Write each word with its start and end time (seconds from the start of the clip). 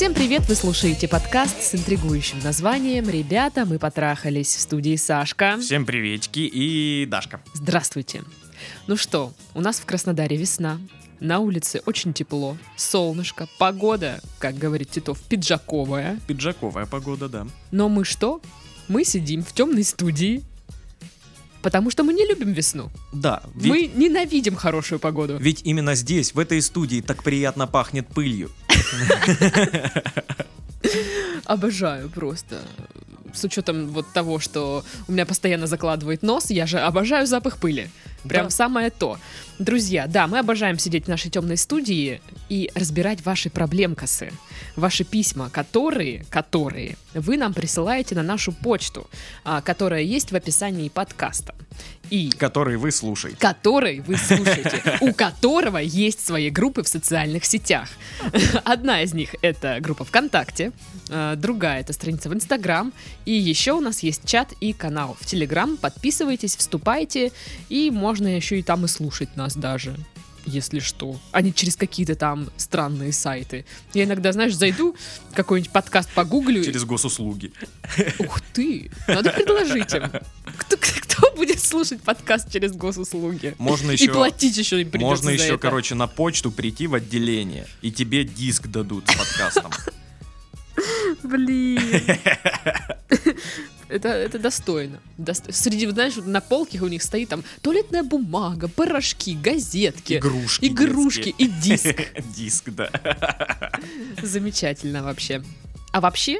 Всем 0.00 0.14
привет! 0.14 0.48
Вы 0.48 0.54
слушаете 0.54 1.08
подкаст 1.08 1.60
с 1.62 1.74
интригующим 1.74 2.38
названием 2.42 3.10
«Ребята, 3.10 3.66
мы 3.66 3.78
потрахались» 3.78 4.56
в 4.56 4.60
студии 4.62 4.96
Сашка. 4.96 5.58
Всем 5.60 5.84
приветики 5.84 6.38
и 6.40 7.04
Дашка. 7.04 7.42
Здравствуйте! 7.52 8.24
Ну 8.86 8.96
что, 8.96 9.34
у 9.52 9.60
нас 9.60 9.78
в 9.78 9.84
Краснодаре 9.84 10.38
весна, 10.38 10.80
на 11.20 11.40
улице 11.40 11.82
очень 11.84 12.14
тепло, 12.14 12.56
солнышко, 12.78 13.46
погода, 13.58 14.22
как 14.38 14.56
говорит 14.56 14.90
Титов, 14.90 15.20
пиджаковая. 15.20 16.18
Пиджаковая 16.26 16.86
погода, 16.86 17.28
да. 17.28 17.46
Но 17.70 17.90
мы 17.90 18.06
что? 18.06 18.40
Мы 18.88 19.04
сидим 19.04 19.44
в 19.44 19.52
темной 19.52 19.84
студии, 19.84 20.42
потому 21.60 21.90
что 21.90 22.04
мы 22.04 22.14
не 22.14 22.26
любим 22.26 22.54
весну. 22.54 22.88
Да, 23.12 23.42
ведь, 23.54 23.70
Мы 23.70 23.92
ненавидим 23.94 24.56
хорошую 24.56 24.98
погоду. 24.98 25.36
ведь 25.36 25.60
именно 25.64 25.94
здесь, 25.94 26.32
в 26.32 26.38
этой 26.38 26.62
студии, 26.62 27.02
так 27.02 27.22
приятно 27.22 27.66
пахнет 27.66 28.08
пылью. 28.08 28.50
Обожаю 31.44 32.08
просто. 32.10 32.60
С 33.32 33.44
учетом 33.44 33.88
вот 33.88 34.06
того, 34.12 34.40
что 34.40 34.84
у 35.06 35.12
меня 35.12 35.24
постоянно 35.24 35.66
закладывает 35.66 36.22
нос, 36.22 36.50
я 36.50 36.66
же 36.66 36.80
обожаю 36.80 37.26
запах 37.26 37.58
пыли. 37.58 37.88
Прям 38.28 38.46
Да. 38.46 38.50
самое 38.50 38.90
то. 38.90 39.18
Друзья, 39.58 40.06
да, 40.06 40.26
мы 40.26 40.40
обожаем 40.40 40.78
сидеть 40.78 41.04
в 41.04 41.08
нашей 41.08 41.30
темной 41.30 41.56
студии 41.56 42.20
и 42.48 42.70
разбирать 42.74 43.24
ваши 43.24 43.48
проблемкасы, 43.50 44.32
ваши 44.76 45.04
письма, 45.04 45.48
которые, 45.48 46.24
которые 46.28 46.96
вы 47.14 47.36
нам 47.36 47.54
присылаете 47.54 48.14
на 48.14 48.22
нашу 48.22 48.52
почту, 48.52 49.08
а, 49.44 49.60
которая 49.60 50.02
есть 50.02 50.32
в 50.32 50.36
описании 50.36 50.88
подкаста. 50.88 51.54
И 52.10 52.30
Который 52.30 52.76
вы 52.76 52.90
слушаете. 52.90 53.36
который 53.38 54.00
вы 54.00 54.16
слушаете, 54.16 54.82
у 55.00 55.12
которого 55.12 55.78
есть 55.78 56.26
свои 56.26 56.50
группы 56.50 56.82
в 56.82 56.88
социальных 56.88 57.44
сетях. 57.44 57.88
Одна 58.64 59.02
из 59.02 59.14
них 59.14 59.34
это 59.42 59.78
группа 59.80 60.04
ВКонтакте, 60.04 60.72
э, 61.08 61.34
другая 61.36 61.80
это 61.80 61.92
страница 61.92 62.28
в 62.28 62.34
Инстаграм, 62.34 62.92
и 63.24 63.32
еще 63.32 63.72
у 63.72 63.80
нас 63.80 64.02
есть 64.02 64.24
чат 64.24 64.52
и 64.60 64.72
канал 64.72 65.16
в 65.20 65.26
Телеграм. 65.26 65.76
Подписывайтесь, 65.76 66.56
вступайте, 66.56 67.30
и 67.68 67.90
можно 67.90 68.26
еще 68.26 68.58
и 68.58 68.62
там 68.62 68.84
и 68.84 68.88
слушать 68.88 69.36
нас 69.36 69.54
даже. 69.54 69.94
Если 70.46 70.80
что, 70.80 71.20
а 71.32 71.42
не 71.42 71.52
через 71.52 71.76
какие-то 71.76 72.14
там 72.14 72.48
странные 72.56 73.12
сайты. 73.12 73.66
Я 73.92 74.04
иногда, 74.04 74.32
знаешь, 74.32 74.54
зайду, 74.56 74.96
какой-нибудь 75.34 75.70
подкаст 75.70 76.10
погуглю. 76.14 76.64
Через 76.64 76.84
госуслуги. 76.84 77.52
Ух 78.18 78.40
ты! 78.54 78.90
Надо 79.06 79.32
предложить 79.32 79.92
им. 79.92 80.10
Кто, 80.56 80.76
кто 81.10 81.32
будет 81.36 81.60
слушать 81.60 82.00
подкаст 82.02 82.50
через 82.52 82.72
госуслуги? 82.72 83.54
Можно 83.58 83.90
И 83.90 83.94
еще... 83.94 84.12
платить 84.12 84.56
еще 84.56 84.80
им 84.80 84.90
Можно 84.94 85.30
еще, 85.30 85.54
это. 85.54 85.58
короче, 85.58 85.94
на 85.94 86.06
почту 86.06 86.50
прийти 86.50 86.86
в 86.86 86.94
отделение, 86.94 87.66
и 87.82 87.90
тебе 87.90 88.24
диск 88.24 88.68
дадут 88.68 89.08
с 89.10 89.16
подкастом. 89.16 89.70
Блин. 91.22 91.80
Это, 93.88 94.08
это 94.10 94.38
достойно. 94.38 95.00
Дос- 95.18 95.50
Среди, 95.50 95.84
знаешь, 95.88 96.14
на 96.14 96.40
полке 96.40 96.78
у 96.80 96.86
них 96.86 97.02
стоит 97.02 97.28
там 97.28 97.42
туалетная 97.60 98.04
бумага, 98.04 98.68
порошки, 98.68 99.34
газетки, 99.34 100.14
Игрушки. 100.18 100.66
игрушки 100.66 101.34
и 101.36 101.48
диск. 101.48 101.86
детские. 101.86 102.24
Диск, 102.36 102.70
да. 102.70 102.88
Замечательно 104.22 105.02
вообще. 105.02 105.42
А 105.90 106.00
вообще, 106.00 106.38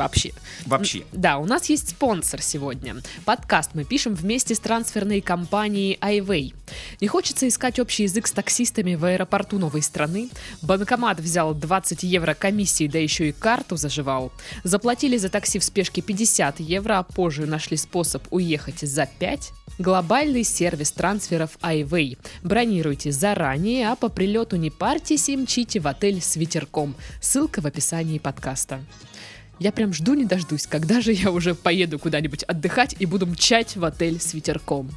вообще, 0.00 0.32
Вообще. 0.66 1.04
Да, 1.12 1.38
у 1.38 1.44
нас 1.44 1.68
есть 1.68 1.90
спонсор 1.90 2.40
сегодня. 2.40 2.96
Подкаст 3.24 3.72
мы 3.74 3.84
пишем 3.84 4.14
вместе 4.14 4.54
с 4.54 4.58
трансферной 4.58 5.20
компанией 5.20 5.98
iWay. 6.00 6.54
Не 7.00 7.08
хочется 7.08 7.46
искать 7.46 7.78
общий 7.78 8.04
язык 8.04 8.26
с 8.26 8.32
таксистами 8.32 8.94
в 8.94 9.04
аэропорту 9.04 9.58
новой 9.58 9.82
страны. 9.82 10.30
Банкомат 10.62 11.20
взял 11.20 11.54
20 11.54 12.02
евро 12.02 12.34
комиссии, 12.34 12.86
да 12.88 12.98
еще 12.98 13.28
и 13.28 13.32
карту 13.32 13.76
заживал. 13.76 14.32
Заплатили 14.64 15.16
за 15.16 15.28
такси 15.28 15.58
в 15.58 15.64
спешке 15.64 16.00
50 16.00 16.60
евро, 16.60 16.98
а 16.98 17.02
позже 17.02 17.46
нашли 17.46 17.76
способ 17.76 18.22
уехать 18.30 18.80
за 18.80 19.06
5. 19.18 19.52
Глобальный 19.78 20.44
сервис 20.44 20.92
трансферов 20.92 21.58
iWay. 21.62 22.18
Бронируйте 22.42 23.12
заранее, 23.12 23.88
а 23.88 23.96
по 23.96 24.08
прилету 24.08 24.56
не 24.56 24.70
парьтесь 24.70 25.28
и 25.28 25.36
мчите 25.36 25.80
в 25.80 25.86
отель 25.86 26.20
с 26.20 26.36
ветерком. 26.36 26.94
Ссылка 27.20 27.60
в 27.60 27.66
описании 27.66 28.18
подкаста. 28.18 28.80
Я 29.60 29.72
прям 29.72 29.92
жду 29.92 30.14
не 30.14 30.24
дождусь, 30.24 30.66
когда 30.66 31.02
же 31.02 31.12
я 31.12 31.30
уже 31.30 31.54
поеду 31.54 31.98
куда-нибудь 31.98 32.44
отдыхать 32.44 32.96
и 32.98 33.04
буду 33.04 33.26
мчать 33.26 33.76
в 33.76 33.84
отель 33.84 34.18
с 34.18 34.32
ветерком. 34.32 34.90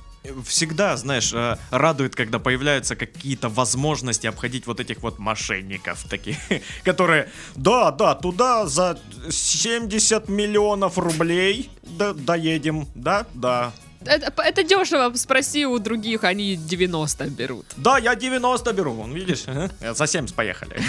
Всегда, 0.45 0.95
знаешь, 0.95 1.33
э, 1.33 1.57
радует, 1.69 2.15
когда 2.15 2.39
появляются 2.39 2.95
какие-то 2.95 3.49
возможности 3.49 4.25
обходить 4.25 4.65
вот 4.65 4.79
этих 4.79 5.01
вот 5.03 5.19
мошенников 5.19 6.05
таких, 6.09 6.37
которые, 6.85 7.29
да, 7.57 7.91
да, 7.91 8.15
туда 8.15 8.65
за 8.65 8.97
70 9.29 10.29
миллионов 10.29 10.97
рублей 10.97 11.69
до- 11.83 12.13
доедем, 12.13 12.87
да, 12.95 13.27
да. 13.33 13.73
Это, 14.07 14.33
это 14.41 14.63
дешево, 14.63 15.13
спроси 15.15 15.65
у 15.65 15.79
других, 15.79 16.23
они 16.23 16.55
90 16.55 17.25
берут. 17.29 17.65
Да, 17.77 17.97
я 17.97 18.15
90 18.15 18.73
беру, 18.73 18.93
вон, 18.93 19.13
видишь, 19.13 19.43
ага, 19.47 19.69
за 19.93 20.07
70 20.07 20.35
поехали. 20.35 20.79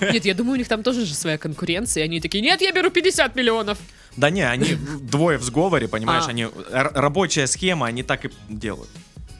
Нет, 0.12 0.24
я 0.24 0.34
думаю, 0.34 0.54
у 0.54 0.56
них 0.56 0.68
там 0.68 0.82
тоже 0.82 1.04
же 1.06 1.14
своя 1.14 1.38
конкуренция, 1.38 2.02
и 2.02 2.04
они 2.04 2.20
такие, 2.20 2.40
нет, 2.42 2.60
я 2.60 2.72
беру 2.72 2.90
50 2.90 3.36
миллионов. 3.36 3.78
Да 4.16 4.30
не, 4.30 4.42
они 4.42 4.74
двое 5.00 5.38
в 5.38 5.42
сговоре, 5.42 5.86
понимаешь, 5.88 6.24
А. 6.26 6.30
они, 6.30 6.42
р- 6.42 6.92
рабочая 6.94 7.46
схема, 7.46 7.86
они 7.86 8.02
так 8.02 8.24
и 8.24 8.30
делают. 8.48 8.90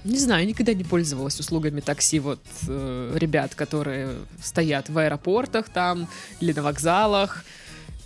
Не 0.05 0.19
знаю, 0.19 0.43
я 0.43 0.49
никогда 0.49 0.73
не 0.75 0.85
пользовалась 0.85 1.41
услугами 1.41 1.81
такси 1.81 2.21
вот 2.21 2.39
э, 2.69 3.17
ребят, 3.19 3.55
которые 3.57 4.15
стоят 4.43 4.89
в 4.89 4.97
аэропортах 4.97 5.69
там 5.69 6.09
или 6.41 6.53
на 6.53 6.63
вокзалах. 6.63 7.45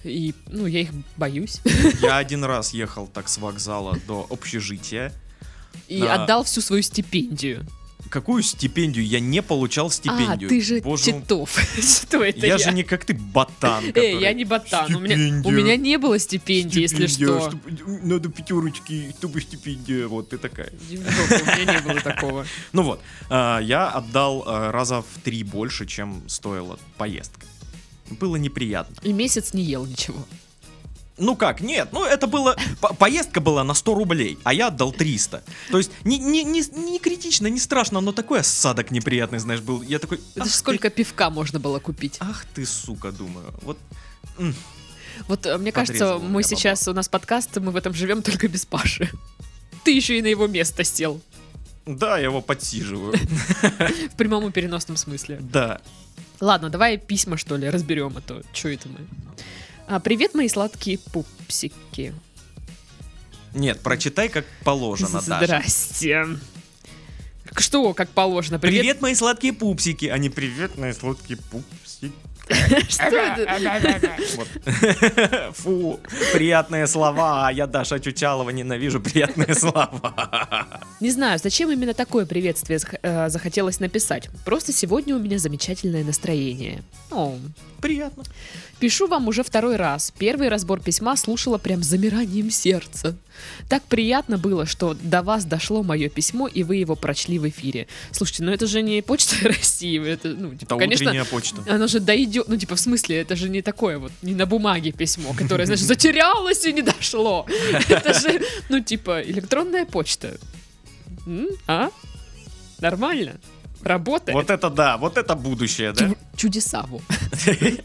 И, 0.04 0.34
ну, 0.48 0.66
я 0.66 0.80
их 0.80 0.90
боюсь. 1.16 1.60
Я 2.00 2.16
один 2.16 2.44
раз 2.44 2.74
ехал 2.74 3.06
так 3.06 3.28
с 3.28 3.38
вокзала 3.38 3.98
до 4.06 4.26
общежития. 4.30 5.12
И 5.88 6.00
Да. 6.00 6.24
отдал 6.24 6.44
всю 6.44 6.60
свою 6.60 6.82
стипендию. 6.82 7.66
Какую 8.10 8.42
стипендию? 8.42 9.06
Я 9.06 9.20
не 9.20 9.42
получал 9.42 9.90
стипендию. 9.90 10.48
А, 10.48 10.50
ты 10.50 10.60
же 10.60 10.80
Боже 10.80 11.04
Титов. 11.04 11.56
Что 11.80 12.22
это 12.22 12.46
я, 12.46 12.58
же 12.58 12.72
не 12.72 12.82
как 12.82 13.04
ты 13.04 13.14
ботан. 13.14 13.84
Эй, 13.94 14.20
я 14.20 14.32
не 14.34 14.44
ботан. 14.44 14.94
У 14.94 14.98
меня, 14.98 15.42
у 15.46 15.50
меня 15.50 15.76
не 15.76 15.96
было 15.98 16.18
стипендии, 16.18 16.80
если 16.82 17.06
что. 17.06 17.52
Надо 18.02 18.28
пятерочки, 18.28 19.14
чтобы 19.18 19.40
стипендия. 19.40 20.08
Вот 20.08 20.30
ты 20.30 20.38
такая. 20.38 20.70
У 20.90 20.94
меня 20.94 21.74
не 21.74 21.80
было 21.80 22.00
такого. 22.00 22.44
Ну 22.72 22.82
вот, 22.82 23.00
а, 23.30 23.60
я 23.60 23.88
отдал 23.88 24.44
а, 24.46 24.72
раза 24.72 25.02
в 25.02 25.20
три 25.22 25.42
больше, 25.44 25.86
чем 25.86 26.22
стоила 26.28 26.78
поездка. 26.98 27.46
Было 28.20 28.36
неприятно. 28.36 28.94
И 29.02 29.12
месяц 29.12 29.52
не 29.54 29.62
ел 29.62 29.84
ничего. 29.86 30.24
Ну 31.18 31.36
как, 31.36 31.60
нет, 31.60 31.90
ну 31.92 32.04
это 32.04 32.26
было... 32.26 32.56
по- 32.80 32.94
Поездка 32.94 33.40
была 33.40 33.62
на 33.64 33.74
100 33.74 33.94
рублей, 33.94 34.38
а 34.44 34.54
я 34.54 34.68
отдал 34.68 34.92
300. 34.92 35.42
То 35.70 35.78
есть 35.78 35.90
не, 36.04 36.18
не, 36.18 36.42
не, 36.42 36.62
не 36.62 36.98
критично, 36.98 37.46
не 37.48 37.60
страшно, 37.60 38.00
но 38.00 38.12
такой 38.12 38.40
осадок 38.40 38.90
неприятный, 38.90 39.38
знаешь, 39.38 39.60
был. 39.60 39.82
Я 39.82 39.98
такой... 39.98 40.18
Это 40.34 40.40
«Ах 40.40 40.46
же 40.46 40.52
ты- 40.52 40.58
сколько 40.58 40.90
пивка 40.90 41.30
можно 41.30 41.60
было 41.60 41.78
купить. 41.80 42.16
Ах 42.20 42.44
ты, 42.54 42.64
сука, 42.66 43.12
думаю. 43.12 43.52
Вот 43.62 43.78
Вот 45.28 45.46
э, 45.46 45.58
мне 45.58 45.70
кажется, 45.70 45.92
Подрезал 46.14 46.20
мы 46.30 46.42
сейчас, 46.42 46.88
у 46.88 46.92
нас 46.94 47.08
подкаст, 47.08 47.56
мы 47.58 47.70
в 47.72 47.76
этом 47.76 47.92
живем 47.94 48.22
только 48.22 48.48
без 48.48 48.64
Паши. 48.64 49.10
Ты 49.84 49.92
еще 49.92 50.18
и 50.18 50.22
на 50.22 50.28
его 50.28 50.46
место 50.46 50.82
сел. 50.82 51.20
да, 51.86 52.16
я 52.18 52.24
его 52.24 52.40
подсиживаю. 52.40 53.12
В 54.12 54.16
прямом 54.16 54.48
и 54.48 54.50
переносном 54.52 54.96
смысле. 54.96 55.38
Да. 55.40 55.80
Ладно, 56.42 56.70
давай 56.70 56.98
письма, 56.98 57.36
что 57.36 57.56
ли, 57.56 57.70
разберем, 57.70 58.16
а 58.16 58.20
то 58.20 58.42
что 58.52 58.68
это 58.68 58.88
мы. 58.88 58.98
А, 59.86 60.00
привет, 60.00 60.34
мои 60.34 60.48
сладкие 60.48 60.98
пупсики. 60.98 62.12
Нет, 63.54 63.78
прочитай 63.78 64.28
как 64.28 64.44
положено, 64.64 65.22
Даша. 65.24 65.44
Здрасте. 65.44 66.26
Что, 67.56 67.94
как 67.94 68.08
положено? 68.10 68.58
Привет. 68.58 68.80
Привет, 68.80 69.00
мои 69.02 69.14
сладкие 69.14 69.52
пупсики, 69.52 70.06
а 70.06 70.18
не 70.18 70.30
привет, 70.30 70.76
мои 70.76 70.92
сладкие 70.92 71.38
пупсики. 71.38 72.10
Что 72.88 73.04
это? 73.04 73.52
Фу, 75.54 76.00
приятные 76.32 76.86
слова, 76.86 77.46
а 77.48 77.52
я, 77.52 77.66
Даша 77.66 77.98
Чучалова, 78.00 78.50
ненавижу 78.50 79.00
приятные 79.00 79.54
слова. 79.54 80.66
Не 81.00 81.10
знаю, 81.10 81.38
зачем 81.42 81.70
именно 81.70 81.94
такое 81.94 82.26
приветствие 82.26 82.80
э, 83.02 83.28
захотелось 83.28 83.80
написать. 83.80 84.28
Просто 84.44 84.72
сегодня 84.72 85.16
у 85.16 85.18
меня 85.18 85.38
замечательное 85.38 86.04
настроение. 86.04 86.82
О, 87.10 87.36
Приятно. 87.82 88.22
Пишу 88.78 89.08
вам 89.08 89.26
уже 89.26 89.42
второй 89.42 89.74
раз. 89.74 90.12
Первый 90.16 90.48
разбор 90.48 90.80
письма 90.80 91.16
слушала 91.16 91.58
прям 91.58 91.82
замиранием 91.82 92.48
сердца. 92.50 93.16
Так 93.68 93.82
приятно 93.84 94.38
было, 94.38 94.66
что 94.66 94.94
до 94.94 95.22
вас 95.22 95.44
дошло 95.44 95.82
мое 95.82 96.08
письмо, 96.08 96.48
и 96.48 96.62
вы 96.62 96.76
его 96.76 96.94
прочли 96.96 97.38
в 97.38 97.48
эфире. 97.48 97.86
Слушайте, 98.10 98.44
ну 98.44 98.52
это 98.52 98.66
же 98.66 98.82
не 98.82 99.02
почта 99.02 99.36
России, 99.48 100.00
это, 100.06 100.28
ну, 100.28 100.50
типа, 100.54 100.74
Это 100.74 100.76
конечно, 100.78 101.06
утренняя 101.06 101.24
почта. 101.24 101.62
оно 101.68 101.86
же 101.86 102.00
дойдет, 102.00 102.48
ну, 102.48 102.56
типа, 102.56 102.76
в 102.76 102.80
смысле, 102.80 103.20
это 103.20 103.36
же 103.36 103.48
не 103.48 103.62
такое 103.62 103.98
вот, 103.98 104.12
не 104.22 104.34
на 104.34 104.46
бумаге 104.46 104.92
письмо, 104.92 105.32
которое, 105.34 105.66
знаешь, 105.66 105.80
затерялось 105.82 106.64
и 106.64 106.72
не 106.72 106.82
дошло. 106.82 107.46
Это 107.88 108.18
же, 108.18 108.42
ну, 108.68 108.80
типа, 108.80 109.22
электронная 109.22 109.84
почта. 109.86 110.38
А? 111.66 111.90
Нормально? 112.80 113.40
Работает? 113.82 114.34
Вот 114.34 114.50
это 114.50 114.70
да, 114.70 114.96
вот 114.96 115.16
это 115.18 115.34
будущее, 115.34 115.92
да? 115.92 116.08
Чу- 116.08 116.16
чудеса. 116.36 116.86
Ам, 116.88 117.00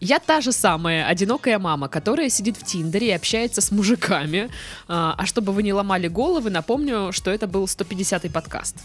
Я 0.00 0.18
та 0.20 0.40
же 0.40 0.52
самая 0.52 1.06
одинокая 1.06 1.58
мама, 1.58 1.88
которая 1.88 2.28
сидит 2.28 2.56
в 2.56 2.64
Тиндере 2.64 3.08
и 3.08 3.12
общается 3.12 3.60
с 3.60 3.70
мужиками. 3.70 4.48
А 4.86 5.14
а 5.18 5.26
чтобы 5.26 5.52
вы 5.52 5.62
не 5.62 5.72
ломали 5.72 6.08
головы, 6.08 6.50
напомню, 6.50 7.12
что 7.12 7.30
это 7.30 7.46
был 7.46 7.64
150-й 7.64 8.30
подкаст. 8.30 8.76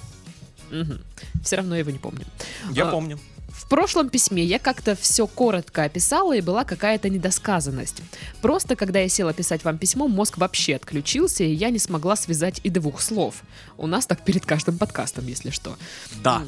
Все 1.44 1.56
равно 1.56 1.76
его 1.76 1.92
не 1.92 2.00
помню. 2.00 2.26
Я 2.72 2.88
А, 2.88 2.92
помню. 2.92 3.20
В 3.50 3.70
прошлом 3.70 4.10
письме 4.10 4.44
я 4.44 4.58
как-то 4.58 4.96
все 4.96 5.28
коротко 5.28 5.84
описала, 5.84 6.36
и 6.36 6.42
была 6.42 6.64
какая-то 6.64 7.10
недосказанность. 7.10 8.02
Просто, 8.42 8.76
когда 8.76 9.00
я 9.00 9.10
села 9.10 9.34
писать 9.34 9.64
вам 9.64 9.78
письмо, 9.78 10.08
мозг 10.08 10.38
вообще 10.38 10.76
отключился, 10.76 11.44
и 11.44 11.54
я 11.54 11.70
не 11.70 11.80
смогла 11.80 12.16
связать 12.16 12.60
и 12.64 12.70
двух 12.70 13.02
слов. 13.02 13.44
У 13.78 13.86
нас 13.86 14.08
так 14.08 14.26
перед 14.26 14.46
каждым 14.46 14.78
подкастом, 14.78 15.28
если 15.28 15.52
что. 15.52 15.78
Да. 16.24 16.42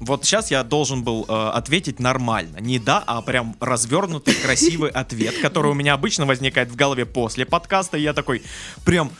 Вот 0.00 0.24
сейчас 0.24 0.50
я 0.50 0.62
должен 0.64 1.02
был 1.04 1.26
э, 1.28 1.50
ответить 1.54 2.00
нормально. 2.00 2.58
Не 2.60 2.78
да, 2.78 3.02
а 3.06 3.20
прям 3.20 3.54
развернутый, 3.60 4.34
красивый 4.34 4.90
ответ, 4.90 5.34
который 5.42 5.70
у 5.70 5.74
меня 5.74 5.92
обычно 5.94 6.24
возникает 6.26 6.70
в 6.70 6.76
голове 6.76 7.04
после 7.04 7.44
подкаста. 7.44 7.98
И 7.98 8.02
я 8.02 8.12
такой 8.14 8.42
прям 8.84 9.12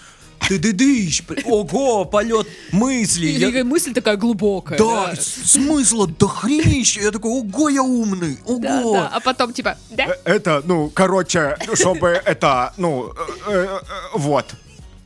ты 0.48 0.58
ды 0.58 0.72
дыщ 0.72 1.22
ого, 1.44 2.06
полет 2.06 2.46
мыслей. 2.72 3.36
И 3.36 3.38
Я- 3.38 3.62
мысль 3.64 3.92
такая 3.92 4.16
глубокая. 4.16 4.78
Да, 4.78 5.14
с- 5.14 5.50
смысла 5.52 6.06
до 6.06 6.26
хренища. 6.28 7.00
Я 7.02 7.10
такой, 7.10 7.30
ого, 7.30 7.68
я 7.68 7.82
умный, 7.82 8.38
ого. 8.46 8.58
Да, 8.60 8.82
да, 8.92 9.08
а 9.12 9.20
потом 9.20 9.52
типа, 9.52 9.76
да? 9.90 10.06
Э, 10.06 10.14
Это, 10.36 10.62
ну, 10.64 10.88
короче, 10.88 11.58
чтобы 11.74 12.08
это, 12.08 12.72
ну, 12.78 13.12
э, 13.12 13.52
э, 13.52 13.78
э, 13.82 14.18
вот. 14.18 14.46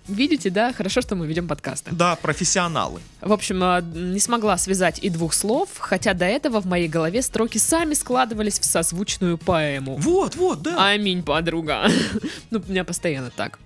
Видите, 0.07 0.51
да? 0.51 0.73
Хорошо, 0.73 1.01
что 1.01 1.17
мы 1.17 1.27
ведем 1.27 1.49
подкасты. 1.49 1.91
Да, 1.93 2.17
профессионалы. 2.17 3.01
В 3.23 3.33
общем, 3.33 3.63
а, 3.63 3.81
не 3.81 4.21
смогла 4.21 4.59
связать 4.59 4.99
и 5.03 5.09
двух 5.09 5.33
слов, 5.33 5.71
хотя 5.79 6.13
до 6.13 6.27
этого 6.27 6.61
в 6.61 6.67
моей 6.67 6.89
голове 6.89 7.23
строки 7.23 7.57
сами 7.57 7.95
складывались 7.95 8.59
в 8.61 8.65
созвучную 8.65 9.39
поэму. 9.39 9.97
Вот, 9.97 10.37
вот, 10.37 10.63
да. 10.63 10.91
Аминь, 10.91 11.23
подруга. 11.23 11.89
Ну, 12.51 12.63
у 12.67 12.71
меня 12.71 12.85
постоянно 12.85 13.31
так. 13.31 13.59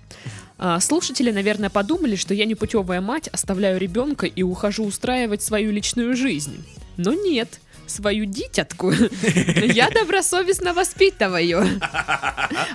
А, 0.59 0.81
Слушатели, 0.81 1.31
наверное, 1.31 1.71
подумали, 1.71 2.17
что 2.17 2.35
я 2.35 2.45
непутевая 2.45 3.01
мать, 3.01 3.29
оставляю 3.29 3.79
ребенка 3.79 4.27
и 4.27 4.43
ухожу 4.43 4.85
устраивать 4.85 5.43
свою 5.43 5.73
личную 5.73 6.17
жизнь. 6.17 6.65
Но 6.97 7.13
нет, 7.13 7.61
свою 7.91 8.25
дитятку 8.25 8.93
я 9.57 9.91
добросовестно 9.91 10.73
воспитываю. 10.73 11.81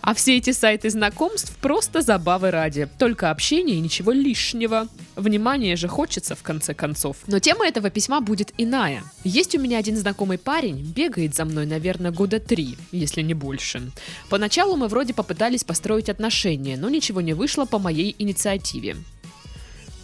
А 0.01 0.13
все 0.13 0.37
эти 0.37 0.51
сайты 0.51 0.89
знакомств 0.89 1.55
просто 1.61 2.01
забавы 2.01 2.51
ради. 2.51 2.87
Только 2.97 3.31
общение 3.31 3.77
и 3.77 3.81
ничего 3.81 4.11
лишнего. 4.11 4.87
Внимание 5.15 5.75
же 5.75 5.87
хочется, 5.87 6.35
в 6.35 6.43
конце 6.43 6.73
концов. 6.73 7.17
Но 7.27 7.39
тема 7.39 7.67
этого 7.67 7.89
письма 7.89 8.21
будет 8.21 8.53
иная. 8.57 9.03
Есть 9.23 9.55
у 9.55 9.59
меня 9.59 9.77
один 9.77 9.95
знакомый 9.97 10.37
парень, 10.37 10.81
бегает 10.95 11.35
за 11.35 11.45
мной, 11.45 11.65
наверное, 11.65 12.11
года 12.11 12.39
три, 12.39 12.77
если 12.91 13.21
не 13.21 13.33
больше. 13.33 13.91
Поначалу 14.29 14.75
мы 14.75 14.87
вроде 14.87 15.13
попытались 15.13 15.63
построить 15.63 16.09
отношения, 16.09 16.77
но 16.77 16.89
ничего 16.89 17.21
не 17.21 17.33
вышло 17.33 17.65
по 17.65 17.79
моей 17.79 18.15
инициативе. 18.17 18.97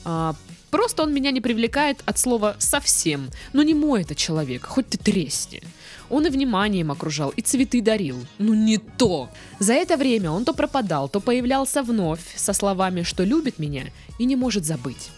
А, 0.06 0.36
просто 0.70 1.04
он 1.04 1.14
меня 1.14 1.32
не 1.32 1.42
привлекает 1.42 2.02
от 2.06 2.18
слова 2.18 2.56
совсем. 2.60 3.30
Ну 3.54 3.62
не 3.62 3.74
мой 3.74 4.02
это 4.02 4.16
человек, 4.16 4.66
хоть 4.66 4.90
ты 4.90 4.98
тресни. 4.98 5.62
Он 6.10 6.26
и 6.26 6.30
вниманием 6.30 6.92
окружал, 6.92 7.30
и 7.30 7.42
цветы 7.42 7.82
дарил. 7.82 8.18
Ну 8.38 8.54
не 8.54 8.78
то. 8.78 9.30
За 9.60 9.74
это 9.74 9.98
время 9.98 10.32
он 10.32 10.46
то 10.46 10.54
пропадал, 10.54 11.08
то 11.10 11.20
появлялся 11.20 11.84
вновь 11.84 12.22
со 12.36 12.54
словами, 12.54 13.04
что 13.04 13.24
любит 13.24 13.60
меня 13.60 13.86
и 14.18 14.26
не 14.26 14.36
может 14.36 14.66
забыть. 14.66 15.10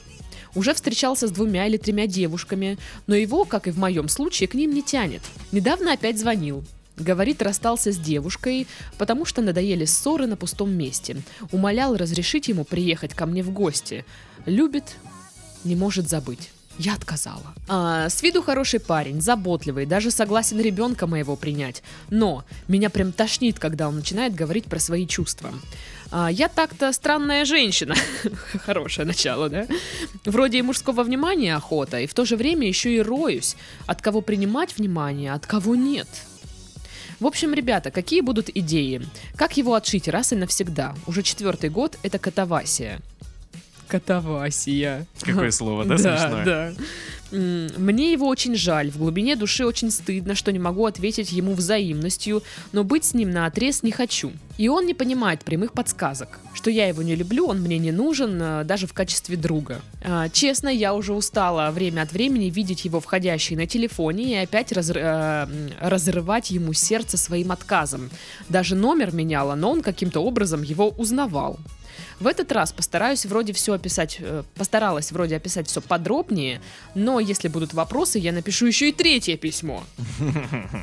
Уже 0.53 0.73
встречался 0.73 1.27
с 1.27 1.31
двумя 1.31 1.65
или 1.67 1.77
тремя 1.77 2.07
девушками, 2.07 2.77
но 3.07 3.15
его, 3.15 3.45
как 3.45 3.67
и 3.67 3.71
в 3.71 3.77
моем 3.77 4.09
случае, 4.09 4.49
к 4.49 4.53
ним 4.53 4.73
не 4.73 4.81
тянет. 4.81 5.21
Недавно 5.51 5.93
опять 5.93 6.19
звонил. 6.19 6.65
Говорит, 6.97 7.41
расстался 7.41 7.91
с 7.91 7.97
девушкой, 7.97 8.67
потому 8.97 9.23
что 9.25 9.41
надоели 9.41 9.85
ссоры 9.85 10.27
на 10.27 10.35
пустом 10.35 10.71
месте. 10.71 11.17
Умолял 11.51 11.95
разрешить 11.95 12.49
ему 12.49 12.65
приехать 12.65 13.13
ко 13.13 13.25
мне 13.25 13.43
в 13.43 13.51
гости. 13.51 14.05
Любит, 14.45 14.97
не 15.63 15.75
может 15.75 16.09
забыть. 16.09 16.51
Я 16.77 16.95
отказала. 16.95 17.53
А, 17.67 18.09
с 18.09 18.23
виду 18.23 18.41
хороший 18.41 18.79
парень, 18.79 19.21
заботливый, 19.21 19.85
даже 19.85 20.09
согласен 20.09 20.59
ребенка 20.59 21.05
моего 21.05 21.35
принять. 21.35 21.83
Но 22.09 22.43
меня 22.67 22.89
прям 22.89 23.11
тошнит, 23.11 23.59
когда 23.59 23.87
он 23.87 23.97
начинает 23.97 24.33
говорить 24.33 24.65
про 24.65 24.79
свои 24.79 25.05
чувства. 25.05 25.51
А, 26.11 26.31
я 26.31 26.47
так-то 26.47 26.91
странная 26.93 27.45
женщина. 27.45 27.95
Хорошее 28.65 29.05
начало, 29.05 29.49
да? 29.49 29.67
Вроде 30.25 30.59
и 30.59 30.61
мужского 30.61 31.03
внимания 31.03 31.55
охота, 31.55 31.99
и 31.99 32.07
в 32.07 32.13
то 32.13 32.25
же 32.25 32.35
время 32.35 32.67
еще 32.67 32.95
и 32.95 33.01
роюсь. 33.01 33.55
От 33.85 34.01
кого 34.01 34.21
принимать 34.21 34.77
внимание, 34.77 35.33
от 35.33 35.45
кого 35.45 35.75
нет. 35.75 36.07
В 37.19 37.27
общем, 37.27 37.53
ребята, 37.53 37.91
какие 37.91 38.21
будут 38.21 38.49
идеи? 38.49 39.01
Как 39.35 39.55
его 39.55 39.75
отшить 39.75 40.07
раз 40.07 40.33
и 40.33 40.35
навсегда? 40.35 40.95
Уже 41.05 41.21
четвертый 41.21 41.69
год 41.69 41.99
это 42.01 42.17
катавасия. 42.17 42.99
Катавасия. 43.91 45.05
Какое 45.21 45.51
слово, 45.59 45.85
да, 45.85 45.97
Да, 45.97 46.17
смешное? 46.17 46.45
да. 46.45 46.73
Мне 47.31 48.11
его 48.11 48.27
очень 48.27 48.55
жаль, 48.55 48.91
в 48.91 48.97
глубине 48.97 49.37
души 49.37 49.65
очень 49.65 49.89
стыдно, 49.89 50.35
что 50.35 50.51
не 50.51 50.59
могу 50.59 50.85
ответить 50.85 51.31
ему 51.31 51.53
взаимностью, 51.53 52.43
но 52.73 52.83
быть 52.83 53.05
с 53.05 53.13
ним 53.13 53.31
на 53.31 53.45
отрез 53.45 53.83
не 53.83 53.91
хочу. 53.91 54.33
И 54.57 54.67
он 54.67 54.85
не 54.85 54.93
понимает 54.93 55.41
прямых 55.45 55.71
подсказок, 55.71 56.39
что 56.53 56.69
я 56.69 56.87
его 56.89 57.01
не 57.03 57.15
люблю, 57.15 57.47
он 57.47 57.61
мне 57.61 57.77
не 57.79 57.93
нужен, 57.93 58.37
э, 58.41 58.63
даже 58.65 58.85
в 58.85 58.91
качестве 58.93 59.37
друга. 59.37 59.79
А, 60.03 60.27
Честно, 60.27 60.67
я 60.67 60.93
уже 60.93 61.13
устала 61.13 61.71
время 61.71 62.01
от 62.01 62.11
времени 62.11 62.49
видеть 62.49 62.83
его 62.83 62.99
входящий 62.99 63.55
на 63.55 63.65
телефоне 63.65 64.33
и 64.33 64.35
опять 64.35 64.73
разр- 64.73 64.99
э, 64.99 65.47
разрывать 65.79 66.51
ему 66.51 66.73
сердце 66.73 67.15
своим 67.17 67.53
отказом. 67.53 68.09
Даже 68.49 68.75
номер 68.75 69.13
меняла, 69.15 69.55
но 69.55 69.71
он 69.71 69.81
каким-то 69.81 70.19
образом 70.19 70.63
его 70.63 70.89
узнавал. 70.89 71.57
В 72.21 72.27
этот 72.27 72.51
раз 72.51 72.71
постараюсь 72.71 73.25
вроде 73.25 73.51
все 73.51 73.73
описать, 73.73 74.17
э, 74.19 74.43
постаралась 74.53 75.11
вроде 75.11 75.35
описать 75.35 75.67
все 75.67 75.81
подробнее, 75.81 76.61
но 76.93 77.19
если 77.19 77.47
будут 77.47 77.73
вопросы, 77.73 78.19
я 78.19 78.31
напишу 78.31 78.67
еще 78.67 78.89
и 78.89 78.91
третье 78.91 79.37
письмо. 79.37 79.83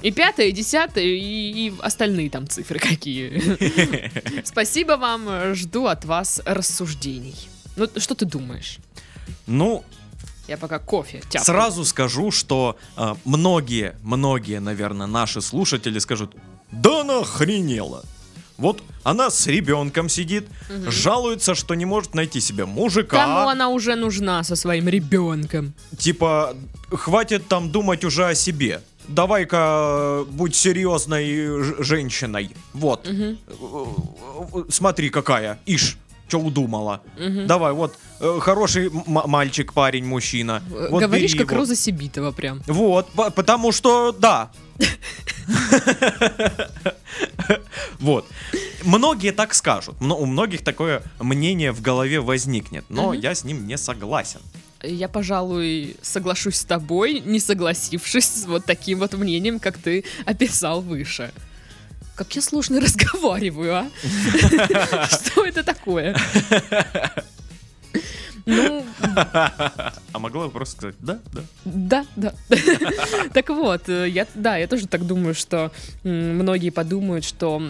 И 0.02 0.10
пятое, 0.10 0.46
и 0.46 0.52
десятое, 0.52 1.04
и, 1.04 1.68
и 1.68 1.72
остальные 1.80 2.30
там 2.30 2.48
цифры 2.48 2.80
какие. 2.80 3.40
Спасибо 4.44 4.96
вам, 4.96 5.28
э, 5.28 5.54
жду 5.54 5.86
от 5.86 6.04
вас 6.04 6.42
рассуждений. 6.44 7.36
Ну, 7.76 7.86
что 7.98 8.16
ты 8.16 8.24
думаешь? 8.24 8.78
Ну, 9.46 9.84
Я 10.48 10.56
пока 10.56 10.80
кофе 10.80 11.20
тяпаю. 11.20 11.44
Сразу 11.44 11.84
скажу, 11.84 12.32
что 12.32 12.76
а, 12.96 13.16
многие, 13.24 13.94
многие, 14.02 14.58
наверное, 14.58 15.06
наши 15.06 15.40
слушатели 15.40 16.00
скажут, 16.00 16.34
да 16.72 17.02
она 17.02 17.20
охренела. 17.20 18.02
Вот 18.58 18.82
она 19.04 19.30
с 19.30 19.46
ребенком 19.46 20.08
сидит, 20.08 20.48
жалуется, 20.88 21.54
что 21.54 21.74
не 21.74 21.84
может 21.86 22.14
найти 22.14 22.40
себе 22.40 22.66
мужика. 22.66 23.16
Кому 23.24 23.48
она 23.48 23.68
уже 23.68 23.94
нужна 23.94 24.42
со 24.42 24.56
своим 24.56 24.88
ребенком? 24.88 25.72
Типа, 25.96 26.54
хватит 26.92 27.46
там 27.48 27.70
думать 27.70 28.04
уже 28.04 28.26
о 28.26 28.34
себе. 28.34 28.82
Давай-ка 29.06 29.56
э, 29.56 30.24
будь 30.30 30.54
серьезной 30.56 31.24
ж- 31.62 31.74
женщиной. 31.78 32.50
Вот. 32.74 33.06
Э, 33.08 33.36
э, 33.48 34.64
Смотри, 34.70 35.08
какая. 35.10 35.58
Ишь. 35.64 35.96
Что 36.28 36.40
удумала? 36.40 37.00
Давай, 37.46 37.72
вот 37.72 37.94
э, 38.20 38.38
хороший 38.40 38.90
мальчик, 39.06 39.72
парень, 39.72 40.04
мужчина. 40.04 40.62
Вот 40.90 41.00
Говоришь, 41.02 41.34
как 41.34 41.46
его. 41.52 41.60
Роза 41.60 41.74
Сибитова 41.74 42.32
прям. 42.32 42.60
Вот, 42.66 43.08
по- 43.12 43.30
потому 43.30 43.72
что 43.72 44.12
да. 44.12 44.50
Вот. 48.00 48.26
Многие 48.84 49.32
так 49.32 49.54
скажут. 49.54 50.00
Но 50.00 50.16
у 50.18 50.26
многих 50.26 50.62
такое 50.62 51.02
мнение 51.18 51.72
в 51.72 51.80
голове 51.80 52.20
возникнет. 52.20 52.84
Но 52.88 53.12
я 53.14 53.34
с 53.34 53.44
ним 53.44 53.66
не 53.66 53.76
согласен. 53.76 54.40
Я, 54.82 55.08
пожалуй, 55.08 55.96
соглашусь 56.02 56.56
с 56.56 56.64
тобой, 56.64 57.20
не 57.20 57.40
согласившись 57.40 58.26
с 58.26 58.46
вот 58.46 58.64
таким 58.64 59.00
вот 59.00 59.14
мнением, 59.14 59.58
как 59.58 59.76
ты 59.76 60.04
описал 60.24 60.80
выше. 60.80 61.32
Как 62.14 62.34
я 62.36 62.42
сложно 62.42 62.80
разговариваю, 62.80 63.74
а? 63.74 63.86
Что 65.08 65.44
это 65.44 65.64
такое? 65.64 66.16
Ну, 68.48 68.82
А 70.12 70.18
могла 70.18 70.46
бы 70.46 70.50
просто 70.50 70.76
сказать, 70.76 70.96
да, 71.00 71.18
да. 71.32 71.42
да, 71.64 72.04
да. 72.16 72.34
Так 73.34 73.50
вот, 73.50 73.88
э, 73.88 74.08
я, 74.08 74.26
да, 74.34 74.56
я 74.56 74.66
тоже 74.66 74.86
так 74.86 75.06
думаю, 75.06 75.34
что 75.34 75.70
многие 76.02 76.70
подумают, 76.70 77.24
что 77.24 77.62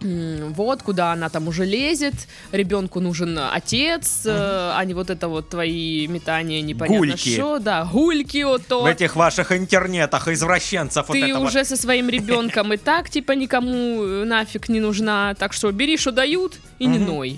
вот 0.00 0.82
куда 0.82 1.12
она 1.12 1.28
там 1.28 1.48
уже 1.48 1.64
лезет, 1.64 2.14
ребенку 2.52 3.00
нужен 3.00 3.38
отец, 3.38 4.22
э, 4.26 4.30
а 4.74 4.84
не 4.84 4.94
вот 4.94 5.10
это 5.10 5.28
вот 5.28 5.48
твои 5.48 6.06
метания 6.06 6.62
непонятно 6.62 6.98
Гульки. 6.98 7.34
что, 7.34 7.58
да, 7.58 7.84
гульки 7.84 8.44
вот 8.44 8.66
то. 8.66 8.82
В 8.82 8.86
этих 8.86 9.16
ваших 9.16 9.50
интернетах 9.52 10.28
извращенцев 10.28 11.06
Ты 11.06 11.34
вот. 11.34 11.42
уже 11.42 11.64
со 11.64 11.76
своим 11.76 12.08
ребенком 12.08 12.72
и 12.72 12.76
так, 12.76 13.08
типа, 13.08 13.32
никому 13.32 14.02
нафиг 14.24 14.68
не 14.68 14.80
нужна. 14.80 15.34
Так 15.34 15.52
что 15.52 15.72
бери, 15.72 15.96
что 15.96 16.12
дают, 16.12 16.58
и 16.78 16.86
не 16.86 16.98
ной. 16.98 17.36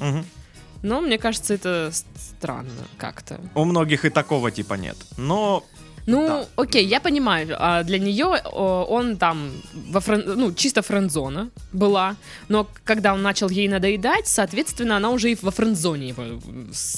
Но 0.86 1.00
мне 1.00 1.18
кажется, 1.18 1.54
это 1.54 1.90
странно 2.16 2.70
как-то. 2.98 3.40
У 3.54 3.64
многих 3.64 4.04
и 4.04 4.10
такого 4.10 4.50
типа 4.50 4.74
нет. 4.74 4.96
Но 5.18 5.62
Ну, 6.08 6.26
Да. 6.28 6.46
окей, 6.62 6.86
я 6.86 7.00
понимаю. 7.00 7.56
а 7.58 7.82
Для 7.82 7.98
нее 7.98 8.26
он 8.26 9.16
там 9.16 9.50
во 9.90 9.98
френ- 10.00 10.34
ну, 10.36 10.52
чисто 10.54 10.80
френдзона 10.82 11.48
была, 11.72 12.14
но 12.48 12.68
когда 12.84 13.12
он 13.14 13.22
начал 13.22 13.50
ей 13.50 13.66
надоедать, 13.68 14.28
соответственно, 14.28 14.96
она 14.98 15.10
уже 15.10 15.32
и 15.32 15.36
во 15.42 15.50
френдзоне 15.50 16.08
его 16.08 16.22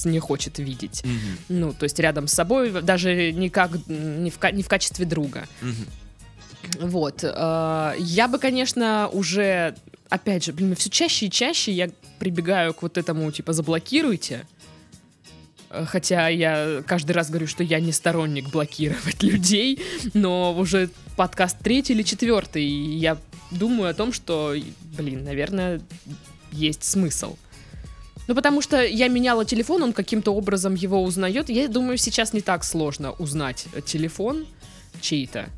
не 0.04 0.18
хочет 0.18 0.59
видеть. 0.59 1.02
Мгм, 1.04 1.38
Ну, 1.49 1.73
то 1.73 1.85
есть 1.85 1.99
рядом 1.99 2.26
с 2.28 2.35
собой, 2.35 2.71
даже 2.83 3.33
не, 3.33 3.49
как, 3.49 3.71
м, 3.88 4.25
не, 4.25 4.30
в, 4.30 4.38
не 4.52 4.62
в 4.62 4.68
качестве 4.68 5.07
друга. 5.07 5.45
мгм. 5.62 5.87
Вот. 6.80 7.20
э, 7.25 7.92
Я 7.98 8.28
бы, 8.28 8.38
конечно, 8.38 9.08
уже, 9.12 9.75
опять 10.08 10.44
же, 10.44 10.52
блин, 10.52 10.75
все 10.76 10.90
чаще 10.90 11.26
и 11.26 11.30
чаще 11.30 11.72
я 11.72 11.90
прибегаю 12.18 12.75
к 12.75 12.82
вот 12.82 12.98
этому, 12.98 13.30
типа, 13.30 13.52
заблокируйте. 13.52 14.46
Э, 15.70 15.84
Хотя 15.87 16.28
я 16.28 16.82
каждый 16.87 17.12
раз 17.12 17.30
говорю, 17.30 17.46
что 17.46 17.62
я 17.64 17.80
не 17.80 17.92
сторонник 17.92 18.50
блокировать 18.50 19.22
людей, 19.22 19.80
но 20.14 20.54
уже 20.54 20.90
подкаст 21.16 21.58
третий 21.62 21.94
или 21.94 22.02
четвертый, 22.02 22.64
и 22.64 22.96
я 22.96 23.18
думаю 23.50 23.90
о 23.90 23.94
том, 23.94 24.12
что, 24.12 24.54
блин, 24.96 25.25
наверное, 25.25 25.80
есть 26.52 26.84
смысл. 26.84 27.37
Ну, 28.26 28.34
потому 28.34 28.60
что 28.60 28.84
я 28.84 29.08
меняла 29.08 29.46
телефон, 29.46 29.82
он 29.82 29.92
каким-то 29.94 30.34
образом 30.34 30.75
его 30.75 31.02
узнает. 31.02 31.48
Я 31.48 31.66
думаю, 31.66 31.96
сейчас 31.96 32.34
не 32.34 32.42
так 32.42 32.62
сложно 32.62 33.12
узнать 33.12 33.66
телефон 33.87 34.46
чей-то, 35.00 35.48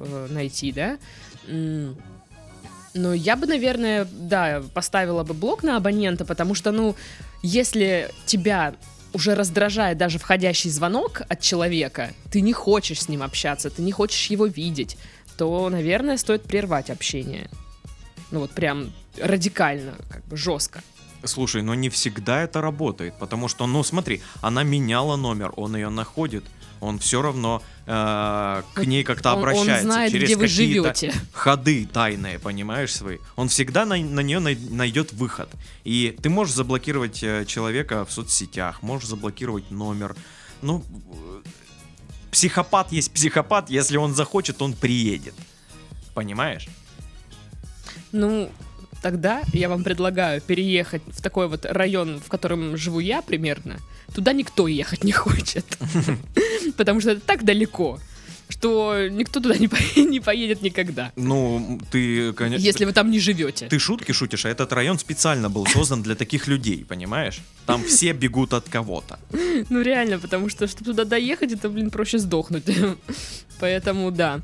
э, 0.00 0.26
найти, 0.30 0.72
да. 0.72 0.98
Но 2.92 3.14
я 3.14 3.36
бы, 3.36 3.46
наверное, 3.46 4.06
да, 4.10 4.62
поставила 4.74 5.22
бы 5.22 5.32
блок 5.32 5.62
на 5.62 5.76
абонента, 5.76 6.24
потому 6.24 6.54
что, 6.54 6.72
ну, 6.72 6.96
если 7.42 8.10
тебя 8.26 8.74
уже 9.12 9.34
раздражает 9.34 9.98
даже 9.98 10.18
входящий 10.18 10.70
звонок 10.70 11.22
от 11.28 11.40
человека, 11.40 12.10
ты 12.30 12.40
не 12.40 12.52
хочешь 12.52 13.02
с 13.02 13.08
ним 13.08 13.22
общаться, 13.22 13.70
ты 13.70 13.82
не 13.82 13.92
хочешь 13.92 14.26
его 14.26 14.46
видеть, 14.46 14.96
то, 15.36 15.68
наверное, 15.68 16.16
стоит 16.16 16.42
прервать 16.42 16.90
общение. 16.90 17.48
Ну 18.30 18.40
вот 18.40 18.50
прям 18.50 18.92
радикально, 19.20 19.94
как 20.08 20.24
бы 20.26 20.36
жестко. 20.36 20.82
Слушай, 21.24 21.62
но 21.62 21.74
не 21.74 21.90
всегда 21.90 22.42
это 22.42 22.60
работает, 22.60 23.14
потому 23.18 23.48
что, 23.48 23.66
ну 23.66 23.82
смотри, 23.82 24.22
она 24.40 24.62
меняла 24.62 25.16
номер, 25.16 25.52
он 25.56 25.76
ее 25.76 25.90
находит, 25.90 26.44
он 26.80 26.98
все 26.98 27.20
равно 27.22 27.62
э, 27.86 28.62
к 28.74 28.84
ней 28.84 29.04
как-то 29.04 29.30
он- 29.32 29.34
он 29.36 29.42
обращается 29.42 29.84
знает, 29.84 30.12
через 30.12 30.24
где 30.28 30.36
вы 30.36 30.42
какие-то 30.48 30.94
живете. 30.94 31.14
ходы 31.32 31.86
тайные, 31.92 32.38
понимаешь 32.38 32.94
свои. 32.94 33.18
Он 33.36 33.48
всегда 33.48 33.84
на, 33.84 33.96
на 33.96 34.20
нее 34.20 34.38
найдет 34.40 35.12
выход. 35.12 35.50
И 35.84 36.16
ты 36.22 36.28
можешь 36.30 36.54
заблокировать 36.54 37.22
э, 37.22 37.44
человека 37.46 38.04
в 38.04 38.12
соцсетях, 38.12 38.82
можешь 38.82 39.08
заблокировать 39.08 39.70
номер. 39.70 40.16
Ну, 40.62 40.84
психопат 42.30 42.92
есть 42.92 43.12
психопат, 43.12 43.70
если 43.70 43.96
он 43.96 44.14
захочет, 44.14 44.62
он 44.62 44.72
приедет. 44.74 45.34
Понимаешь? 46.14 46.68
Ну, 48.12 48.50
тогда 49.02 49.42
я 49.52 49.68
вам 49.68 49.84
предлагаю 49.84 50.40
переехать 50.40 51.02
в 51.06 51.20
такой 51.22 51.48
вот 51.48 51.64
район, 51.64 52.20
в 52.20 52.28
котором 52.28 52.76
живу 52.76 53.00
я 53.00 53.22
примерно. 53.22 53.78
Туда 54.14 54.32
никто 54.32 54.68
ехать 54.68 55.04
не 55.04 55.12
хочет. 55.12 55.64
Потому 56.76 57.00
что 57.00 57.12
это 57.12 57.20
так 57.20 57.44
далеко, 57.44 57.98
что 58.48 59.08
никто 59.08 59.40
туда 59.40 59.56
не 59.56 59.68
по- 59.68 60.00
не 60.00 60.20
поедет 60.20 60.62
никогда. 60.62 61.12
Ну, 61.16 61.80
ты, 61.90 62.32
конечно... 62.32 62.64
Если 62.64 62.84
вы 62.84 62.92
там 62.92 63.10
не 63.10 63.20
живете. 63.20 63.68
Ты 63.68 63.78
шутки 63.78 64.12
шутишь, 64.12 64.44
а 64.44 64.48
этот 64.48 64.72
район 64.72 64.98
специально 64.98 65.48
был 65.48 65.66
создан 65.66 66.02
для 66.02 66.14
таких 66.14 66.48
людей, 66.48 66.84
понимаешь? 66.84 67.40
Там 67.66 67.84
все 67.84 68.12
бегут 68.22 68.52
от 68.52 68.68
кого-то. 68.68 69.18
Ну 69.70 69.80
реально, 69.82 70.18
потому 70.18 70.48
что, 70.48 70.66
чтобы 70.66 70.86
туда 70.86 71.04
доехать, 71.04 71.52
это, 71.52 71.68
блин, 71.68 71.90
проще 71.90 72.18
сдохнуть. 72.18 72.64
Поэтому, 73.60 74.10
да. 74.10 74.40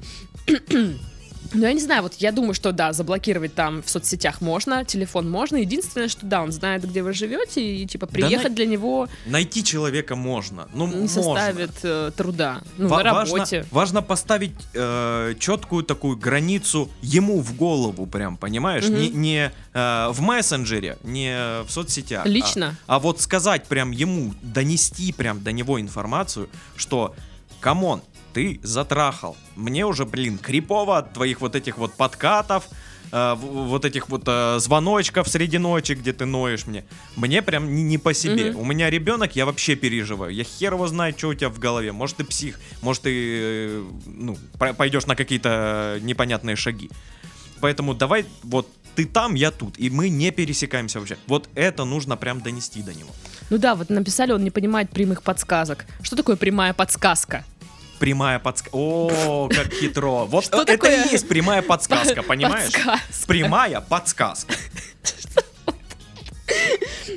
Ну, 1.53 1.63
я 1.63 1.73
не 1.73 1.81
знаю, 1.81 2.03
вот 2.03 2.15
я 2.15 2.33
думаю, 2.33 2.55
что 2.55 2.73
да, 2.73 2.93
заблокировать 2.93 3.55
там 3.55 3.83
в 3.83 3.89
соцсетях 3.91 4.41
можно, 4.41 4.85
телефон 4.85 5.31
можно. 5.31 5.57
Единственное, 5.57 6.09
что 6.09 6.27
да, 6.27 6.43
он 6.43 6.53
знает, 6.53 6.89
где 6.89 7.03
вы 7.03 7.13
живете, 7.13 7.61
и 7.63 7.87
типа 7.87 8.07
приехать 8.07 8.55
для 8.55 8.67
него 8.67 9.09
Найти 9.27 9.63
человека 9.65 10.17
можно. 10.17 10.69
Ну, 10.75 10.87
не 10.87 10.93
можно. 10.95 11.09
составит 11.09 11.73
э, 11.83 12.11
труда. 12.17 12.61
Ну, 12.79 12.89
Ва- 12.89 13.03
на 13.03 13.13
важно, 13.15 13.35
работе. 13.37 13.67
важно 13.71 14.03
поставить 14.03 14.53
э, 14.75 15.35
четкую 15.39 15.85
такую 15.85 16.17
границу 16.17 16.89
ему 17.03 17.41
в 17.41 17.55
голову, 17.57 18.07
прям, 18.07 18.37
понимаешь? 18.37 18.85
Мгм. 18.89 19.01
Не, 19.01 19.09
не 19.11 19.53
э, 19.75 20.09
в 20.11 20.21
мессенджере, 20.21 20.99
не 21.03 21.63
в 21.67 21.71
соцсетях. 21.71 22.25
а- 22.25 22.29
Лично? 22.29 22.77
А, 22.87 22.99
вот 22.99 23.21
сказать 23.21 23.65
прям 23.67 23.91
ему, 23.91 24.35
донести 24.43 25.13
прям 25.13 25.43
до 25.43 25.53
него 25.53 25.81
информацию, 25.81 26.49
что, 26.77 27.15
come 27.61 27.85
on, 27.85 28.03
ты 28.37 28.61
затрахал. 28.63 29.35
Мне 29.55 29.87
уже, 29.87 30.05
блин, 30.05 30.37
крипово 30.37 30.99
от 30.99 31.15
твоих 31.15 31.41
вот 31.41 31.57
этих 31.57 31.79
вот 31.79 31.95
подкатов, 31.95 32.69
э, 33.11 33.35
вот 33.35 33.87
этих 33.87 34.11
вот 34.11 34.25
э, 34.27 34.59
звоночков 34.59 35.27
среди 35.27 35.57
ночи, 35.57 35.93
где 35.93 36.13
ты 36.13 36.27
ноешь 36.27 36.67
мне. 36.67 36.85
Мне 37.17 37.41
прям 37.41 37.75
не, 37.75 37.83
не 37.83 37.97
по 37.97 38.13
себе. 38.13 38.51
Мгм. 38.51 38.61
У 38.61 38.65
меня 38.67 38.91
ребенок, 38.91 39.37
я 39.37 39.47
вообще 39.47 39.75
переживаю. 39.75 40.35
Я 40.35 40.45
хер 40.45 40.75
его 40.75 40.87
знает, 40.87 41.17
что 41.17 41.29
у 41.29 41.35
тебя 41.35 41.49
в 41.49 41.59
голове. 41.59 41.93
Может, 41.93 42.19
ты 42.19 42.25
псих, 42.25 42.61
может, 42.83 43.05
ты 43.05 43.11
э, 43.11 43.85
ну, 44.05 44.37
пойдешь 44.59 45.07
на 45.07 45.17
какие-то 45.17 45.99
непонятные 46.03 46.57
шаги. 46.57 46.91
Поэтому 47.61 47.95
давай, 47.95 48.27
вот 48.43 48.69
ты 48.97 49.07
там, 49.07 49.35
я 49.35 49.51
тут, 49.51 49.79
и 49.79 49.89
мы 49.89 50.11
не 50.11 50.31
пересекаемся 50.31 50.99
вообще. 50.99 51.17
Вот 51.27 51.49
это 51.55 51.87
нужно 51.87 52.19
прям 52.19 52.43
донести 52.43 52.83
до 52.83 52.93
него. 52.93 53.11
Ну 53.49 53.57
да, 53.57 53.75
вот 53.75 53.89
написали, 53.89 54.33
он 54.33 54.45
не 54.45 54.51
понимает 54.51 54.91
прямых 54.91 55.23
подсказок. 55.23 55.87
Что 56.03 56.17
такое 56.17 56.37
прямая 56.37 56.75
подсказка? 56.75 57.45
Прямая 57.99 58.39
подсказка. 58.39 58.77
О, 58.77 59.49
как 59.49 59.73
хитро. 59.73 60.25
Вот 60.27 60.45
Что 60.45 60.63
это 60.63 60.73
такое? 60.73 61.05
и 61.05 61.13
есть 61.13 61.29
прямая 61.29 61.63
подсказка, 61.63 62.23
понимаешь? 62.23 62.73
Подсказка. 62.73 63.27
Прямая 63.27 63.81
подсказка. 63.81 64.55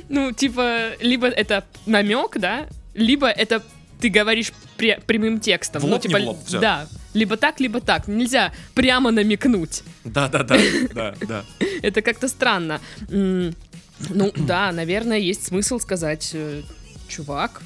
Ну, 0.08 0.32
типа, 0.32 0.92
либо 1.00 1.28
это 1.28 1.64
намек, 1.86 2.36
да, 2.38 2.66
либо 2.94 3.28
это 3.28 3.62
ты 4.00 4.08
говоришь 4.08 4.52
пре- 4.78 5.00
прямым 5.04 5.40
текстом. 5.40 5.82
В 5.82 5.86
ну, 5.86 5.98
типа, 5.98 6.16
не 6.16 6.24
в 6.24 6.28
лоб, 6.28 6.38
всё. 6.46 6.60
Да, 6.60 6.88
либо 7.14 7.36
так, 7.36 7.60
либо 7.60 7.80
так. 7.80 8.08
Нельзя 8.08 8.52
прямо 8.74 9.10
намекнуть. 9.10 9.82
Да-да-да, 10.04 10.58
да, 10.94 11.14
да. 11.20 11.44
Это 11.82 12.02
как-то 12.02 12.28
странно. 12.28 12.80
Ну, 13.10 13.52
да, 14.36 14.72
наверное, 14.72 15.18
есть 15.18 15.46
смысл 15.46 15.78
сказать, 15.78 16.30
э, 16.32 16.62
чувак, 17.06 17.60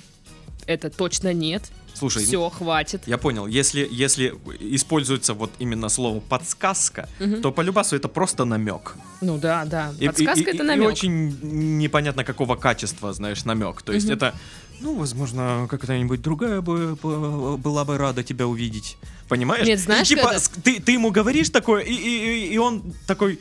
это 0.67 0.91
точно 0.91 1.33
нет. 1.33 1.63
Слушай, 1.95 2.25
Все, 2.25 2.51
хватит. 2.51 3.03
я 3.07 3.17
понял, 3.19 3.47
если, 3.47 3.89
если 3.91 4.35
используется 4.61 5.33
вот 5.35 5.51
именно 5.61 5.89
слово 5.89 6.21
подсказка, 6.21 7.09
Мгм. 7.21 7.41
то 7.41 7.53
по 7.53 7.61
любасу 7.63 7.97
это 7.97 8.09
просто 8.09 8.45
намек. 8.45 8.97
Ну 9.21 9.39
да, 9.39 9.65
да. 9.65 9.93
И- 10.01 10.07
Подсказка 10.07 10.41
и- 10.41 10.53
и- 10.53 10.55
это 10.55 10.65
и 10.65 10.67
намек. 10.67 10.89
очень 10.89 11.39
непонятно 11.79 12.25
какого 12.25 12.57
качества, 12.57 13.13
знаешь, 13.13 13.45
намек. 13.45 13.83
То 13.83 13.93
есть 13.93 14.07
Мгм. 14.07 14.17
это, 14.17 14.35
ну, 14.81 14.95
возможно, 14.97 15.67
какая-нибудь 15.71 16.21
другая 16.21 16.61
бы 16.61 16.97
бы- 17.03 17.57
была 17.57 17.85
бы 17.85 17.97
рада 17.97 18.23
тебя 18.23 18.47
увидеть. 18.47 18.97
Понимаешь? 19.29 19.67
Нет, 19.67 19.79
знаешь, 19.81 20.11
И 20.11 20.17
типа, 20.17 20.39
с- 20.39 20.49
ты, 20.49 20.81
ты 20.81 20.93
ему 20.93 21.11
говоришь 21.13 21.49
такое, 21.51 21.83
и, 21.83 21.93
и, 21.95 22.49
и- 22.49 22.55
и 22.55 22.59
он 22.59 22.83
такой, 23.07 23.39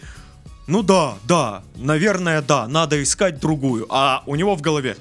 ну 0.67 0.81
да, 0.83 1.15
да, 1.27 1.63
наверное, 1.75 2.41
да, 2.41 2.67
надо 2.67 3.01
искать 3.01 3.39
другую. 3.39 3.85
А 3.89 4.23
у 4.27 4.35
него 4.35 4.55
в 4.55 4.61
голове, 4.61 4.95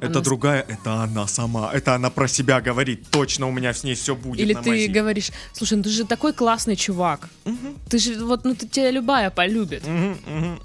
это 0.00 0.06
Она 0.12 0.20
другая, 0.20 0.64
это 0.68 1.02
она 1.02 1.26
сама, 1.26 1.70
это 1.72 1.94
она 1.94 2.10
про 2.10 2.28
себя 2.28 2.60
говорит, 2.60 3.06
точно 3.10 3.46
у 3.48 3.52
меня 3.52 3.72
с 3.72 3.84
ней 3.84 3.94
все 3.94 4.14
будет 4.14 4.40
Или 4.40 4.54
ты 4.54 4.70
мази». 4.70 4.86
говоришь, 4.86 5.30
слушай, 5.52 5.76
ну 5.76 5.82
ты 5.82 5.90
же 5.90 6.04
такой 6.04 6.32
классный 6.32 6.76
чувак. 6.76 7.28
Мгм, 7.44 7.76
Ты 7.88 7.98
же, 7.98 8.24
вот, 8.24 8.44
ну 8.44 8.54
ты 8.54 8.66
тебя 8.66 8.90
любая 8.90 9.30
полюбит. 9.30 9.86
мгм, 9.86 10.16
мгм. 10.26 10.60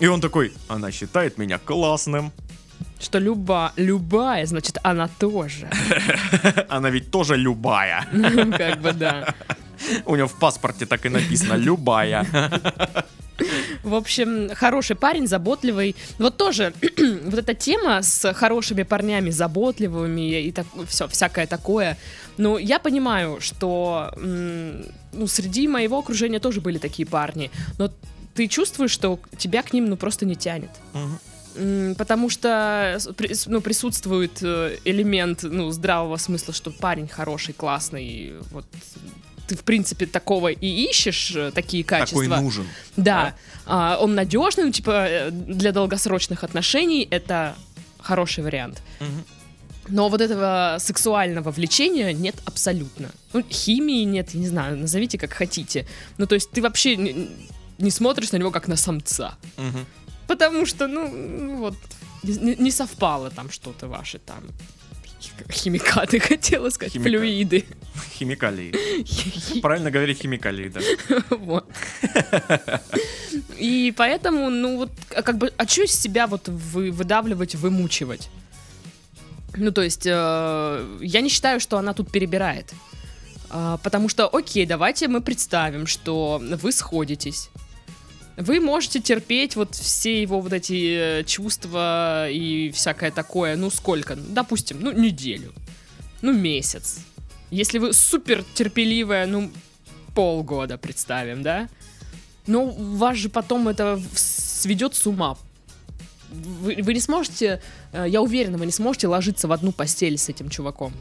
И 0.00 0.06
он 0.06 0.20
такой, 0.20 0.52
она 0.68 0.90
считает 0.92 1.38
меня 1.38 1.58
классным. 1.58 2.32
Что 2.98 3.18
люба, 3.18 3.72
любая, 3.76 4.46
значит, 4.46 4.78
она 4.82 5.08
тоже. 5.08 5.68
Она 6.68 6.90
ведь 6.90 7.10
тоже 7.10 7.36
любая. 7.36 8.06
Ну, 8.12 8.52
Как 8.52 8.80
бы 8.80 8.92
да. 8.92 9.34
У 10.04 10.16
него 10.16 10.28
в 10.28 10.38
паспорте 10.38 10.84
так 10.86 11.06
и 11.06 11.08
написано 11.08 11.54
«любая». 11.54 12.26
В 13.82 13.94
общем, 13.94 14.50
хороший 14.54 14.96
парень, 14.96 15.26
заботливый. 15.26 15.96
Вот 16.18 16.36
тоже 16.36 16.72
вот 17.24 17.38
эта 17.38 17.54
тема 17.54 18.02
с 18.02 18.32
хорошими 18.34 18.82
парнями, 18.82 19.30
заботливыми 19.30 20.42
и 20.42 20.52
так, 20.52 20.66
все, 20.86 21.08
всякое 21.08 21.46
такое. 21.46 21.96
Ну, 22.36 22.58
я 22.58 22.78
понимаю, 22.78 23.40
что 23.40 24.12
ну, 24.16 25.26
среди 25.26 25.68
моего 25.68 25.98
окружения 25.98 26.40
тоже 26.40 26.60
были 26.60 26.78
такие 26.78 27.06
парни. 27.06 27.50
Но 27.78 27.90
ты 28.34 28.46
чувствуешь, 28.46 28.90
что 28.90 29.18
тебя 29.36 29.62
к 29.62 29.72
ним 29.72 29.88
ну 29.88 29.96
просто 29.96 30.26
не 30.26 30.36
тянет. 30.36 30.70
Потому 31.98 32.30
что 32.30 32.98
ну, 33.46 33.60
присутствует 33.60 34.38
э, 34.40 34.78
элемент 34.84 35.42
ну, 35.42 35.70
здравого 35.72 36.16
смысла, 36.16 36.54
что 36.54 36.70
парень 36.70 37.08
хороший, 37.08 37.52
классный. 37.52 38.34
Вот 38.52 38.64
ты, 39.50 39.56
в 39.56 39.64
принципе, 39.64 40.06
такого 40.06 40.48
и 40.48 40.66
ищешь, 40.90 41.32
э, 41.34 41.50
такие 41.50 41.82
качества. 41.82 42.22
Такой 42.22 42.42
нужен. 42.42 42.66
Да, 42.96 43.34
А, 43.66 43.98
он 44.00 44.14
надежный, 44.14 44.64
ну, 44.64 44.70
типа, 44.70 45.06
э, 45.08 45.30
для 45.30 45.72
долгосрочных 45.72 46.44
отношений 46.44 47.08
это 47.10 47.54
хороший 47.98 48.44
вариант. 48.44 48.82
Мгм. 49.00 49.24
Но 49.88 50.08
вот 50.08 50.20
этого 50.20 50.78
сексуального 50.78 51.50
влечения 51.50 52.12
нет 52.12 52.34
абсолютно. 52.46 53.08
Ну, 53.32 53.44
химии 53.50 54.04
нет, 54.04 54.34
я 54.34 54.40
не 54.40 54.48
знаю, 54.48 54.76
назовите 54.76 55.18
как 55.18 55.32
хотите. 55.32 55.84
Ну, 56.18 56.26
то 56.26 56.36
есть 56.36 56.50
ты 56.50 56.62
вообще 56.62 56.96
не, 56.96 57.28
не 57.78 57.90
смотришь 57.90 58.32
на 58.32 58.38
него 58.38 58.50
как 58.52 58.68
на 58.68 58.76
самца. 58.76 59.34
Мгм. 59.56 59.84
Потому 60.28 60.66
что, 60.66 60.86
ну, 60.86 61.56
вот, 61.56 61.74
не, 62.22 62.56
не 62.56 62.70
совпало 62.70 63.30
там 63.30 63.50
что-то 63.50 63.88
ваши 63.88 64.18
там 64.18 64.44
химикаты, 65.50 66.20
хотела 66.28 66.70
сказать, 66.70 66.94
Химика- 66.94 67.02
флюиды. 67.18 67.64
Химикалии. 68.18 69.60
Правильно 69.60 69.90
говорить 69.90 70.18
химикалии, 70.18 70.68
да. 70.68 70.80
Вот. 71.36 71.68
И 73.58 73.92
поэтому, 73.96 74.50
ну 74.50 74.76
вот, 74.76 74.90
а 75.14 75.22
как 75.22 75.38
бы, 75.38 75.52
а 75.56 75.66
что 75.66 75.82
из 75.82 75.92
себя 75.92 76.26
вот 76.26 76.48
вы, 76.48 76.90
выдавливать, 76.90 77.54
вымучивать? 77.54 78.28
Ну, 79.56 79.72
то 79.72 79.82
есть, 79.82 80.06
э, 80.06 80.98
я 81.00 81.20
не 81.20 81.28
считаю, 81.28 81.60
что 81.60 81.76
она 81.78 81.92
тут 81.92 82.12
перебирает. 82.12 82.72
А, 83.50 83.78
потому 83.78 84.08
что, 84.08 84.28
окей, 84.28 84.64
давайте 84.64 85.08
мы 85.08 85.20
представим, 85.20 85.86
что 85.86 86.40
вы 86.40 86.72
сходитесь. 86.72 87.50
Вы 88.40 88.60
можете 88.60 89.00
терпеть 89.00 89.56
вот 89.56 89.74
все 89.74 90.22
его 90.22 90.40
вот 90.40 90.52
эти 90.52 91.20
э, 91.20 91.24
чувства 91.24 92.28
и 92.30 92.70
всякое 92.70 93.10
такое, 93.10 93.56
ну 93.56 93.70
сколько? 93.70 94.16
Допустим, 94.16 94.80
ну 94.80 94.92
неделю, 94.92 95.52
ну 96.22 96.32
месяц. 96.32 97.00
Если 97.50 97.78
вы 97.78 97.92
супер 97.92 98.44
терпеливая, 98.54 99.26
ну 99.26 99.50
полгода 100.14 100.78
представим, 100.78 101.42
да? 101.42 101.68
Но 102.46 102.66
вас 102.66 103.16
же 103.16 103.28
потом 103.28 103.68
это 103.68 104.00
сведет 104.14 104.94
с 104.94 105.06
ума. 105.06 105.36
Вы, 106.30 106.78
вы 106.82 106.94
не 106.94 107.00
сможете, 107.00 107.60
э, 107.92 108.06
я 108.08 108.22
уверена, 108.22 108.56
вы 108.56 108.66
не 108.66 108.72
сможете 108.72 109.08
ложиться 109.08 109.48
в 109.48 109.52
одну 109.52 109.72
постель 109.72 110.16
с 110.16 110.28
этим 110.28 110.48
чуваком. 110.48 110.92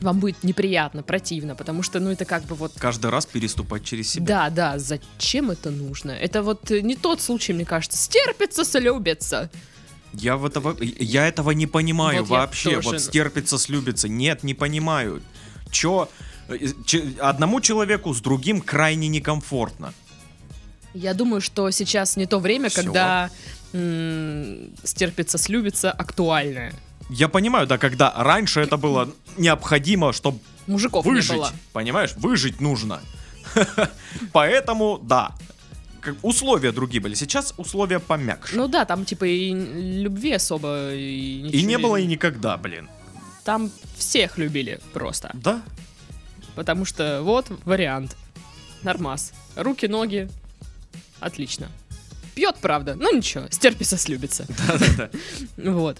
Вам 0.00 0.18
будет 0.18 0.42
неприятно, 0.44 1.02
противно, 1.02 1.54
потому 1.54 1.82
что, 1.82 2.00
ну, 2.00 2.10
это 2.10 2.24
как 2.24 2.44
бы 2.44 2.54
вот... 2.54 2.72
Каждый 2.78 3.10
раз 3.10 3.26
переступать 3.26 3.84
через 3.84 4.10
себя. 4.10 4.26
Да, 4.26 4.50
да, 4.50 4.78
зачем 4.78 5.50
это 5.50 5.70
нужно? 5.70 6.10
Это 6.12 6.42
вот 6.42 6.70
э, 6.70 6.80
не 6.80 6.96
тот 6.96 7.20
случай, 7.20 7.52
мне 7.52 7.64
кажется. 7.66 7.98
Стерпится, 7.98 8.64
слюбится. 8.64 9.50
Я 10.14 10.36
в 10.36 10.44
этого, 10.46 10.76
я 10.82 11.26
этого 11.28 11.50
не 11.50 11.66
понимаю 11.66 12.20
Вот 12.20 12.28
вообще. 12.30 12.76
тоже. 12.76 12.88
Вот 12.88 13.00
стерпится, 13.00 13.58
слюбится. 13.58 14.08
Нет, 14.08 14.42
не 14.42 14.54
понимаю. 14.54 15.20
Чё? 15.70 16.08
э, 16.48 16.56
че- 16.86 17.12
Одному 17.20 17.60
человеку 17.60 18.14
с 18.14 18.20
другим 18.20 18.60
крайне 18.62 19.06
некомфортно. 19.08 19.92
Я 20.94 21.14
думаю, 21.14 21.40
что 21.40 21.70
сейчас 21.70 22.16
не 22.16 22.26
то 22.26 22.40
время, 22.40 22.68
Всё. 22.70 22.82
когда 22.82 23.30
м, 23.72 24.70
стерпится, 24.82 25.38
слюбится 25.38 25.92
актуальное. 25.92 26.72
Я 27.10 27.28
понимаю, 27.28 27.66
да, 27.66 27.76
когда 27.78 28.12
раньше 28.16 28.60
это 28.60 28.76
было 28.76 29.08
необходимо, 29.36 30.12
чтобы 30.12 30.38
Мужиков 30.66 31.04
не 31.04 31.10
выжить. 31.12 31.32
было. 31.32 31.52
Понимаешь, 31.72 32.12
выжить 32.16 32.60
нужно. 32.60 33.00
Поэтому, 34.32 34.98
да. 35.02 35.32
Как- 36.00 36.16
Условия 36.22 36.72
другие 36.72 37.00
были. 37.02 37.14
Сейчас 37.14 37.52
условия 37.58 37.98
помягче. 37.98 38.56
Ну 38.56 38.68
да, 38.68 38.84
там 38.84 39.04
типа 39.04 39.24
и 39.26 39.52
любви 39.52 40.32
особо 40.32 40.94
и 40.94 41.48
и 41.50 41.62
не 41.62 41.76
было 41.78 41.96
и 41.96 42.06
никогда, 42.06 42.56
блин. 42.56 42.88
Там 43.44 43.70
всех 43.96 44.38
любили 44.38 44.80
просто. 44.92 45.30
Да? 45.34 45.60
Потому 46.54 46.84
что 46.84 47.20
вот 47.22 47.46
вариант. 47.64 48.16
Нормас. 48.82 49.32
Руки, 49.56 49.86
ноги. 49.88 50.28
Отлично. 51.18 51.68
Пьет, 52.34 52.56
правда. 52.62 52.94
Ну 52.94 53.14
ничего, 53.14 53.44
стерпится, 53.50 53.98
слюбится. 53.98 54.46
Да-да-да. 54.68 55.10
Вот. 55.72 55.98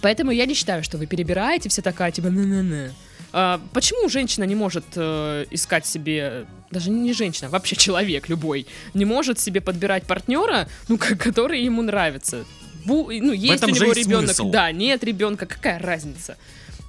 Поэтому 0.00 0.30
я 0.30 0.46
не 0.46 0.54
считаю, 0.54 0.82
что 0.82 0.96
вы 0.98 1.06
перебираете, 1.06 1.68
все 1.68 1.82
такая, 1.82 2.10
типа, 2.12 2.30
на-на-на. 2.30 2.92
А, 3.34 3.60
почему 3.72 4.08
женщина 4.08 4.44
не 4.44 4.54
может 4.54 4.84
э, 4.96 5.46
искать 5.50 5.86
себе, 5.86 6.46
даже 6.70 6.90
не 6.90 7.12
женщина, 7.12 7.48
вообще 7.50 7.76
человек 7.76 8.28
любой, 8.28 8.66
не 8.94 9.04
может 9.04 9.38
себе 9.38 9.60
подбирать 9.60 10.04
партнера, 10.04 10.68
ну, 10.88 10.98
ко- 10.98 11.16
который 11.16 11.62
ему 11.62 11.82
нравится? 11.82 12.44
Бу- 12.84 13.08
ну, 13.20 13.32
есть 13.32 13.64
у 13.64 13.68
него 13.68 13.92
ребенок, 13.92 14.26
смысл. 14.34 14.50
да, 14.50 14.70
нет 14.72 15.02
ребенка, 15.04 15.46
какая 15.46 15.78
разница? 15.78 16.36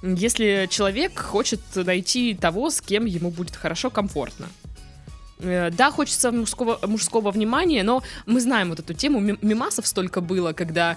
Если 0.02 0.66
человек 0.70 1.18
хочет 1.18 1.60
найти 1.76 2.34
того, 2.34 2.68
с 2.68 2.80
кем 2.82 3.06
ему 3.06 3.30
будет 3.30 3.56
хорошо, 3.56 3.88
комфортно. 3.90 4.48
Э, 5.38 5.70
Да, 5.70 5.90
хочется 5.90 6.30
мужского, 6.30 6.78
мужского 6.86 7.30
внимания, 7.30 7.82
но 7.84 8.02
мы 8.26 8.40
знаем 8.40 8.68
вот 8.68 8.80
эту 8.80 8.92
тему. 8.92 9.18
Ми- 9.20 9.38
Мимасов 9.40 9.86
столько 9.86 10.20
было, 10.20 10.52
когда, 10.52 10.96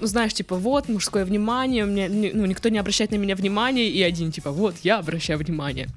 ну, 0.00 0.06
знаешь, 0.06 0.34
типа, 0.34 0.56
вот, 0.56 0.88
мужское 0.88 1.24
внимание, 1.24 1.84
ни- 1.86 2.30
ну, 2.32 2.46
никто 2.46 2.68
не 2.68 2.78
обращает 2.78 3.10
на 3.10 3.16
меня 3.16 3.34
внимания, 3.36 3.88
и 3.88 4.02
один, 4.02 4.32
типа, 4.32 4.50
вот, 4.50 4.74
я 4.82 4.98
обращаю 4.98 5.38
внимание. 5.38 5.88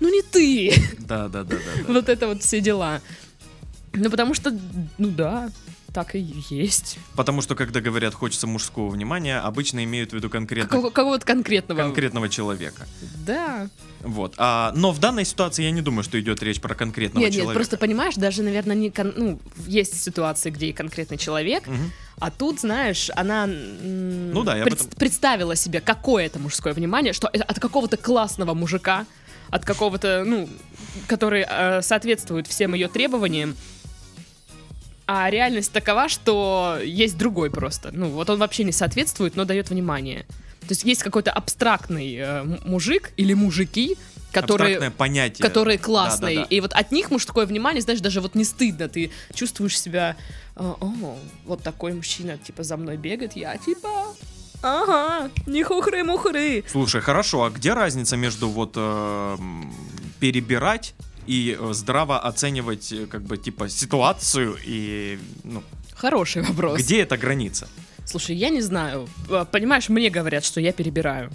Ну, 0.00 0.08
не 0.08 0.22
ты! 0.22 0.72
Да-да-да-да. 0.98 1.58
вот 1.92 2.08
это 2.08 2.28
вот 2.28 2.42
все 2.42 2.60
дела. 2.60 3.00
Ну, 3.92 4.10
потому 4.10 4.34
что, 4.34 4.56
ну 4.98 5.08
да, 5.08 5.50
так 5.92 6.14
и 6.14 6.18
есть. 6.50 6.98
Потому 7.16 7.40
что, 7.42 7.54
когда 7.54 7.80
говорят 7.80 8.14
«хочется 8.14 8.46
мужского 8.46 8.88
внимания», 8.88 9.38
обычно 9.40 9.82
имеют 9.84 10.10
в 10.10 10.14
виду 10.14 10.28
конкретно, 10.30 10.68
Какого- 10.68 10.90
Кого-то 10.90 11.24
конкретного. 11.26 11.78
конкретного 11.80 12.28
человека. 12.28 12.86
Да. 13.26 13.68
Вот. 14.00 14.34
А, 14.36 14.72
но 14.76 14.92
в 14.92 14.98
данной 15.00 15.24
ситуации 15.24 15.64
я 15.64 15.70
не 15.70 15.80
думаю, 15.80 16.04
что 16.04 16.20
идет 16.20 16.42
речь 16.42 16.60
про 16.60 16.74
конкретного 16.74 17.24
Нет, 17.24 17.32
человека. 17.32 17.48
нет, 17.50 17.54
просто 17.54 17.76
понимаешь, 17.78 18.14
даже, 18.16 18.42
наверное, 18.42 18.76
не 18.76 18.90
кон- 18.90 19.14
ну, 19.16 19.40
есть 19.66 20.00
ситуации, 20.02 20.50
где 20.50 20.66
и 20.66 20.72
конкретный 20.72 21.16
человек, 21.16 21.66
Мгм. 21.66 21.90
а 22.20 22.30
тут, 22.30 22.60
знаешь, 22.60 23.10
она 23.16 23.46
Ну 23.46 24.42
да, 24.44 24.56
я 24.56 24.62
об 24.64 24.72
этом- 24.72 24.88
представила 24.98 25.56
себе, 25.56 25.80
какое 25.80 26.26
это 26.26 26.38
мужское 26.38 26.74
внимание, 26.74 27.12
что 27.12 27.28
это 27.32 27.44
от 27.44 27.58
какого-то 27.58 27.96
классного 27.96 28.54
мужика, 28.54 29.06
от 29.50 29.64
какого-то, 29.64 30.24
ну, 30.26 30.48
который 31.06 31.44
э, 31.48 31.80
соответствует 31.82 32.46
всем 32.46 32.74
ее 32.74 32.88
требованиям, 32.88 33.56
а 35.10 35.30
реальность 35.30 35.72
такова, 35.72 36.10
что 36.10 36.78
есть 36.84 37.16
другой 37.16 37.50
просто. 37.50 37.90
Ну, 37.92 38.10
вот 38.10 38.28
он 38.28 38.38
вообще 38.38 38.62
не 38.62 38.72
соответствует, 38.72 39.36
но 39.36 39.46
дает 39.46 39.70
внимание. 39.70 40.26
То 40.60 40.68
есть 40.68 40.84
есть 40.84 41.02
какой-то 41.02 41.32
абстрактный 41.32 42.14
э, 42.14 42.42
мужик 42.66 43.12
или 43.16 43.32
мужики, 43.32 43.96
которые 44.32 44.90
понятие. 44.90 45.42
которые 45.42 45.78
классные. 45.78 46.36
Да-да-да. 46.36 46.54
И 46.54 46.60
вот 46.60 46.74
от 46.74 46.92
них 46.92 47.10
мужское 47.10 47.46
внимание, 47.46 47.80
знаешь, 47.80 48.00
даже 48.00 48.20
вот 48.20 48.34
не 48.34 48.44
стыдно. 48.44 48.90
Ты 48.90 49.10
чувствуешь 49.32 49.80
себя, 49.80 50.14
э, 50.56 50.60
о, 50.62 51.18
вот 51.46 51.62
такой 51.62 51.94
мужчина, 51.94 52.36
типа, 52.36 52.62
за 52.62 52.76
мной 52.76 52.98
бегает, 52.98 53.34
я 53.34 53.56
типа, 53.56 54.14
ага, 54.62 55.30
не 55.46 55.64
хухры-мухры. 55.64 56.64
Слушай, 56.70 57.00
хорошо, 57.00 57.44
а 57.44 57.50
где 57.50 57.72
разница 57.72 58.18
между 58.18 58.50
вот 58.50 58.74
э, 58.76 59.38
перебирать 60.20 60.94
и 61.28 61.56
э, 61.60 61.72
здраво 61.74 62.18
оценивать, 62.18 62.90
э, 62.92 63.06
как 63.06 63.22
бы, 63.22 63.36
типа, 63.36 63.68
ситуацию 63.68 64.56
и, 64.64 65.18
ну, 65.44 65.62
Хороший 65.94 66.42
вопрос. 66.42 66.80
где 66.80 67.02
эта 67.02 67.18
граница? 67.18 67.68
Слушай, 68.06 68.36
я 68.36 68.48
не 68.48 68.62
знаю. 68.62 69.08
Э, 69.28 69.44
Понимаешь, 69.50 69.90
мне 69.90 70.08
говорят, 70.08 70.44
что 70.44 70.60
я 70.60 70.72
перебираю. 70.72 71.30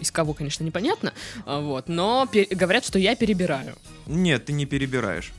Из 0.00 0.10
кого, 0.10 0.34
конечно, 0.34 0.64
непонятно. 0.64 1.12
Вот, 1.46 1.88
но 1.88 2.28
говорят, 2.50 2.84
что 2.84 2.98
я 2.98 3.16
перебираю. 3.16 3.74
Нет, 4.06 4.44
ты 4.44 4.52
не 4.52 4.66
перебираешь. 4.66 5.32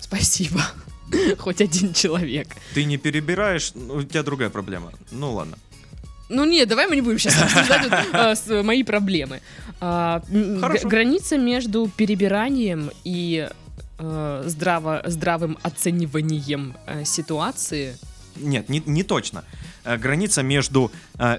Спасибо. 0.00 0.62
Хоть 1.38 1.60
один 1.60 1.92
человек. 1.92 2.48
Ты 2.74 2.84
не 2.84 2.96
перебираешь, 2.96 3.72
ну, 3.74 3.94
у 3.96 4.02
тебя 4.02 4.22
другая 4.22 4.48
проблема. 4.48 4.92
Ну 5.10 5.34
ладно. 5.34 5.58
Ну 6.28 6.44
нет, 6.44 6.68
давай 6.68 6.88
мы 6.88 6.96
не 6.96 7.02
будем 7.02 7.18
сейчас 7.18 7.40
обсуждать 7.40 7.86
а, 8.12 8.62
мои 8.62 8.82
проблемы. 8.82 9.40
А, 9.80 10.22
Граница 10.28 11.38
между 11.38 11.88
перебиранием 11.96 12.90
и 13.04 13.48
э, 13.98 14.42
здраво, 14.46 15.02
здравым 15.06 15.58
оцениванием 15.62 16.74
ситуации. 17.04 17.96
Нет, 18.36 18.68
не, 18.68 18.82
не 18.86 19.04
точно. 19.04 19.44
Э, 19.84 19.96
Граница 19.96 20.42
между 20.42 20.90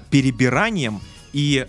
перебиранием 0.09 1.01
и... 1.33 1.65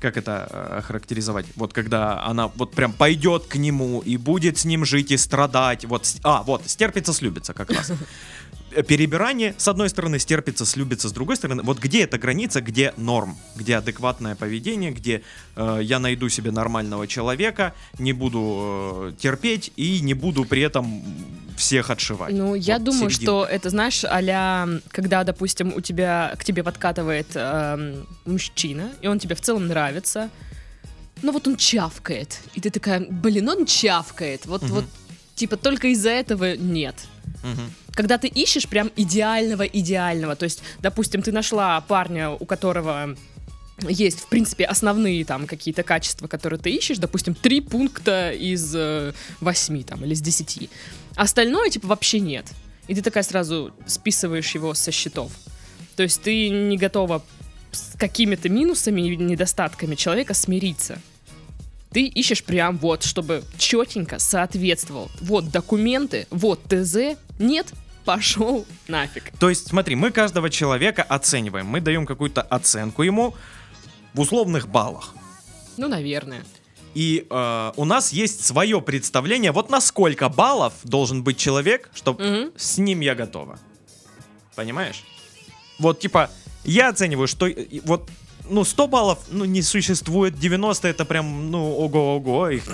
как 0.00 0.16
это 0.16 0.48
э, 0.50 0.80
характеризовать? 0.82 1.46
Вот 1.56 1.72
когда 1.74 2.24
она 2.24 2.48
вот 2.48 2.72
прям 2.72 2.92
пойдет 2.92 3.44
к 3.44 3.56
нему 3.56 4.00
и 4.00 4.16
будет 4.16 4.56
с 4.56 4.64
ним 4.64 4.84
жить 4.84 5.10
и 5.10 5.18
страдать. 5.18 5.84
Вот, 5.84 6.06
а, 6.22 6.42
вот, 6.42 6.62
стерпится, 6.66 7.12
слюбится 7.12 7.52
как 7.52 7.70
раз. 7.70 7.92
Э, 8.72 8.82
Перебирание, 8.82 9.54
с 9.58 9.68
одной 9.68 9.88
стороны, 9.88 10.18
стерпится, 10.18 10.64
слюбится, 10.64 11.08
с 11.08 11.12
другой 11.12 11.36
стороны. 11.36 11.62
Вот 11.62 11.78
где 11.78 12.02
эта 12.02 12.18
граница, 12.18 12.60
где 12.60 12.92
норм, 12.96 13.36
где 13.56 13.76
адекватное 13.76 14.34
поведение, 14.34 14.90
где 14.92 15.22
э, 15.56 15.80
я 15.82 15.98
найду 15.98 16.28
себе 16.28 16.50
нормального 16.50 17.06
человека, 17.06 17.74
не 17.98 18.12
буду 18.12 19.10
э, 19.10 19.12
терпеть 19.18 19.72
и 19.76 20.00
не 20.00 20.14
буду 20.14 20.44
при 20.44 20.62
этом 20.62 21.02
всех 21.56 21.90
отшивать. 21.90 22.32
Ну, 22.32 22.54
я 22.54 22.74
Вот 22.76 22.84
думаю, 22.84 23.10
серединка. 23.10 23.22
что 23.24 23.44
это, 23.44 23.70
знаешь, 23.70 24.04
а 24.04 24.68
когда, 24.90 25.24
допустим, 25.24 25.72
у 25.76 25.80
тебя 25.80 26.34
к 26.38 26.44
тебе 26.44 26.62
подкатывает 26.62 27.26
эм, 27.34 28.06
мужчина, 28.24 28.90
и 29.02 29.08
он 29.08 29.18
тебе 29.18 29.34
в 29.34 29.40
целом 29.40 29.66
нравится, 29.66 30.30
но 31.22 31.32
вот 31.32 31.46
он 31.48 31.56
чавкает. 31.56 32.40
И 32.54 32.60
ты 32.60 32.70
такая, 32.70 33.06
блин, 33.10 33.48
он 33.48 33.66
чавкает. 33.66 34.46
Вот, 34.46 34.62
Мгм. 34.62 34.72
вот, 34.72 34.84
типа, 35.34 35.56
только 35.56 35.88
из-за 35.88 36.10
этого 36.10 36.56
нет. 36.56 36.94
Мгм. 37.42 37.70
Когда 37.94 38.18
ты 38.18 38.28
ищешь 38.28 38.68
прям 38.68 38.90
идеального-идеального, 38.96 40.36
то 40.36 40.44
есть, 40.44 40.62
допустим, 40.80 41.22
ты 41.22 41.32
нашла 41.32 41.80
парня, 41.80 42.30
у 42.30 42.44
которого 42.46 43.16
есть, 43.88 44.20
в 44.20 44.26
принципе, 44.28 44.64
основные 44.64 45.24
там 45.24 45.46
какие-то 45.46 45.82
качества, 45.82 46.26
которые 46.26 46.60
ты 46.60 46.70
ищешь, 46.70 46.98
допустим, 46.98 47.34
три 47.34 47.60
пункта 47.60 48.30
из 48.30 48.74
э, 48.74 49.12
восьми 49.40 49.82
там 49.82 50.04
или 50.04 50.12
из 50.12 50.20
десяти. 50.20 50.68
Остальное, 51.16 51.70
типа, 51.70 51.88
вообще 51.88 52.20
нет. 52.20 52.46
И 52.88 52.94
ты 52.94 53.02
такая 53.02 53.22
сразу 53.22 53.72
списываешь 53.86 54.54
его 54.54 54.74
со 54.74 54.90
счетов. 54.90 55.32
То 55.96 56.02
есть 56.02 56.22
ты 56.22 56.48
не 56.48 56.76
готова 56.76 57.22
с 57.72 57.96
какими-то 57.96 58.48
минусами 58.48 59.02
и 59.02 59.16
недостатками 59.16 59.94
человека 59.94 60.34
смириться. 60.34 61.00
Ты 61.92 62.06
ищешь 62.06 62.44
прям 62.44 62.78
вот, 62.78 63.02
чтобы 63.02 63.42
четенько 63.58 64.18
соответствовал. 64.18 65.10
Вот 65.20 65.50
документы, 65.50 66.26
вот 66.30 66.62
ТЗ. 66.64 67.16
Нет, 67.40 67.72
пошел 68.04 68.66
нафиг. 68.86 69.32
То 69.38 69.48
есть, 69.48 69.68
смотри, 69.68 69.96
мы 69.96 70.10
каждого 70.12 70.50
человека 70.50 71.02
оцениваем. 71.02 71.66
Мы 71.66 71.80
даем 71.80 72.06
какую-то 72.06 72.42
оценку 72.42 73.02
ему 73.02 73.34
в 74.14 74.20
условных 74.20 74.68
баллах. 74.68 75.14
Ну, 75.76 75.88
наверное. 75.88 76.44
И 76.94 77.26
э, 77.30 77.72
у 77.76 77.84
нас 77.84 78.12
есть 78.12 78.44
свое 78.44 78.80
представление, 78.82 79.52
вот 79.52 79.70
на 79.70 79.80
сколько 79.80 80.28
баллов 80.28 80.74
должен 80.84 81.22
быть 81.22 81.38
человек, 81.38 81.88
чтобы 81.94 82.24
Мгм. 82.24 82.52
с 82.56 82.78
ним 82.78 83.00
я 83.00 83.14
готова. 83.14 83.58
Понимаешь? 84.56 85.04
Вот, 85.78 86.00
типа, 86.00 86.30
я 86.64 86.88
оцениваю, 86.88 87.26
что 87.28 87.46
э, 87.46 87.80
вот, 87.84 88.10
ну, 88.50 88.64
100 88.64 88.86
баллов, 88.88 89.18
ну, 89.30 89.44
не 89.44 89.62
существует, 89.62 90.38
90 90.38 90.88
это 90.88 91.04
прям, 91.04 91.50
ну, 91.50 91.72
ого-ого, 91.72 92.50
их, 92.50 92.64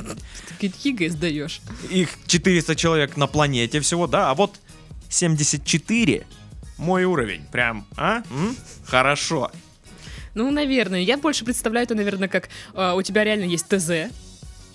Ты 0.58 0.72
ЕГЭ 0.82 1.10
сдаешь. 1.10 1.60
их 1.90 2.10
400 2.26 2.74
человек 2.76 3.16
на 3.16 3.26
планете 3.26 3.80
всего, 3.80 4.06
да, 4.06 4.30
а 4.30 4.34
вот 4.34 4.58
74 5.08 6.26
мой 6.78 7.04
уровень, 7.04 7.44
прям, 7.52 7.86
а? 7.96 8.22
М? 8.30 8.56
Хорошо. 8.86 9.50
Ну, 10.34 10.50
наверное. 10.50 11.00
Я 11.00 11.16
больше 11.16 11.44
представляю 11.44 11.84
это, 11.84 11.94
наверное, 11.94 12.28
как 12.28 12.50
э, 12.74 12.92
у 12.94 13.00
тебя 13.02 13.24
реально 13.24 13.44
есть 13.44 13.66
ТЗ, 13.68 14.12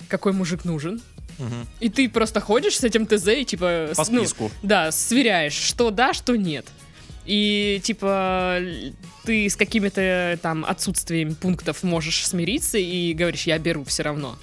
какой 0.07 0.33
мужик 0.33 0.65
нужен. 0.65 1.01
И 1.79 1.89
ты 1.89 2.07
просто 2.09 2.39
ходишь 2.39 2.77
с 2.77 2.83
этим 2.83 3.07
ТЗ 3.07 3.27
и 3.29 3.45
типа... 3.45 3.89
По 3.95 4.05
ну, 4.09 4.19
списку. 4.19 4.51
да, 4.61 4.91
сверяешь, 4.91 5.53
что 5.53 5.89
да, 5.89 6.13
что 6.13 6.35
нет. 6.35 6.67
И 7.25 7.79
типа 7.84 8.60
ты 9.25 9.47
с 9.47 9.55
какими-то 9.55 10.39
там 10.41 10.65
отсутствием 10.65 11.36
пунктов 11.36 11.84
можешь 11.84 12.25
смириться 12.27 12.77
и 12.77 13.13
говоришь, 13.13 13.43
я 13.43 13.57
беру 13.60 13.84
все 13.84 14.03
равно. 14.03 14.38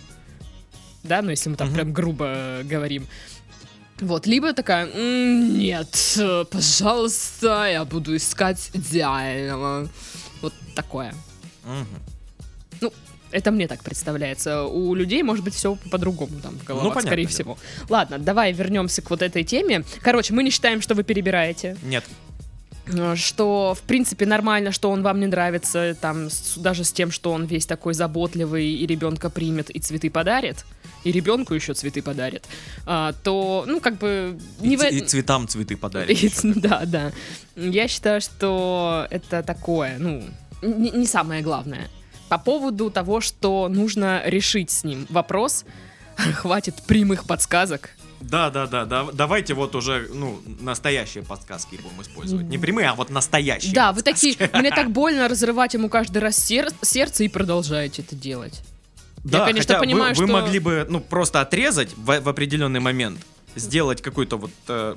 Да, 1.03 1.23
ну 1.23 1.31
если 1.31 1.51
мы 1.51 1.57
там 1.57 1.69
Мгм. 1.69 1.75
прям 1.77 1.93
грубо 1.93 2.61
говорим. 2.65 3.07
Вот, 4.01 4.27
либо 4.29 4.53
такая, 4.53 4.87
«М, 4.95 5.59
нет, 5.59 5.89
пожалуйста, 6.53 7.67
я 7.69 7.85
буду 7.85 8.15
искать 8.15 8.71
идеального. 8.73 9.89
Вот 10.41 10.55
такое. 10.77 11.13
Мгм. 11.65 11.87
Это 13.31 13.51
мне 13.51 13.69
так 13.69 13.83
представляется. 13.83 14.65
У 14.65 14.95
людей 14.95 15.23
может 15.23 15.45
быть 15.45 15.53
все 15.55 15.77
по-другому 15.91 16.41
там 16.41 16.55
в 16.59 16.65
головах, 16.65 16.85
Ну, 16.85 16.91
понятное 16.93 17.09
скорее 17.11 17.23
дело. 17.25 17.31
всего. 17.35 17.59
Ладно, 17.91 18.19
давай 18.19 18.53
вернемся 18.53 19.03
к 19.03 19.11
вот 19.11 19.21
этой 19.21 19.45
теме. 19.45 19.85
Короче, 20.01 20.33
мы 20.33 20.43
не 20.43 20.49
считаем, 20.51 20.81
что 20.81 20.95
вы 20.95 21.03
перебираете. 21.03 21.77
Нет. 21.83 22.05
Э, 22.93 23.15
Что, 23.17 23.75
в 23.75 23.83
принципе, 23.83 24.27
нормально, 24.27 24.73
что 24.73 24.91
он 24.91 25.03
вам 25.03 25.21
не 25.21 25.27
нравится, 25.27 25.97
там, 26.01 26.31
с- 26.31 26.57
даже 26.57 26.85
с 26.85 26.93
тем, 26.93 27.11
что 27.11 27.33
он 27.33 27.45
весь 27.45 27.67
такой 27.67 27.95
заботливый 27.95 28.67
и 28.73 28.87
ребенка 28.87 29.31
примет 29.31 29.71
и 29.71 29.79
цветы 29.79 30.11
подарит, 30.11 30.65
и 31.05 31.13
ребенку 31.13 31.55
еще 31.55 31.75
цветы 31.75 32.03
подарит, 32.03 32.45
а, 32.87 33.13
то, 33.25 33.65
ну, 33.67 33.81
как 33.81 33.99
бы... 33.99 34.39
И, 34.63 34.69
Не 34.69 34.77
в... 34.77 34.81
ц- 34.81 34.89
э- 34.89 34.95
и 34.97 35.01
цветам 35.01 35.47
цветы 35.49 35.77
подарили. 35.77 36.15
и 36.27 36.29
ц- 36.29 36.53
Да, 36.57 36.83
да. 36.87 37.13
Я 37.57 37.89
считаю, 37.89 38.21
что 38.21 39.07
это 39.11 39.43
такое, 39.43 39.97
ну, 39.99 40.23
не, 40.63 40.91
не 40.91 41.07
самое 41.07 41.43
главное. 41.43 41.89
По 42.29 42.39
поводу 42.39 42.91
того, 42.91 43.21
что 43.21 43.69
нужно 43.69 44.23
решить 44.27 44.71
с 44.71 44.85
ним 44.85 45.07
вопрос, 45.09 45.65
хватит 46.17 46.83
прямых 46.87 47.25
подсказок. 47.25 47.91
Да, 48.21 48.51
да, 48.51 48.67
да, 48.67 48.85
да. 48.85 49.07
Давайте 49.13 49.55
вот 49.55 49.75
уже, 49.75 50.09
ну, 50.13 50.41
настоящие 50.61 51.23
подсказки 51.23 51.77
будем 51.77 52.03
использовать. 52.03 52.47
Не 52.47 52.59
прямые, 52.59 52.89
а 52.89 52.95
вот 52.95 53.11
настоящие. 53.11 53.73
Да, 53.75 53.93
вы 53.93 54.03
такие, 54.03 54.37
мне 54.55 54.71
так 54.71 54.91
больно 54.91 55.29
разрывать 55.29 55.75
ему 55.75 55.89
каждый 55.89 56.19
раз 56.19 56.37
сер- 56.39 56.73
сердце 56.83 57.25
и 57.25 57.29
продолжаете 57.29 58.03
это 58.03 58.15
делать. 58.17 58.61
Да, 59.25 59.45
конечно, 59.47 59.75
хотя 59.75 59.79
вы- 59.81 59.87
понимаю, 59.87 60.15
вы, 60.15 60.25
что- 60.27 60.33
могли 60.33 60.59
бы, 60.59 60.87
ну, 60.89 61.01
просто 61.01 61.41
отрезать 61.41 61.91
в, 61.97 62.21
в 62.21 62.29
определенный 62.29 62.81
момент, 62.81 63.21
сделать 63.57 64.03
какую-то 64.03 64.37
вот 64.37 64.51
э, 64.69 64.95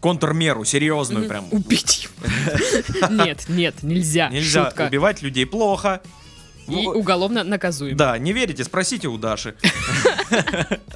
контрмеру 0.00 0.64
серьезную 0.64 1.28
прям. 1.28 1.46
Убить 1.50 2.04
его. 2.20 3.08
Нет, 3.24 3.44
нет, 3.48 3.82
нельзя. 3.82 4.28
Нельзя 4.30 4.72
убивать 4.86 5.22
людей 5.22 5.46
плохо. 5.46 6.00
И 6.68 6.74
В- 6.86 6.90
уголовно 6.96 7.44
наказуем. 7.44 7.96
Да, 7.96 8.18
не 8.18 8.32
верите, 8.32 8.62
спросите 8.64 9.08
у 9.08 9.16
Даши. 9.18 9.54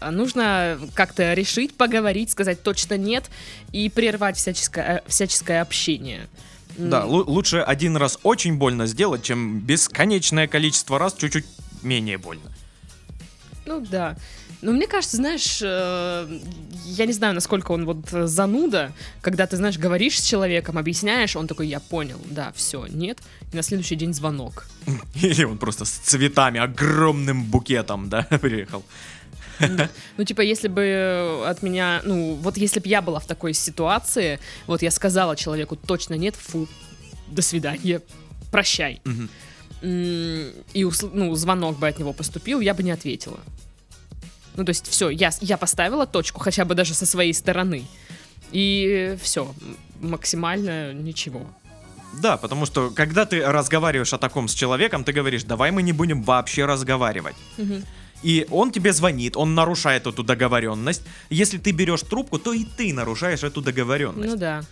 А 0.01 0.11
Нужно 0.11 0.79
как-то 0.95 1.33
решить, 1.35 1.75
поговорить, 1.77 2.31
сказать 2.31 2.63
точно 2.63 2.97
нет 2.97 3.25
и 3.73 3.89
прервать 3.89 4.37
всяческое, 4.37 5.03
э, 5.05 5.09
всяческое 5.09 5.63
общение. 5.63 6.29
Да, 6.77 7.05
лу- 7.05 7.25
лучше 7.27 7.59
один 7.59 7.97
раз 7.97 8.19
очень 8.23 8.57
больно 8.57 8.87
сделать, 8.87 9.23
чем 9.23 9.61
бесконечное 9.61 10.47
количество 10.49 10.99
раз 10.99 11.15
чуть-чуть 11.15 11.45
менее 11.83 12.19
больно. 12.19 12.43
Ну 13.73 13.87
да. 13.91 14.17
Но 14.61 14.71
мне 14.73 14.87
кажется, 14.87 15.17
знаешь, 15.17 15.61
э, 15.63 16.41
я 16.85 17.07
не 17.07 17.13
знаю, 17.13 17.35
насколько 17.35 17.73
он 17.73 17.85
вот 17.85 18.13
э, 18.13 18.27
зануда, 18.27 18.93
когда 19.21 19.47
ты, 19.47 19.57
знаешь, 19.57 19.79
говоришь 19.79 20.21
с 20.21 20.25
человеком, 20.25 20.79
объясняешь, 20.79 21.35
он 21.37 21.49
такой, 21.49 21.67
я 21.67 21.81
понял, 21.81 22.21
да, 22.27 22.53
все, 22.55 22.87
нет, 22.87 23.19
и 23.53 23.57
на 23.57 23.63
следующий 23.63 23.97
день 23.97 24.15
звонок. 24.15 24.67
Или 25.23 25.45
он 25.45 25.59
просто 25.59 25.85
с 25.85 25.91
цветами, 25.91 26.61
огромным 26.61 27.45
букетом, 27.45 28.09
да, 28.09 28.23
приехал. 28.41 28.85
Ну, 30.17 30.25
типа, 30.25 30.43
если 30.43 30.69
бы 30.69 31.45
от 31.47 31.63
меня, 31.63 32.03
ну, 32.05 32.35
вот 32.35 32.57
если 32.57 32.81
бы 32.81 32.89
я 32.89 33.01
была 33.01 33.21
в 33.21 33.27
такой 33.27 33.55
ситуации, 33.55 34.39
вот 34.67 34.83
я 34.83 34.91
сказала 34.91 35.35
человеку 35.35 35.77
точно 35.77 36.15
нет, 36.15 36.37
фу, 36.37 36.69
до 37.29 37.43
свидания, 37.43 38.01
прощай. 38.51 39.01
Мгм. 39.05 39.29
И, 39.83 40.87
ну, 41.13 41.35
звонок 41.35 41.79
бы 41.79 41.89
от 41.89 41.99
него 41.99 42.13
поступил, 42.13 42.61
я 42.61 42.73
бы 42.75 42.83
не 42.83 42.93
ответила. 42.93 43.41
Ну, 44.57 44.65
то 44.65 44.71
есть, 44.71 44.87
все, 44.87 45.11
я, 45.11 45.31
я 45.41 45.57
поставила 45.57 46.07
точку, 46.07 46.41
хотя 46.41 46.65
бы 46.65 46.75
даже 46.75 46.95
со 46.95 47.07
своей 47.07 47.35
стороны. 47.35 47.85
И 48.53 49.17
все, 49.23 49.53
максимально 50.01 50.93
ничего. 50.93 51.47
Да, 52.21 52.37
потому 52.37 52.67
что 52.67 52.91
когда 52.91 53.25
ты 53.25 53.43
разговариваешь 53.45 54.13
о 54.13 54.19
таком 54.19 54.47
с 54.47 54.55
человеком, 54.55 55.03
ты 55.05 55.13
говоришь, 55.13 55.45
давай 55.45 55.71
мы 55.71 55.83
не 55.83 55.93
будем 55.93 56.23
вообще 56.23 56.67
разговаривать. 56.67 57.37
И 58.23 58.47
он 58.51 58.71
тебе 58.71 58.93
звонит, 58.93 59.37
он 59.37 59.55
нарушает 59.55 60.07
эту 60.07 60.23
договоренность. 60.23 61.03
Если 61.31 61.59
ты 61.59 61.73
берешь 61.73 62.03
трубку, 62.03 62.39
то 62.39 62.53
и 62.53 62.65
ты 62.65 62.93
нарушаешь 62.93 63.43
эту 63.43 63.63
договоренность. 63.63 64.31
Ну 64.31 64.37
да. 64.37 64.63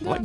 да. 0.00 0.18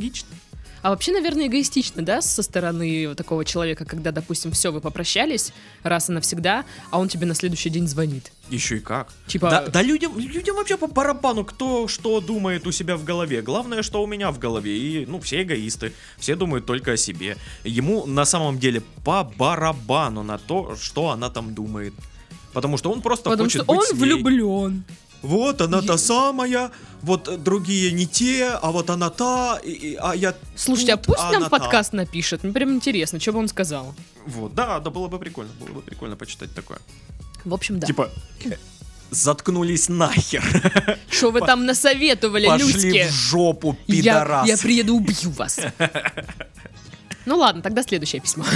А 0.82 0.90
вообще, 0.90 1.12
наверное, 1.12 1.46
эгоистично, 1.46 2.02
да, 2.02 2.20
со 2.20 2.42
стороны 2.42 3.14
такого 3.14 3.44
человека, 3.44 3.84
когда, 3.84 4.10
допустим, 4.10 4.50
все, 4.50 4.72
вы 4.72 4.80
попрощались 4.80 5.52
раз 5.84 6.08
и 6.10 6.12
навсегда, 6.12 6.64
а 6.90 6.98
он 6.98 7.08
тебе 7.08 7.24
на 7.26 7.34
следующий 7.34 7.70
день 7.70 7.86
звонит. 7.86 8.32
Еще 8.50 8.76
и 8.78 8.80
как. 8.80 9.12
Типа, 9.28 9.48
Да, 9.50 9.66
да 9.66 9.82
людям, 9.82 10.18
людям 10.18 10.56
вообще 10.56 10.76
по 10.76 10.88
барабану, 10.88 11.44
кто 11.44 11.86
что 11.86 12.20
думает 12.20 12.66
у 12.66 12.72
себя 12.72 12.96
в 12.96 13.04
голове. 13.04 13.42
Главное, 13.42 13.82
что 13.82 14.02
у 14.02 14.06
меня 14.06 14.32
в 14.32 14.38
голове. 14.40 14.76
И, 14.76 15.06
ну, 15.06 15.20
все 15.20 15.42
эгоисты. 15.42 15.92
Все 16.18 16.34
думают 16.34 16.66
только 16.66 16.92
о 16.92 16.96
себе. 16.96 17.36
Ему 17.64 18.04
на 18.06 18.24
самом 18.24 18.58
деле 18.58 18.82
по 19.04 19.22
барабану 19.24 20.22
на 20.22 20.38
то, 20.38 20.76
что 20.80 21.10
она 21.10 21.30
там 21.30 21.54
думает. 21.54 21.94
Потому 22.52 22.76
что 22.76 22.90
он 22.90 23.00
просто 23.02 23.30
потому 23.30 23.44
хочет 23.48 23.62
что 23.62 23.72
быть 23.72 23.80
он 23.80 23.86
с 23.86 23.92
ней. 23.92 24.00
влюблен. 24.00 24.84
Вот 25.22 25.60
она 25.60 25.82
та 25.82 25.98
самая, 25.98 26.70
вот 27.02 27.42
другие 27.42 27.92
не 27.92 28.06
те, 28.06 28.48
а 28.62 28.70
вот 28.72 28.90
она 28.90 29.08
та, 29.10 29.58
и- 29.64 29.70
и- 29.70 29.94
а 30.00 30.14
я 30.14 30.34
Слушайте, 30.56 30.94
а 30.94 30.96
тут, 30.96 31.06
пусть 31.06 31.20
а 31.20 31.24
нам 31.32 31.36
она 31.36 31.48
та. 31.48 31.58
подкаст 31.58 31.92
напишет. 31.92 32.42
Мне 32.44 32.52
прям 32.52 32.74
интересно, 32.74 33.20
что 33.20 33.32
бы 33.32 33.38
он 33.38 33.48
сказал. 33.48 33.94
Вот, 34.26 34.54
да, 34.54 34.80
да, 34.80 34.90
было 34.90 35.08
бы 35.08 35.18
прикольно, 35.18 35.50
было 35.60 35.74
бы 35.74 35.80
прикольно 35.82 36.16
почитать 36.16 36.52
такое. 36.54 36.78
В 37.44 37.54
общем, 37.54 37.78
да. 37.78 37.86
Типа, 37.86 38.10
заткнулись 39.10 39.88
нахер. 39.88 40.42
Что 41.10 41.30
вы 41.30 41.40
там 41.40 41.66
насоветовали, 41.66 42.46
Пошли 42.46 42.72
людьки? 42.72 43.04
в 43.08 43.12
жопу, 43.12 43.76
Я, 43.86 43.96
пидорас. 44.02 44.48
я 44.48 44.56
приеду, 44.56 44.94
убью 44.96 45.30
вас. 45.30 45.60
Ну 47.26 47.36
ладно, 47.36 47.62
тогда 47.62 47.82
следующее 47.82 48.20
письмо. 48.20 48.44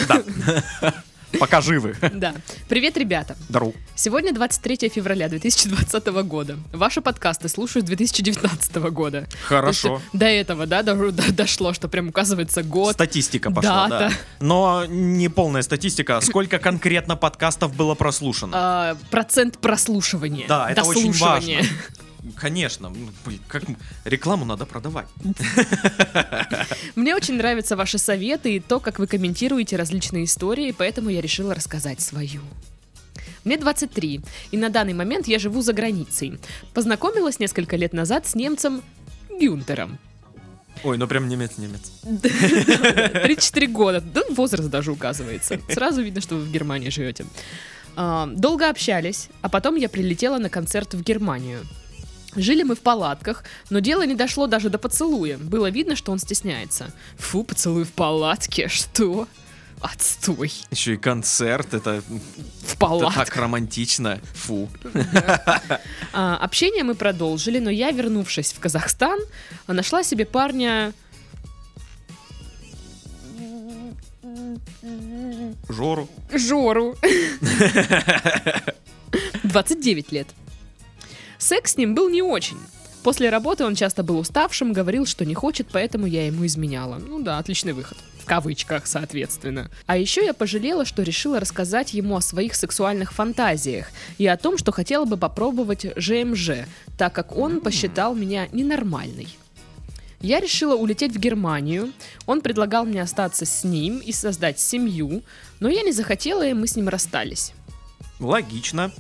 Пока 1.39 1.61
живы. 1.61 1.97
Да. 2.13 2.35
Привет, 2.69 2.97
ребята. 2.97 3.37
Дару. 3.49 3.75
Сегодня 3.95 4.33
23 4.33 4.89
февраля 4.89 5.29
2020 5.29 6.07
года. 6.25 6.57
Ваши 6.73 7.01
подкасты 7.01 7.49
слушаю 7.49 7.83
с 7.83 7.87
2019 7.87 8.77
года. 8.91 9.27
Хорошо. 9.45 10.01
До 10.13 10.27
этого, 10.27 10.67
да, 10.67 10.83
до- 10.83 11.11
до- 11.13 11.33
дошло, 11.33 11.73
что 11.73 11.89
прям 11.89 12.09
указывается 12.09 12.63
год. 12.63 12.95
Статистика 12.95 13.51
пошла, 13.51 13.89
да. 13.89 13.99
Дата. 13.99 14.15
Но 14.41 14.85
не 14.87 15.29
полная 15.29 15.63
статистика. 15.63 16.21
Сколько 16.21 16.59
конкретно 16.59 17.17
подкастов 17.17 17.75
было 17.75 17.95
прослушано? 17.95 18.53
А, 18.57 18.97
процент 19.11 19.59
прослушивания. 19.59 20.47
Да, 20.49 20.71
это 20.71 20.85
очень 20.85 21.13
дослушивания. 21.13 21.65
Конечно, 22.35 22.89
ну, 22.89 23.09
блин, 23.25 23.41
как 23.49 23.69
м- 23.69 23.77
рекламу 24.05 24.45
надо 24.45 24.67
продавать. 24.67 25.07
Мне 26.95 27.15
очень 27.15 27.35
нравятся 27.37 27.77
ваши 27.77 27.99
советы 27.99 28.57
и 28.57 28.61
то, 28.61 28.81
как 28.81 28.99
вы 28.99 29.07
комментируете 29.07 29.77
различные 29.77 30.25
истории, 30.25 30.75
поэтому 30.77 31.11
я 31.11 31.21
решила 31.21 31.55
рассказать 31.55 32.01
свою. 32.01 32.41
Мне 33.45 33.57
23, 33.59 34.21
и 34.51 34.57
на 34.57 34.71
данный 34.71 34.95
момент 34.95 35.29
я 35.29 35.39
живу 35.39 35.63
за 35.63 35.73
границей. 35.73 36.39
Познакомилась 36.75 37.39
несколько 37.39 37.77
лет 37.77 37.93
назад 37.93 38.27
с 38.27 38.35
немцем 38.35 38.83
Гюнтером. 39.31 39.99
Ой, 40.83 40.99
ну 40.99 41.07
прям 41.07 41.29
немец-немец. 41.29 41.93
34 42.03 43.67
года. 43.69 44.01
Да, 44.01 44.23
возраст 44.31 44.69
даже 44.69 44.93
указывается. 44.93 45.61
Сразу 45.71 46.03
видно, 46.03 46.21
что 46.21 46.35
вы 46.37 46.43
в 46.43 46.51
Германии 46.53 46.91
живете. 46.91 47.25
А, 47.97 48.27
Долго 48.27 48.69
общались, 48.69 49.29
а 49.43 49.49
потом 49.49 49.77
я 49.77 49.89
прилетела 49.89 50.39
на 50.39 50.51
концерт 50.51 50.95
в 50.95 51.03
Германию. 51.03 51.61
Жили 52.37 52.63
мы 52.63 52.75
в 52.75 52.81
палатках, 52.81 53.45
но 53.71 53.81
дело 53.81 54.05
не 54.07 54.15
дошло 54.15 54.47
даже 54.47 54.71
до 54.71 54.79
поцелуя. 54.79 55.39
Было 55.39 55.71
видно, 55.71 55.97
что 55.97 56.13
он 56.13 56.19
стесняется. 56.19 56.93
Фу, 57.19 57.45
поцелуй 57.45 57.85
в 57.85 57.93
палатке, 57.93 58.69
что? 58.69 59.27
Отстой. 59.81 60.53
Еще 60.71 60.95
и 60.95 60.97
концерт, 60.97 61.75
это, 61.75 62.03
В 62.67 62.79
палатке. 62.79 63.21
так 63.21 63.37
романтично. 63.37 64.21
Фу. 64.35 64.69
А, 66.13 66.37
общение 66.37 66.83
мы 66.85 66.95
продолжили, 66.95 67.59
но 67.59 67.71
я, 67.71 67.91
вернувшись 67.91 68.53
в 68.53 68.61
Казахстан, 68.61 69.19
нашла 69.67 70.03
себе 70.03 70.25
парня... 70.25 70.93
Жору. 75.69 76.09
Жору. 76.33 76.97
29 79.45 80.13
лет. 80.13 80.29
Секс 81.39 81.73
с 81.73 81.77
ним 81.77 81.95
был 81.95 82.09
не 82.09 82.23
очень. 82.23 82.59
После 83.03 83.31
работы 83.31 83.65
он 83.65 83.77
часто 83.77 84.03
был 84.03 84.19
уставшим, 84.19 84.73
говорил, 84.73 85.07
что 85.07 85.25
не 85.25 85.35
хочет, 85.35 85.69
поэтому 85.71 86.07
я 86.07 86.27
ему 86.27 86.45
изменяла. 86.45 86.97
Ну 86.97 87.23
да, 87.23 87.39
отличный 87.39 87.73
выход. 87.73 87.97
В 88.21 88.25
кавычках, 88.25 88.89
соответственно. 88.89 89.71
А 89.87 89.97
еще 89.97 90.25
я 90.25 90.35
пожалела, 90.35 90.85
что 90.85 91.05
решила 91.05 91.39
рассказать 91.39 91.95
ему 91.95 92.17
о 92.17 92.21
своих 92.21 92.57
сексуальных 92.57 93.13
фантазиях 93.13 93.91
и 94.19 94.27
о 94.27 94.37
том, 94.37 94.59
что 94.59 94.73
хотела 94.73 95.05
бы 95.05 95.17
попробовать 95.17 95.87
ЖМЖ, 95.95 96.67
так 96.99 97.13
как 97.13 97.37
он 97.37 97.61
посчитал 97.61 98.17
меня 98.17 98.49
ненормальной. 98.51 99.29
Я 100.21 100.41
решила 100.41 100.75
улететь 100.75 101.15
в 101.15 101.21
Германию. 101.21 101.93
Он 102.27 102.41
предлагал 102.41 102.85
мне 102.85 103.03
остаться 103.03 103.47
с 103.47 103.63
ним 103.63 103.99
и 103.99 104.11
создать 104.11 104.59
семью, 104.59 105.23
но 105.61 105.69
я 105.69 105.83
не 105.83 105.93
захотела, 105.93 106.45
и 106.45 106.55
мы 106.55 106.67
с 106.67 106.75
ним 106.75 106.89
расстались. 106.89 107.53
Логично. 108.19 108.91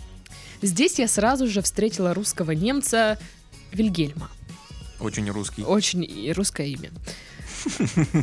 Здесь 0.66 0.98
я 0.98 1.08
сразу 1.08 1.46
же 1.46 1.62
встретила 1.62 2.12
русского 2.14 2.50
немца 2.52 3.18
Вильгельма. 3.72 4.28
Очень 5.00 5.30
русский. 5.30 5.62
Очень 5.62 6.04
и 6.04 6.32
русское 6.32 6.66
имя. 6.68 6.90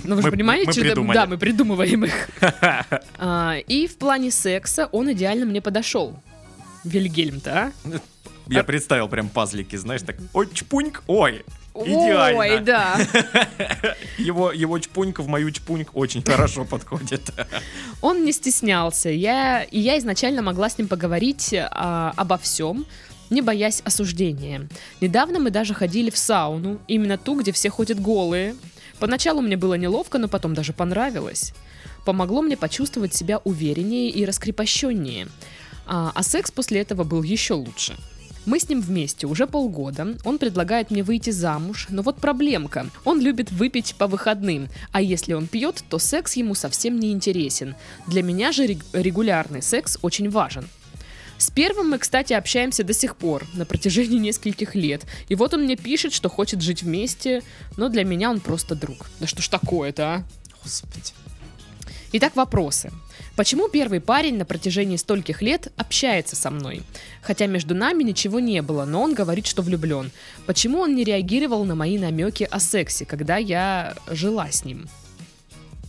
Ну 0.03 0.15
вы 0.15 0.21
же 0.21 0.27
Мы- 0.27 0.31
понимаете, 0.31 0.81
мы 0.83 0.89
что- 0.91 1.13
да, 1.13 1.25
мы 1.25 1.37
придумываем 1.37 2.05
их. 2.05 2.29
А, 3.17 3.55
И 3.67 3.87
в 3.87 3.97
плане 3.97 4.31
секса 4.31 4.87
он 4.91 5.11
идеально 5.11 5.45
мне 5.45 5.61
подошел. 5.61 6.17
Вильгельм-то, 6.83 7.51
а? 7.85 7.99
Я 8.47 8.63
представил 8.63 9.07
прям 9.07 9.29
пазлики, 9.29 9.75
знаешь, 9.77 10.01
так, 10.01 10.17
ой, 10.33 10.49
чпуньк, 10.53 11.03
ой, 11.07 11.43
идеально. 11.75 12.39
Ой, 12.39 12.59
да. 12.59 12.97
Его, 14.17 14.51
его 14.51 14.77
чпунька 14.79 15.21
в 15.23 15.27
мою 15.27 15.51
чпуньк 15.51 15.89
очень 15.95 16.23
хорошо 16.23 16.65
подходит. 16.65 17.31
Он 18.01 18.23
не 18.23 18.31
стеснялся. 18.31 19.09
Я, 19.09 19.63
и 19.63 19.79
я 19.79 19.97
изначально 19.97 20.41
могла 20.41 20.69
с 20.69 20.77
ним 20.77 20.87
поговорить 20.87 21.53
а, 21.53 22.13
обо 22.15 22.37
всем, 22.37 22.85
не 23.29 23.41
боясь 23.41 23.81
осуждения. 23.83 24.69
Недавно 25.01 25.39
мы 25.39 25.49
даже 25.49 25.73
ходили 25.73 26.09
в 26.09 26.17
сауну, 26.17 26.79
именно 26.87 27.17
ту, 27.17 27.39
где 27.39 27.51
все 27.51 27.69
ходят 27.69 27.99
голые. 27.99 28.55
Поначалу 28.99 29.41
мне 29.41 29.57
было 29.57 29.73
неловко, 29.73 30.19
но 30.19 30.27
потом 30.27 30.53
даже 30.53 30.73
понравилось. 30.73 31.53
Помогло 32.05 32.41
мне 32.41 32.55
почувствовать 32.55 33.13
себя 33.15 33.39
увереннее 33.43 34.09
и 34.09 34.25
раскрепощеннее. 34.25 35.27
А, 35.85 36.11
а 36.13 36.23
секс 36.23 36.51
после 36.51 36.81
этого 36.81 37.03
был 37.03 37.23
еще 37.23 37.53
лучше. 37.53 37.95
Мы 38.45 38.59
с 38.59 38.67
ним 38.67 38.81
вместе 38.81 39.25
уже 39.25 39.47
полгода. 39.47 40.17
Он 40.25 40.37
предлагает 40.37 40.91
мне 40.91 41.01
выйти 41.01 41.29
замуж, 41.29 41.87
но 41.89 42.01
вот 42.01 42.17
проблемка. 42.17 42.87
Он 43.05 43.21
любит 43.21 43.51
выпить 43.51 43.95
по 43.97 44.07
выходным, 44.07 44.67
а 44.91 45.01
если 45.01 45.33
он 45.33 45.47
пьет, 45.47 45.83
то 45.89 45.97
секс 45.97 46.33
ему 46.33 46.53
совсем 46.53 46.99
не 46.99 47.11
интересен. 47.11 47.75
Для 48.05 48.21
меня 48.21 48.51
же 48.51 48.65
рег- 48.65 48.85
регулярный 48.93 49.61
секс 49.61 49.97
очень 50.01 50.29
важен. 50.29 50.67
С 51.37 51.49
первым 51.51 51.89
мы, 51.89 51.97
кстати, 51.97 52.33
общаемся 52.33 52.83
до 52.83 52.93
сих 52.93 53.15
пор, 53.15 53.45
на 53.53 53.65
протяжении 53.65 54.19
нескольких 54.27 54.75
лет. 54.75 55.03
И 55.29 55.35
вот 55.35 55.53
он 55.53 55.63
мне 55.63 55.77
пишет, 55.77 56.13
что 56.13 56.29
хочет 56.29 56.61
жить 56.61 56.83
вместе, 56.83 57.43
но 57.77 57.87
для 57.87 58.03
меня 58.03 58.29
он 58.29 58.41
просто 58.41 58.75
друг. 58.75 59.09
Да 59.19 59.27
что 59.27 59.41
ж 59.41 59.47
такое-то, 59.47 60.03
а? 60.03 60.23
Господи. 60.63 61.13
Итак, 62.11 62.35
вопросы. 62.35 62.91
Почему 63.35 63.67
первый 63.67 63.99
парень 63.99 64.37
на 64.37 64.45
протяжении 64.45 64.95
стольких 64.95 65.41
лет 65.41 65.71
общается 65.75 66.35
со 66.35 66.51
мной? 66.51 66.83
Хотя 67.23 67.47
между 67.47 67.73
нами 67.73 68.03
ничего 68.03 68.39
не 68.39 68.61
было, 68.61 68.85
но 68.85 69.01
он 69.01 69.15
говорит, 69.15 69.47
что 69.47 69.63
влюблен. 69.63 70.11
Почему 70.45 70.79
он 70.79 70.95
не 70.95 71.03
реагировал 71.03 71.65
на 71.65 71.73
мои 71.73 71.97
намеки 71.97 72.47
о 72.51 72.59
сексе, 72.59 73.05
когда 73.05 73.37
я 73.37 73.95
жила 74.07 74.51
с 74.51 74.63
ним? 74.65 74.87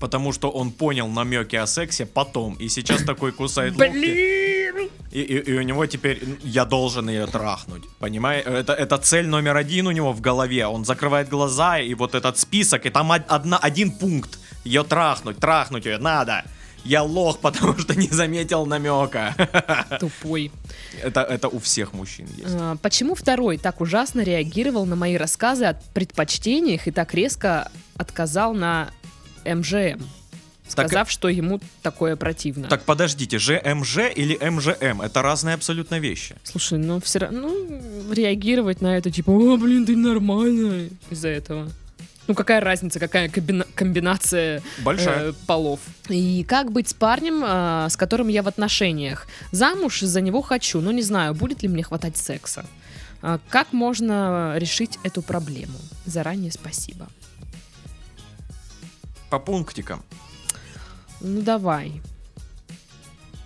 Потому 0.01 0.33
что 0.33 0.51
он 0.51 0.71
понял 0.73 1.07
намеки 1.09 1.55
о 1.57 1.67
сексе 1.67 2.07
потом, 2.07 2.55
и 2.55 2.69
сейчас 2.71 3.03
такой 3.07 3.31
кусает. 3.33 3.77
Блин! 3.77 4.89
И, 5.13 5.21
и- 5.21 5.51
и 5.51 5.59
у 5.59 5.63
него 5.63 5.85
теперь 5.87 6.21
я 6.43 6.65
должен 6.65 7.09
ее 7.11 7.27
трахнуть. 7.27 7.83
Понимаешь? 7.99 8.45
Это, 8.47 8.73
это 8.73 8.97
цель 8.99 9.27
номер 9.27 9.57
один 9.57 9.87
у 9.87 9.91
него 9.93 10.13
в 10.13 10.21
голове. 10.23 10.67
Он 10.67 10.85
закрывает 10.87 11.29
глаза, 11.29 11.79
и 11.79 11.93
вот 11.95 12.15
этот 12.15 12.39
список, 12.39 12.87
и 12.87 12.91
там 12.91 13.11
од- 13.11 13.29
одна, 13.29 13.59
один 13.59 13.93
пункт. 13.93 14.39
Ее 14.65 14.83
трахнуть, 14.83 15.37
трахнуть 15.39 15.85
ее 15.85 15.99
надо. 15.99 16.43
Я 16.85 17.03
лох, 17.03 17.39
потому 17.39 17.79
что 17.79 17.95
не 17.99 18.09
заметил 18.09 18.67
намека. 18.67 19.35
Тупой. 20.01 20.53
Это, 21.03 21.23
это 21.23 21.49
у 21.49 21.59
всех 21.59 21.95
мужчин 21.95 22.27
есть. 22.37 22.55
А, 22.55 22.77
Почему 22.77 23.15
второй 23.15 23.59
так 23.59 23.81
ужасно 23.81 24.21
реагировал 24.21 24.85
на 24.85 24.95
мои 24.97 25.17
рассказы 25.17 25.65
о 25.65 25.75
предпочтениях 25.95 26.87
и 26.87 26.91
так 26.91 27.15
резко 27.15 27.71
отказал 27.97 28.53
на 28.53 28.91
МЖМ? 29.45 30.03
Так, 30.75 30.89
Сказав, 30.89 31.11
что 31.11 31.29
ему 31.29 31.61
такое 31.83 32.17
противно. 32.17 32.69
Так 32.69 32.85
подождите, 32.85 33.39
ЖМЖ 33.39 33.99
или 34.15 34.39
МЖМ? 34.43 35.03
Это 35.03 35.21
разные 35.21 35.55
абсолютно 35.55 35.99
вещи. 35.99 36.37
Слушай, 36.43 36.79
ну 36.79 37.01
все 37.01 37.19
равно 37.19 37.49
ну, 37.49 38.13
реагировать 38.13 38.81
на 38.81 38.97
это, 38.97 39.11
типа, 39.11 39.31
о, 39.31 39.57
блин, 39.59 39.85
ты 39.85 39.95
нормальная 39.95 40.89
из-за 41.11 41.29
этого. 41.29 41.71
Ну 42.27 42.35
какая 42.35 42.61
разница, 42.61 42.99
какая 42.99 43.29
комбина- 43.29 43.67
комбинация 43.75 44.63
Большая. 44.83 45.31
э, 45.31 45.33
полов. 45.47 45.81
И 46.09 46.45
как 46.45 46.73
быть 46.73 46.89
с 46.89 46.95
парнем, 46.95 47.43
э, 47.45 47.89
с 47.91 47.97
которым 47.97 48.29
я 48.29 48.43
в 48.43 48.49
отношениях? 48.49 49.27
Замуж 49.53 50.01
за 50.01 50.21
него 50.23 50.41
хочу, 50.41 50.81
но 50.81 50.91
не 50.91 51.03
знаю, 51.03 51.35
будет 51.35 51.63
ли 51.63 51.69
мне 51.69 51.83
хватать 51.83 52.17
секса. 52.17 52.65
А 53.21 53.39
Как 53.49 53.73
можно 53.73 54.55
решить 54.57 54.99
эту 55.03 55.23
проблему? 55.23 55.79
Заранее 56.07 56.51
спасибо. 56.53 57.09
По 59.31 59.39
пунктикам. 59.39 60.03
Ну 61.21 61.43
давай. 61.43 62.01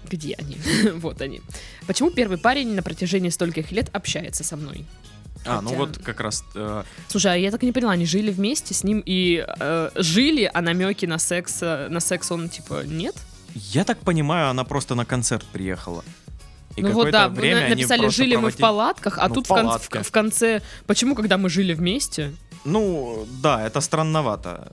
Где 0.09 0.35
они? 0.35 0.59
вот 0.95 1.21
они. 1.21 1.41
Почему 1.87 2.11
первый 2.11 2.39
парень 2.39 2.75
на 2.75 2.83
протяжении 2.83 3.31
стольких 3.31 3.73
лет 3.73 3.89
общается 3.93 4.45
со 4.45 4.57
мной? 4.57 4.85
А, 5.45 5.61
ну 5.63 5.75
вот 5.75 5.99
как 5.99 6.21
раз... 6.21 6.45
э, 6.55 6.83
Слушай, 7.09 7.33
а 7.33 7.37
я 7.37 7.51
так 7.51 7.63
и 7.63 7.67
не 7.67 7.73
поняла, 7.73 7.93
они 7.93 8.05
жили 8.07 8.31
вместе 8.31 8.75
с 8.75 8.85
ним 8.85 9.03
и 9.07 9.45
э, 9.61 9.91
жили, 9.95 10.51
а 10.53 10.61
намеки 10.61 11.07
на 11.07 11.19
секс, 11.19 11.59
э, 11.63 11.89
на 11.89 12.01
секс 12.01 12.31
он 12.31 12.49
типа 12.49 12.83
нет? 12.85 13.15
я 13.55 13.85
так 13.85 13.99
понимаю, 13.99 14.51
она 14.51 14.65
просто 14.65 14.95
на 14.95 15.05
концерт 15.05 15.45
приехала. 15.53 16.05
И 16.77 16.83
ну 16.83 16.93
вот 16.93 17.11
да, 17.11 17.29
вы 17.29 17.41
время 17.41 17.71
написали, 17.71 18.09
жили 18.09 18.37
мы 18.37 18.51
в 18.51 18.55
проводили- 18.55 18.61
палатках, 18.61 19.19
а 19.19 19.29
Ну, 19.29 19.35
тут 19.35 19.49
в 19.49 19.51
в, 19.51 20.03
в 20.05 20.11
конце, 20.13 20.63
почему, 20.87 21.15
когда 21.17 21.37
мы 21.37 21.49
жили 21.49 21.75
вместе? 21.75 22.33
Ну, 22.69 23.27
да, 23.43 23.67
это 23.67 23.81
странновато. 23.81 24.71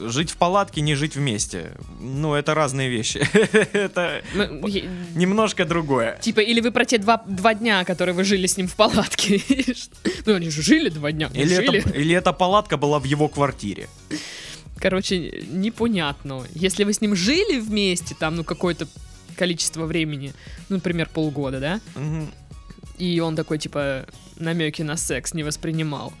Жить 0.00 0.30
в 0.30 0.36
палатке, 0.36 0.80
не 0.80 0.94
жить 0.94 1.16
вместе. 1.16 1.72
Ну, 2.00 2.34
это 2.34 2.54
разные 2.54 2.88
вещи. 2.88 3.18
это 3.72 4.22
е- 4.66 4.88
немножко 5.14 5.64
другое. 5.64 6.18
Типа, 6.20 6.40
или 6.40 6.60
вы 6.60 6.70
про 6.72 6.84
те 6.84 6.98
два, 6.98 7.22
два 7.26 7.54
дня, 7.54 7.84
которые 7.84 8.14
вы 8.14 8.24
жили 8.24 8.46
с 8.46 8.56
ним 8.56 8.66
в 8.66 8.74
палатке? 8.74 9.40
ну, 10.26 10.34
они 10.34 10.50
же 10.50 10.62
жили 10.62 10.88
два 10.88 11.12
дня, 11.12 11.30
Или 11.34 11.54
жили. 11.54 11.78
это, 11.78 11.90
или 11.90 12.14
эта 12.14 12.32
палатка 12.32 12.76
была 12.76 12.98
в 12.98 13.04
его 13.04 13.28
квартире. 13.28 13.88
Короче, 14.78 15.44
непонятно. 15.50 16.42
Если 16.54 16.84
вы 16.84 16.92
с 16.92 17.00
ним 17.00 17.16
жили 17.16 17.60
вместе, 17.60 18.14
там, 18.18 18.36
ну, 18.36 18.44
какое-то 18.44 18.86
количество 19.36 19.86
времени, 19.86 20.32
ну, 20.68 20.76
например, 20.76 21.08
полгода, 21.12 21.60
да? 21.60 21.80
И 22.98 23.20
он 23.20 23.36
такой, 23.36 23.58
типа, 23.58 24.06
намеки 24.38 24.82
на 24.82 24.96
секс 24.96 25.34
не 25.34 25.42
воспринимал. 25.42 26.12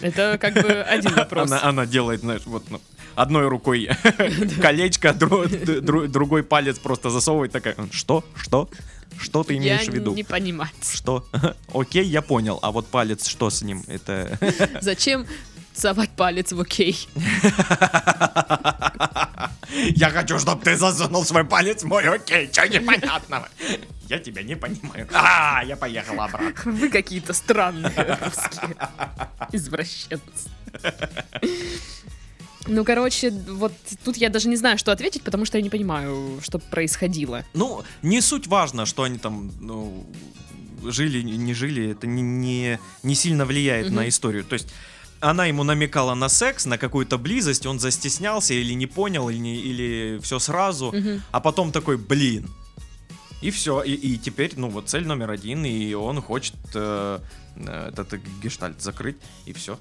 Это 0.00 0.38
как 0.40 0.54
бы 0.54 0.82
один 0.82 1.14
вопрос. 1.14 1.50
Она, 1.50 1.62
она 1.64 1.86
делает, 1.86 2.20
знаешь, 2.20 2.42
вот 2.46 2.64
ну, 2.70 2.80
одной 3.14 3.48
рукой 3.48 3.88
колечко, 4.60 5.08
дру- 5.08 5.48
дру- 5.80 6.06
другой 6.06 6.42
палец 6.42 6.78
просто 6.78 7.10
засовывает 7.10 7.52
такая. 7.52 7.76
Что? 7.90 8.24
Что? 8.34 8.68
Что 9.18 9.44
ты 9.44 9.54
Я 9.54 9.58
имеешь 9.60 9.86
в 9.86 9.92
виду? 9.94 10.14
не 10.14 10.24
понимать. 10.24 10.74
Что? 10.92 11.26
Окей, 11.74 12.04
я 12.04 12.22
понял. 12.22 12.58
А 12.62 12.70
вот 12.70 12.86
палец, 12.88 13.26
что 13.26 13.48
с 13.50 13.62
ним? 13.62 13.82
Это... 13.86 14.38
Зачем 14.82 15.26
совать 15.76 16.10
палец 16.10 16.52
в 16.52 16.60
окей? 16.60 17.08
Я 19.94 20.10
хочу, 20.10 20.38
чтобы 20.38 20.62
ты 20.62 20.76
засунул 20.76 21.24
свой 21.24 21.44
палец 21.44 21.82
в 21.82 21.86
мой 21.86 22.04
окей. 22.08 22.48
Чего 22.50 22.66
непонятного? 22.66 23.48
Я 24.08 24.18
тебя 24.18 24.42
не 24.42 24.54
понимаю. 24.54 25.08
А, 25.12 25.62
я 25.64 25.76
поехал 25.76 26.20
обратно. 26.20 26.72
Вы 26.72 26.88
какие-то 26.88 27.32
странные 27.32 27.92
русские. 28.22 28.76
Извращенцы. 29.52 30.48
Ну, 32.68 32.84
короче, 32.84 33.30
вот 33.30 33.72
тут 34.04 34.16
я 34.16 34.28
даже 34.28 34.48
не 34.48 34.56
знаю, 34.56 34.78
что 34.78 34.92
ответить, 34.92 35.22
потому 35.22 35.44
что 35.44 35.58
я 35.58 35.62
не 35.62 35.70
понимаю, 35.70 36.40
что 36.42 36.58
происходило. 36.58 37.44
Ну, 37.54 37.84
не 38.02 38.20
суть 38.20 38.46
важно, 38.46 38.86
что 38.86 39.04
они 39.04 39.18
там 39.18 39.52
ну, 39.60 40.04
жили, 40.84 41.22
не 41.22 41.54
жили, 41.54 41.92
это 41.92 42.06
не, 42.06 42.22
не, 42.22 42.78
не 43.02 43.14
сильно 43.14 43.44
влияет 43.44 43.86
Мгм. 43.86 43.96
на 43.96 44.08
историю. 44.08 44.44
То 44.44 44.54
есть 44.54 44.68
она 45.20 45.46
ему 45.46 45.64
намекала 45.64 46.14
на 46.14 46.28
секс, 46.28 46.66
на 46.66 46.78
какую-то 46.78 47.18
близость, 47.18 47.66
он 47.66 47.78
застеснялся 47.80 48.54
или 48.54 48.74
не 48.74 48.86
понял, 48.86 49.28
или, 49.28 49.38
не- 49.38 49.60
или 49.60 50.18
все 50.22 50.38
сразу, 50.38 50.92
Мгм. 50.92 51.22
а 51.32 51.40
потом 51.40 51.72
такой, 51.72 51.96
блин. 51.96 52.48
И 53.42 53.50
все, 53.50 53.82
и, 53.82 53.92
и 53.92 54.18
теперь, 54.18 54.52
ну 54.56 54.68
вот 54.70 54.88
цель 54.88 55.06
номер 55.06 55.30
один, 55.30 55.64
и 55.64 55.94
он 55.94 56.22
хочет 56.22 56.54
э, 56.74 57.18
э, 57.56 57.88
этот 57.92 58.14
гештальт 58.42 58.80
закрыть, 58.82 59.16
и 59.46 59.52
все. 59.52 59.78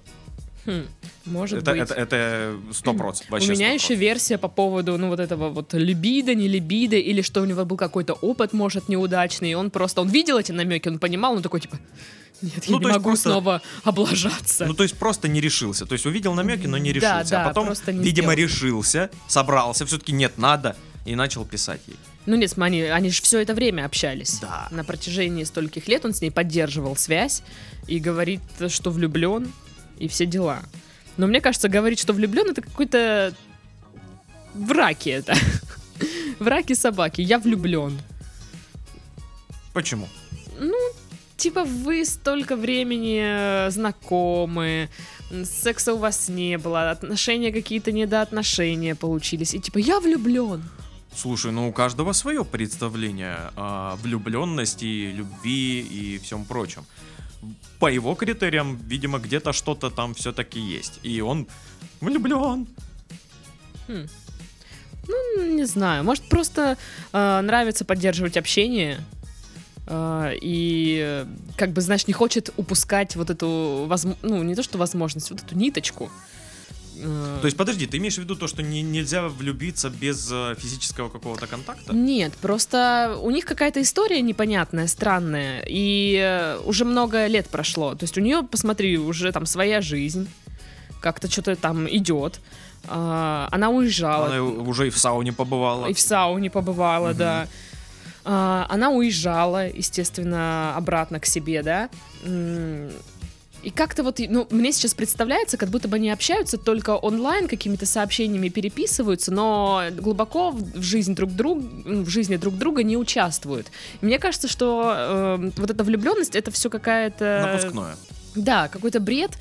Хм, 0.66 0.86
может 1.26 1.62
Это, 1.62 1.72
быть. 1.72 1.82
это, 1.82 1.94
это 1.96 2.56
сто 2.74 2.94
процентов. 2.94 3.42
У 3.42 3.52
меня 3.52 3.72
еще 3.72 3.96
версия 3.96 4.38
по 4.38 4.48
поводу, 4.48 4.98
ну, 4.98 5.10
вот 5.10 5.20
этого 5.20 5.50
вот 5.50 5.74
либидо, 5.74 6.34
не 6.36 6.48
либидо, 6.48 6.96
или 6.96 7.22
что 7.22 7.42
у 7.42 7.46
него 7.46 7.66
был 7.66 7.78
какой-то 7.78 8.14
опыт, 8.14 8.54
может, 8.54 8.90
неудачный, 8.90 9.52
и 9.52 9.54
он 9.56 9.70
просто, 9.72 10.02
он 10.02 10.10
видел 10.10 10.38
эти 10.38 10.52
намеки, 10.52 10.88
он 10.88 11.00
понимал, 11.00 11.34
он 11.36 11.42
такой, 11.42 11.62
типа, 11.62 11.80
нет, 12.42 12.66
я 12.66 12.72
Ну, 12.74 12.80
не 12.80 12.88
могу 12.88 13.04
просто- 13.10 13.30
снова 13.30 13.62
облажаться. 13.84 14.66
Ну, 14.66 14.74
то 14.74 14.84
есть 14.84 14.96
просто 14.98 15.28
не 15.28 15.40
решился. 15.42 15.86
То 15.86 15.94
есть 15.94 16.06
увидел 16.06 16.34
намеки, 16.34 16.68
но 16.68 16.78
не 16.78 16.92
Да, 16.94 17.00
решился. 17.20 17.32
да, 17.32 17.44
а 17.46 17.48
потом, 17.48 17.70
видимо, 17.88 18.34
сделал. 18.34 18.50
решился, 18.50 19.10
собрался, 19.28 19.86
все-таки 19.86 20.12
нет, 20.12 20.38
надо, 20.38 20.76
и 21.06 21.16
начал 21.16 21.46
писать 21.46 21.82
ей. 21.88 21.96
Ну 22.26 22.36
нет, 22.36 22.50
смотри, 22.52 22.82
они 22.84 23.10
же 23.12 23.22
все 23.22 23.40
это 23.40 23.54
время 23.54 23.86
общались. 23.86 24.40
Да. 24.42 24.68
На 24.72 24.84
протяжении 24.84 25.44
стольких 25.44 25.88
лет 25.88 26.06
он 26.06 26.14
с 26.14 26.22
ней 26.22 26.32
поддерживал 26.32 26.96
связь 26.96 27.44
и 27.88 28.00
говорит, 28.00 28.42
что 28.70 28.90
влюблен 28.92 29.52
и 30.00 30.08
все 30.08 30.26
дела. 30.26 30.62
Но 31.18 31.28
мне 31.28 31.42
кажется, 31.42 31.70
говорить, 31.70 32.00
что 32.00 32.14
влюблен, 32.14 32.50
это 32.50 32.62
какой-то 32.62 33.34
враки 34.54 35.10
это. 35.10 35.36
Враки 36.40 36.74
собаки. 36.74 37.22
Я 37.22 37.40
влюблен. 37.40 38.00
Почему? 39.74 40.08
Типа 41.38 41.64
вы 41.64 42.06
столько 42.06 42.56
времени 42.56 43.22
э, 43.22 43.70
знакомы, 43.70 44.90
секса 45.44 45.94
у 45.94 45.98
вас 45.98 46.30
не 46.30 46.58
было, 46.58 46.92
отношения 46.92 47.52
какие-то 47.52 47.92
недоотношения 47.92 48.96
получились. 48.96 49.54
И 49.54 49.60
типа 49.60 49.80
я 49.80 50.00
влюблен. 50.00 50.64
Слушай, 51.14 51.52
ну 51.52 51.70
у 51.70 51.74
каждого 51.74 52.14
свое 52.14 52.44
представление 52.46 53.38
о 53.56 53.96
влюбленности, 53.98 55.12
любви 55.14 55.82
и 55.82 56.20
всем 56.20 56.46
прочем. 56.46 56.86
По 57.86 57.92
его 57.92 58.16
критериям, 58.16 58.80
видимо, 58.88 59.20
где-то 59.20 59.54
что-то 59.54 59.92
там 59.92 60.16
все-таки 60.16 60.60
есть. 60.60 61.00
И 61.04 61.22
он 61.22 61.48
влюблен. 62.02 62.66
Хм. 63.88 64.08
Ну, 65.08 65.46
не 65.56 65.66
знаю. 65.66 66.04
Может, 66.04 66.28
просто 66.28 66.78
э, 67.14 67.42
нравится 67.42 67.86
поддерживать 67.86 68.38
общение. 68.38 68.98
э, 69.86 70.32
и, 70.42 71.00
э, 71.00 71.26
как 71.58 71.74
бы, 71.74 71.82
знаешь, 71.82 72.08
не 72.08 72.14
хочет 72.14 72.50
упускать 72.58 73.16
вот 73.16 73.30
эту 73.30 73.86
возможность, 73.88 74.24
ну, 74.24 74.42
не 74.42 74.56
то 74.56 74.64
что 74.64 74.80
возможность, 74.80 75.30
вот 75.30 75.44
эту 75.44 75.56
ниточку. 75.56 76.10
Э, 76.98 77.38
То 77.42 77.46
есть, 77.48 77.58
подожди, 77.58 77.86
ты 77.86 77.98
имеешь 77.98 78.16
в 78.16 78.20
виду 78.20 78.36
то, 78.36 78.48
что 78.48 78.64
не- 78.64 78.82
нельзя 78.82 79.28
влюбиться 79.28 79.90
без 79.90 80.30
э, 80.32 80.56
физического 80.58 81.10
какого-то 81.10 81.48
контакта? 81.48 81.94
Нет, 81.94 82.34
просто 82.42 83.18
у 83.22 83.32
них 83.32 83.46
какая-то 83.46 83.82
история 83.82 84.22
непонятная, 84.22 84.88
странная, 84.88 85.64
и 85.68 86.18
э, 86.22 86.60
уже 86.66 86.86
много 86.86 87.28
лет 87.28 87.48
прошло. 87.50 87.96
То 87.96 88.04
есть 88.04 88.18
у 88.18 88.22
нее, 88.22 88.44
посмотри, 88.44 88.98
уже 88.98 89.32
там 89.32 89.46
своя 89.46 89.82
жизнь, 89.82 90.28
как-то 91.02 91.30
что-то 91.30 91.56
там 91.56 91.88
идет. 91.90 92.40
А, 92.88 93.48
она 93.52 93.70
уезжала. 93.70 94.28
Она 94.28 94.44
уже 94.44 94.88
и 94.88 94.90
в 94.90 94.98
сауне 94.98 95.34
побывала. 95.34 95.88
И 95.88 95.94
в 95.94 96.00
сауне 96.00 96.50
побывала, 96.50 97.10
Мгм. 97.10 97.18
да. 97.18 97.48
А, 98.24 98.66
она 98.70 98.90
уезжала, 98.90 99.68
естественно, 99.68 100.74
обратно 100.76 101.20
к 101.20 101.26
себе, 101.26 101.62
да. 101.64 101.90
И 103.66 103.72
как-то 103.72 104.04
вот, 104.04 104.20
ну, 104.30 104.46
мне 104.52 104.72
сейчас 104.72 104.94
представляется, 104.94 105.58
как 105.58 105.70
будто 105.70 105.88
бы 105.88 105.96
они 105.96 106.12
общаются 106.12 106.60
только 106.60 106.92
онлайн, 106.92 107.48
какими-то 107.48 107.88
сообщениями 107.88 108.50
переписываются, 108.50 109.32
но 109.32 109.86
глубоко 109.92 110.52
в 110.52 110.76
в 110.76 110.82
жизнь 110.84 111.16
друг 111.16 111.32
друга, 111.32 111.64
в 112.04 112.10
жизни 112.10 112.36
друг 112.36 112.58
друга 112.58 112.84
не 112.84 112.96
участвуют. 112.96 113.68
И 114.02 114.06
мне 114.06 114.20
кажется, 114.20 114.48
что 114.48 114.94
э, 114.96 115.52
вот 115.58 115.70
эта 115.72 115.84
влюбленность 115.84 116.36
это 116.36 116.52
все 116.52 116.70
какая-то... 116.70 117.48
Напускное. 117.48 117.96
Да, 118.36 118.68
какой-то 118.68 119.00
бред. 119.00 119.32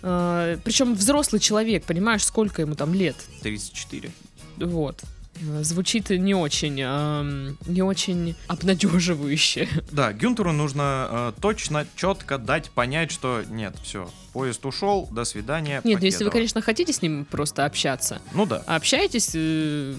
причем 0.00 0.94
взрослый 0.94 1.40
человек, 1.40 1.84
понимаешь, 1.84 2.24
сколько 2.24 2.60
ему 2.60 2.74
там 2.74 2.92
лет. 2.92 3.16
34. 3.42 4.10
Вот. 4.58 5.00
Э, 5.40 5.62
Звучит 5.62 6.10
не 6.10 6.34
очень, 6.34 6.80
эм, 6.80 7.56
не 7.66 7.82
очень 7.82 8.34
обнадеживающе. 8.46 9.68
Да, 9.92 10.12
Гюнтеру 10.12 10.52
нужно 10.52 11.08
э, 11.10 11.32
точно, 11.40 11.86
четко 11.96 12.38
дать 12.38 12.70
понять, 12.70 13.10
что 13.10 13.42
нет, 13.48 13.74
все, 13.82 14.10
поезд 14.32 14.64
ушел, 14.66 15.08
до 15.10 15.24
свидания. 15.24 15.80
Нет, 15.84 15.98
ну 16.00 16.04
если 16.04 16.24
вы, 16.24 16.30
покедова. 16.30 16.30
конечно, 16.32 16.60
хотите 16.62 16.92
с 16.92 17.02
ним 17.02 17.24
просто 17.24 17.64
общаться, 17.64 18.20
Ну 18.32 18.46
да. 18.46 18.62
а 18.66 18.76
общаетесь, 18.76 19.30
э, 19.34 19.94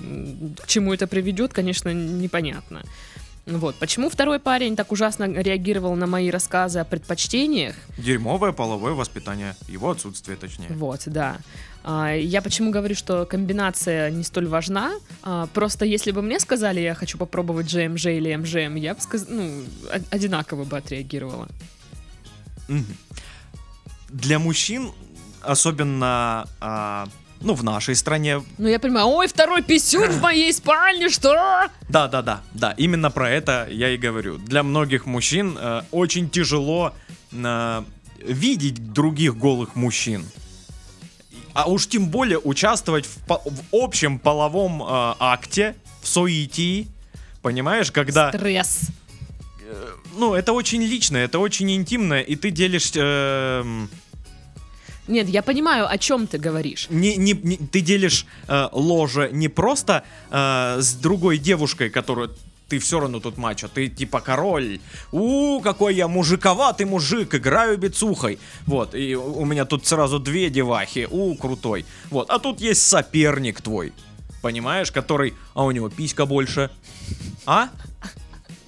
к 0.63 0.67
чему 0.67 0.93
это 0.93 1.07
приведет, 1.07 1.53
конечно, 1.53 1.93
непонятно. 1.93 2.83
Вот. 3.47 3.75
Почему 3.77 4.09
второй 4.11 4.39
парень 4.39 4.75
так 4.75 4.91
ужасно 4.91 5.23
реагировал 5.25 5.95
на 5.95 6.05
мои 6.05 6.29
рассказы 6.29 6.77
о 6.79 6.85
предпочтениях? 6.85 7.75
Дерьмовое 7.97 8.51
половое 8.51 8.93
воспитание. 8.93 9.55
Его 9.67 9.89
отсутствие, 9.89 10.37
точнее. 10.37 10.67
Вот, 10.69 11.01
да. 11.07 11.37
А, 11.83 12.13
Я 12.13 12.41
почему 12.41 12.71
говорю, 12.71 12.95
что 12.95 13.25
комбинация 13.25 14.09
не 14.11 14.23
столь 14.23 14.47
важна? 14.47 14.93
А, 15.23 15.47
Просто 15.53 15.85
если 15.85 16.11
бы 16.11 16.21
мне 16.21 16.39
сказали, 16.39 16.79
я 16.79 16.95
хочу 16.95 17.17
попробовать 17.17 17.67
GMG 17.67 18.17
или 18.17 18.35
MGM, 18.35 18.79
я 18.79 18.93
бы 18.93 19.01
сказ... 19.01 19.25
ну, 19.29 19.63
одинаково 20.11 20.63
бы 20.63 20.77
отреагировала. 20.77 21.47
Для 24.09 24.39
мужчин, 24.39 24.91
особенно 25.41 26.47
а, 26.59 27.07
ну, 27.41 27.53
в 27.53 27.63
нашей 27.63 27.95
стране. 27.95 28.41
Ну, 28.57 28.67
я 28.67 28.79
понимаю, 28.79 29.07
ой, 29.07 29.27
второй 29.27 29.61
писюн 29.61 30.09
в 30.09 30.21
моей 30.21 30.53
спальне, 30.53 31.09
что? 31.09 31.67
Да, 31.89 32.07
да, 32.07 32.21
да, 32.21 32.41
да, 32.53 32.71
именно 32.77 33.09
про 33.09 33.29
это 33.29 33.67
я 33.69 33.89
и 33.89 33.97
говорю. 33.97 34.37
Для 34.37 34.63
многих 34.63 35.05
мужчин 35.05 35.57
э, 35.59 35.81
очень 35.91 36.29
тяжело 36.29 36.93
э, 37.31 37.83
видеть 38.19 38.93
других 38.93 39.37
голых 39.37 39.75
мужчин. 39.75 40.25
А 41.53 41.69
уж 41.69 41.87
тем 41.87 42.07
более 42.09 42.39
участвовать 42.39 43.05
в, 43.05 43.17
по- 43.25 43.41
в 43.45 43.61
общем 43.73 44.19
половом 44.19 44.81
э, 44.81 44.85
акте, 45.19 45.75
в 46.01 46.07
соитии, 46.07 46.87
понимаешь, 47.41 47.91
когда... 47.91 48.31
Стресс. 48.31 48.81
э, 49.61 49.87
ну, 50.17 50.33
это 50.33 50.53
очень 50.53 50.81
личное, 50.81 51.25
это 51.25 51.39
очень 51.39 51.71
интимное, 51.71 52.21
и 52.21 52.35
ты 52.35 52.51
делишь... 52.51 52.91
эм, 52.95 53.89
Нет, 55.07 55.27
я 55.29 55.41
понимаю, 55.41 55.89
о 55.89 55.97
чем 55.97 56.25
ты 56.27 56.37
говоришь. 56.37 56.87
не, 56.89 57.15
не, 57.17 57.33
не- 57.33 57.57
ты 57.57 57.81
делишь 57.81 58.25
э, 58.47 58.69
ложе 58.71 59.29
не 59.33 59.47
просто 59.49 60.03
э, 60.29 60.77
с 60.79 60.93
другой 60.93 61.37
девушкой, 61.37 61.89
которую 61.89 62.33
ты 62.71 62.79
все 62.79 63.01
равно 63.01 63.19
тут 63.19 63.37
мачо, 63.37 63.67
ты 63.67 63.89
типа 63.89 64.21
король. 64.21 64.79
У, 65.11 65.59
какой 65.59 65.93
я 65.93 66.07
мужиковатый 66.07 66.85
мужик, 66.85 67.35
играю 67.35 67.77
бицухой. 67.77 68.39
Вот, 68.65 68.95
и 68.95 69.13
у 69.13 69.41
у 69.41 69.45
меня 69.45 69.65
тут 69.65 69.85
сразу 69.85 70.19
две 70.19 70.49
девахи. 70.49 71.07
У, 71.11 71.35
крутой. 71.35 71.85
Вот, 72.09 72.29
а 72.29 72.39
тут 72.39 72.61
есть 72.61 72.87
соперник 72.87 73.61
твой. 73.61 73.91
Понимаешь, 74.41 74.91
который... 74.91 75.33
А 75.53 75.65
у 75.65 75.71
него 75.71 75.89
писька 75.89 76.25
больше. 76.25 76.69
А? 77.45 77.69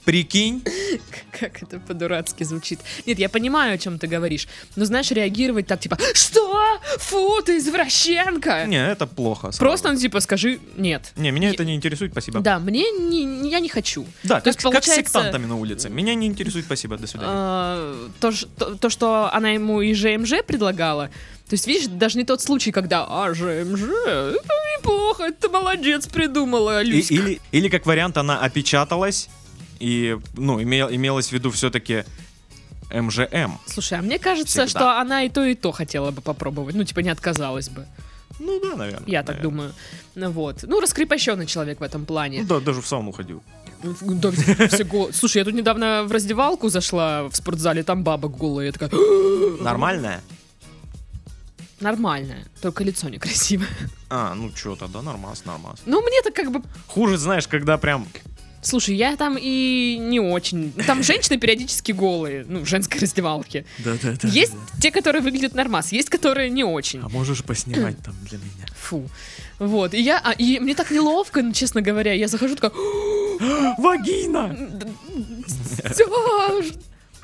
Прикинь? 0.06 0.64
Как 1.39 1.64
это 1.64 1.80
по-дурацки 1.80 2.43
звучит. 2.43 2.80
Нет, 3.06 3.20
я 3.20 3.30
понимаю, 3.30 3.74
о 3.76 3.78
чем 3.78 3.97
ты 3.99 4.08
говоришь. 4.08 4.47
Но 4.76 4.86
знаешь, 4.86 5.12
реагировать 5.12 5.68
так, 5.68 5.80
типа, 5.80 5.97
что? 6.14 6.62
Фу, 6.99 7.41
ты 7.45 7.58
извращенка! 7.58 8.66
Не, 8.66 8.86
это 8.91 9.08
плохо. 9.08 9.47
сразу. 9.51 9.60
Просто, 9.60 9.91
ну, 9.91 9.99
типа, 9.99 10.20
скажи 10.20 10.60
нет. 10.78 11.12
Не, 11.16 11.32
меня 11.32 11.47
Я- 11.49 11.54
это 11.54 11.66
не 11.66 11.76
интересует, 11.76 12.12
спасибо. 12.12 12.39
Да, 12.41 12.60
мне 12.60 12.89
не, 12.91 13.49
я 13.49 13.60
не 13.60 13.70
хочу. 13.70 14.06
Да, 14.24 14.36
То 14.39 14.41
как, 14.41 14.47
есть, 14.47 14.58
как 14.60 14.60
с 14.60 14.64
получается, 14.64 15.04
сектантами 15.04 15.45
на 15.45 15.56
улице. 15.58 15.89
Меня 15.89 16.16
не 16.16 16.28
интересует, 16.28 16.66
спасибо, 16.66 16.97
до 16.97 17.08
свидания. 17.08 17.32
а, 17.34 18.10
то, 18.20 18.32
то, 18.58 18.76
то, 18.76 18.89
что 18.89 19.30
она 19.34 19.51
ему 19.51 19.82
и 19.82 19.93
ЖМЖ 19.93 20.43
предлагала. 20.45 21.08
То 21.49 21.54
есть, 21.56 21.68
видишь, 21.68 21.88
даже 21.88 22.18
не 22.18 22.24
тот 22.26 22.41
случай, 22.41 22.72
когда 22.72 23.06
А, 23.08 23.34
ЖМЖ, 23.34 23.82
это 24.06 24.39
неплохо, 24.80 25.32
ты 25.32 25.49
молодец, 25.49 26.08
придумала, 26.08 26.82
И- 26.82 26.88
Люська. 26.88 27.14
или, 27.14 27.41
или 27.51 27.70
как 27.70 27.86
вариант, 27.86 28.18
она 28.18 28.39
опечаталась 28.39 29.30
и, 29.84 30.17
ну, 30.38 30.61
имел, 30.61 30.89
имелось 30.89 31.29
в 31.29 31.31
виду 31.34 31.51
все-таки 31.51 32.03
МЖМ. 32.93 33.51
Слушай, 33.67 33.99
а 33.99 34.01
мне 34.01 34.17
кажется, 34.19 34.65
Всегда. 34.65 34.79
что 34.79 34.99
она 35.01 35.23
и 35.23 35.29
то, 35.29 35.43
и 35.43 35.55
то 35.55 35.71
хотела 35.71 36.11
бы 36.11 36.21
попробовать. 36.21 36.75
Ну, 36.75 36.84
типа, 36.84 36.99
не 37.01 37.09
отказалась 37.09 37.69
бы. 37.69 37.86
Ну 38.39 38.59
да, 38.61 38.75
наверное. 38.75 39.07
Я 39.07 39.23
так 39.23 39.41
думаю. 39.41 39.73
Ну 40.15 40.31
вот. 40.31 40.63
Ну, 40.63 40.79
раскрепощенный 40.79 41.45
человек 41.45 41.79
в 41.79 41.84
этом 41.84 42.01
Ну 42.01 42.07
плане. 42.07 42.43
да, 42.43 42.59
даже 42.59 42.81
в 42.81 42.88
сауну 42.88 43.11
ходил. 43.11 43.43
Да, 44.01 44.31
все- 44.31 44.67
все 44.69 44.84
гол- 44.86 45.11
Слушай, 45.13 45.38
я 45.39 45.43
тут 45.45 45.53
недавно 45.53 46.03
в 46.05 46.11
раздевалку 46.11 46.69
зашла 46.69 47.23
в 47.23 47.36
спортзале, 47.36 47.84
там 47.84 48.03
баба 48.03 48.29
голая. 48.29 48.67
Я 48.67 48.71
такая, 48.71 48.89
Нормальная? 49.61 50.21
нормальная, 51.79 52.45
только 52.61 52.84
лицо 52.84 53.09
некрасивое. 53.09 53.67
А, 54.09 54.34
ну 54.36 54.51
что 54.55 54.75
тогда, 54.75 55.01
нормас, 55.01 55.43
нормас. 55.45 55.81
Ну, 55.86 56.01
мне-то 56.01 56.31
как 56.31 56.51
бы 56.51 56.61
Хуже, 56.88 57.17
знаешь, 57.17 57.47
когда 57.47 57.77
прям... 57.77 58.07
Слушай, 58.64 58.95
я 58.95 59.16
там 59.16 59.38
и 59.39 59.97
не 59.99 60.20
очень. 60.20 60.72
Там 60.88 61.03
женщины 61.03 61.38
периодически 61.38 61.91
голые, 61.91 62.45
ну, 62.47 62.61
в 62.61 62.66
женской 62.66 62.99
раздевалке. 63.01 63.66
Да-да-да. 63.80 64.28
Есть 64.28 64.53
те, 64.82 64.89
которые 64.89 65.22
выглядят 65.22 65.53
нормас, 65.53 65.91
есть, 65.91 66.09
которые 66.09 66.49
не 66.49 66.64
очень. 66.64 67.01
А 67.01 67.09
можешь 67.09 67.43
поснимать 67.43 67.97
там 68.03 68.16
для 68.30 68.38
меня? 68.38 68.66
Фу. 68.76 69.09
Вот. 69.59 69.93
И 69.93 70.01
я, 70.01 70.20
а, 70.24 70.32
и 70.32 70.59
мне 70.59 70.76
так 70.76 70.91
неловко, 70.91 71.41
ну, 71.41 71.51
честно 71.53 71.82
говоря. 71.82 72.14
Я 72.14 72.28
захожу 72.28 72.55
такая. 72.55 72.72
Вагина! 73.78 74.55
Да, 74.74 74.88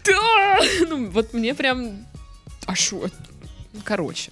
да. 0.06 0.60
Ну, 0.90 1.10
вот 1.10 1.34
мне 1.34 1.54
прям. 1.54 2.06
А 2.66 2.76
шо? 2.76 3.10
Короче. 3.84 4.32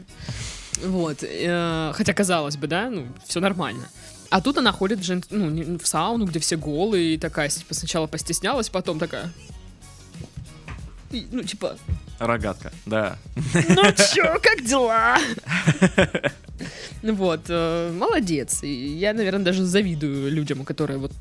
Вот. 0.83 1.23
э, 1.23 1.91
Хотя, 1.93 2.13
казалось 2.13 2.57
бы, 2.57 2.67
да, 2.67 2.89
ну, 2.89 3.07
все 3.25 3.39
нормально. 3.39 3.89
А 4.29 4.41
тут 4.41 4.57
она 4.57 4.71
ходит 4.71 4.99
в, 4.99 5.03
жен- 5.03 5.23
ну, 5.29 5.77
в 5.79 5.87
сауну, 5.87 6.25
где 6.25 6.39
все 6.39 6.57
голые, 6.57 7.15
и 7.15 7.17
такая, 7.17 7.49
типа, 7.49 7.73
сначала 7.73 8.07
постеснялась, 8.07 8.69
потом 8.69 8.99
такая... 8.99 9.31
И, 11.11 11.25
Ну, 11.31 11.43
типа, 11.43 11.77
Рогатка, 12.19 12.71
да. 12.85 13.17
ну 13.53 13.83
чё, 14.13 14.39
как 14.41 14.63
дела? 14.65 15.17
Вот, 17.03 17.41
э, 17.49 17.91
молодец. 17.93 18.63
Я, 18.63 19.13
наверное, 19.13 19.45
даже 19.45 19.63
завидую 19.63 20.31
людям, 20.31 20.65
которые 20.65 20.97
вот 20.97 21.11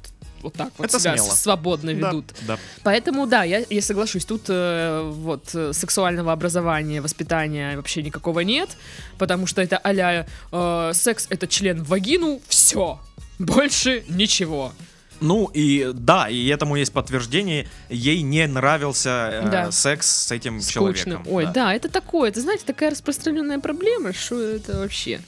вот 0.46 0.54
так 0.54 0.70
вот 0.78 0.86
Это 0.88 0.98
себя 0.98 1.16
смело. 1.16 1.32
свободно 1.34 1.90
ведут. 1.90 2.26
Да, 2.42 2.54
да. 2.54 2.58
Поэтому, 2.82 3.26
да, 3.26 3.44
я, 3.44 3.64
я 3.68 3.82
соглашусь, 3.82 4.24
тут 4.24 4.44
э, 4.48 5.02
вот 5.14 5.50
э, 5.54 5.72
сексуального 5.72 6.32
образования, 6.32 7.00
воспитания 7.00 7.76
вообще 7.76 8.02
никакого 8.02 8.40
нет, 8.40 8.70
потому 9.18 9.46
что 9.46 9.60
это 9.62 9.76
а-ля 9.78 10.26
э, 10.52 10.90
секс— 10.94 11.26
это 11.30 11.46
член 11.46 11.82
в 11.84 11.88
вагину, 11.88 12.40
все, 12.48 12.98
больше 13.38 14.04
ничего. 14.08 14.72
Ну 15.20 15.46
и 15.54 15.92
да, 15.94 16.28
и 16.28 16.46
этому 16.48 16.76
есть 16.76 16.92
подтверждение. 16.92 17.66
Ей 17.88 18.20
не 18.20 18.46
нравился 18.46 19.30
э, 19.44 19.48
Да. 19.50 19.72
секс 19.72 20.06
с 20.26 20.30
этим 20.32 20.60
Скучно. 20.60 20.94
человеком. 20.94 21.22
Ой, 21.26 21.46
да. 21.54 21.72
это 21.74 21.88
такое, 21.88 22.28
это, 22.28 22.40
знаете, 22.42 22.64
такая 22.66 22.90
распространенная 22.90 23.58
проблема, 23.58 24.12
что 24.12 24.38
это 24.40 24.78
вообще. 24.78 25.20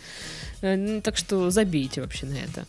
Э, 0.60 1.00
Так 1.02 1.16
что 1.16 1.48
забейте 1.50 2.02
вообще 2.02 2.26
на 2.26 2.34
это. 2.36 2.66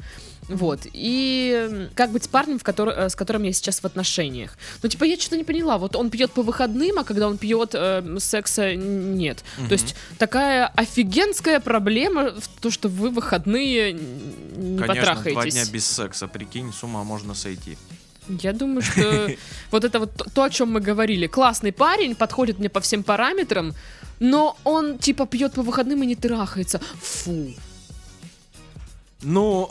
Вот. 0.49 0.81
И 0.91 1.87
как 1.95 2.11
быть 2.11 2.23
с 2.23 2.27
парнем, 2.27 2.59
в 2.59 2.63
который, 2.63 2.95
э, 2.95 3.09
с 3.09 3.15
которым 3.15 3.43
я 3.43 3.53
сейчас 3.53 3.79
в 3.79 3.85
отношениях? 3.85 4.57
Ну, 4.81 4.89
типа, 4.89 5.03
я 5.03 5.15
что-то 5.17 5.37
не 5.37 5.43
поняла. 5.43 5.77
Вот 5.77 5.95
он 5.95 6.09
пьет 6.09 6.31
по 6.31 6.41
выходным, 6.41 6.99
а 6.99 7.03
когда 7.03 7.27
он 7.27 7.37
пьет, 7.37 7.71
э, 7.73 8.17
секса 8.19 8.75
нет. 8.75 9.43
То 9.67 9.73
есть 9.73 9.95
такая 10.17 10.67
офигенская 10.67 11.59
проблема 11.59 12.31
в 12.31 12.47
то, 12.59 12.71
что 12.71 12.89
вы 12.89 13.11
выходные 13.11 13.93
не 13.93 14.79
Конечно, 14.79 14.85
два 14.85 14.95
потрахаетесь. 14.95 15.53
дня 15.53 15.65
без 15.71 15.85
секса, 15.85 16.27
прикинь, 16.27 16.73
с 16.73 16.83
ума 16.83 17.03
можно 17.03 17.35
сойти. 17.35 17.77
Я 18.27 18.53
думаю, 18.53 18.81
что 18.81 19.29
вот 19.71 19.83
это 19.83 19.99
вот 19.99 20.11
то, 20.33 20.43
о 20.43 20.49
чем 20.49 20.71
мы 20.71 20.81
говорили. 20.81 21.27
Классный 21.27 21.71
парень, 21.71 22.15
подходит 22.15 22.59
мне 22.59 22.69
по 22.69 22.79
всем 22.79 23.03
параметрам, 23.03 23.73
но 24.19 24.57
он 24.63 24.97
типа 24.97 25.25
пьет 25.25 25.53
по 25.53 25.61
выходным 25.61 26.03
и 26.03 26.05
не 26.05 26.15
трахается. 26.15 26.79
Фу. 27.01 27.53
Ну, 29.21 29.69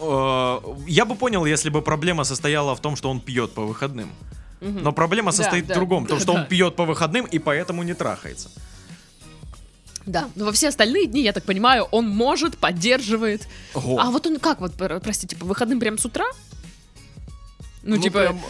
э, 0.86 0.90
я 0.90 1.04
бы 1.04 1.14
понял, 1.14 1.46
если 1.46 1.70
бы 1.70 1.80
проблема 1.82 2.24
состояла 2.24 2.74
в 2.74 2.80
том, 2.80 2.96
что 2.96 3.10
он 3.10 3.20
пьет 3.20 3.52
по 3.52 3.62
выходным. 3.62 4.10
Мгм. 4.60 4.82
Но 4.82 4.92
проблема 4.92 5.32
состоит 5.32 5.66
да, 5.66 5.74
в 5.74 5.76
другом, 5.76 6.06
то, 6.06 6.14
да, 6.16 6.20
что 6.20 6.32
да. 6.32 6.40
он 6.40 6.46
пьет 6.46 6.76
по 6.76 6.84
выходным 6.84 7.24
и 7.24 7.38
поэтому 7.38 7.82
не 7.82 7.94
трахается. 7.94 8.50
Да, 10.04 10.28
но 10.36 10.46
во 10.46 10.52
все 10.52 10.68
остальные 10.68 11.06
дни, 11.06 11.22
я 11.22 11.32
так 11.32 11.44
понимаю, 11.44 11.84
он 11.90 12.08
может, 12.08 12.56
поддерживает. 12.56 13.46
Ого. 13.74 13.98
А 14.00 14.10
вот 14.10 14.26
он 14.26 14.38
как 14.38 14.60
вот, 14.60 14.72
пр- 14.74 15.00
простите, 15.00 15.36
по 15.36 15.44
выходным 15.44 15.80
прям 15.80 15.98
с 15.98 16.04
утра? 16.06 16.24
Ну, 17.82 17.96
Ну, 17.96 18.02
типа... 18.02 18.20
прям, 18.20 18.40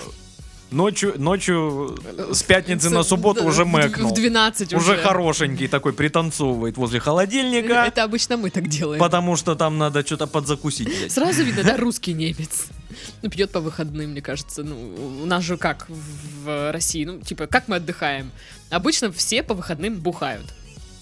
Ночью, 0.71 1.15
ночью 1.17 1.99
э, 2.05 2.35
с 2.35 2.43
пятницы 2.43 2.91
на 2.91 3.03
субботу 3.03 3.45
уже 3.45 3.65
мэкнул. 3.65 4.11
В 4.11 4.15
12 4.15 4.75
уже. 4.75 4.77
Уже 4.77 4.97
хорошенький 4.99 5.67
такой 5.67 5.95
пританцовывает 5.95 6.77
возле 6.77 7.01
холодильника, 7.01 7.85
Это 7.87 8.03
обычно 8.03 8.37
мы 8.37 8.51
так 8.51 8.69
делаем. 8.69 9.01
потому 9.01 9.37
что 9.37 9.55
там 9.55 9.79
надо 9.79 10.05
что-то 10.05 10.27
подзакусить. 10.27 11.11
Сразу 11.11 11.43
видно, 11.43 11.63
да, 11.63 11.77
русский 11.79 12.13
немец. 12.13 12.67
Ну, 13.23 13.31
пьет 13.31 13.51
по 13.51 13.61
выходным, 13.61 14.11
мне 14.11 14.21
кажется. 14.21 14.63
Ну, 14.63 15.23
у 15.23 15.27
нас 15.27 15.43
же 15.43 15.57
как 15.57 15.87
в 15.89 16.73
России, 16.73 17.05
ну, 17.05 17.21
типа, 17.21 17.47
как 17.47 17.69
мы 17.69 17.77
отдыхаем? 17.77 18.31
Обычно 18.71 19.11
все 19.11 19.43
по 19.43 19.55
выходным 19.55 19.95
бухают. 19.95 20.47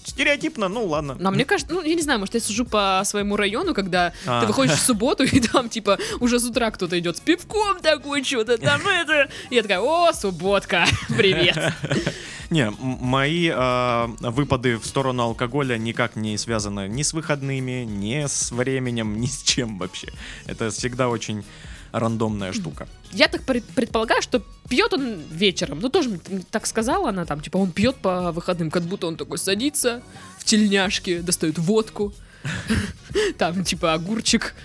Стереотипно, 0.07 0.69
ну 0.69 0.85
ладно. 0.85 1.17
Но 1.19 1.31
мне 1.31 1.43
кажется, 1.43 1.73
ну, 1.73 1.83
я 1.83 1.93
не 1.93 2.01
знаю, 2.01 2.19
может, 2.19 2.33
я 2.33 2.39
сужу 2.39 2.63
по 2.63 3.01
своему 3.03 3.35
району, 3.35 3.73
когда 3.73 4.13
А. 4.25 4.41
ты 4.41 4.47
выходишь 4.47 4.77
в 4.77 4.81
субботу, 4.81 5.23
и 5.25 5.39
там, 5.41 5.67
типа, 5.67 5.99
уже 6.21 6.39
с 6.39 6.45
утра 6.45 6.71
кто-то 6.71 6.97
идет 6.97 7.17
с 7.17 7.19
пивком 7.19 7.79
такой, 7.81 8.23
что-то 8.23 8.57
там 8.57 8.81
это. 8.87 9.29
И 9.49 9.55
я 9.55 9.61
такая, 9.63 9.81
о, 9.81 10.13
субботка, 10.13 10.85
привет. 11.09 11.73
Не, 12.49 12.71
мои 12.79 13.51
э, 13.53 14.07
выпады 14.21 14.77
в 14.77 14.85
сторону 14.85 15.23
алкоголя 15.23 15.77
никак 15.77 16.15
не 16.15 16.37
связаны 16.37 16.87
ни 16.87 17.01
с 17.01 17.11
выходными, 17.11 17.83
ни 17.83 18.25
с 18.25 18.51
временем, 18.51 19.19
ни 19.19 19.25
с 19.25 19.41
чем 19.43 19.77
вообще. 19.77 20.13
Это 20.45 20.69
всегда 20.69 21.09
очень 21.09 21.43
рандомная 21.91 22.53
штука. 22.53 22.87
Я 23.11 23.27
так 23.27 23.43
пред- 23.43 23.65
предполагаю, 23.65 24.21
что 24.21 24.41
пьет 24.69 24.93
он 24.93 25.21
вечером. 25.31 25.79
Ну, 25.79 25.89
тоже 25.89 26.19
так 26.51 26.67
сказала 26.67 27.09
она 27.09 27.25
там, 27.25 27.41
типа, 27.41 27.57
он 27.57 27.71
пьет 27.71 27.95
по 27.97 28.31
выходным, 28.31 28.71
как 28.71 28.83
будто 28.83 29.07
он 29.07 29.17
такой 29.17 29.37
садится 29.37 30.01
в 30.37 30.45
тельняшке, 30.45 31.21
достает 31.21 31.57
водку, 31.57 32.13
там, 33.37 33.63
типа, 33.63 33.93
огурчик, 33.93 34.55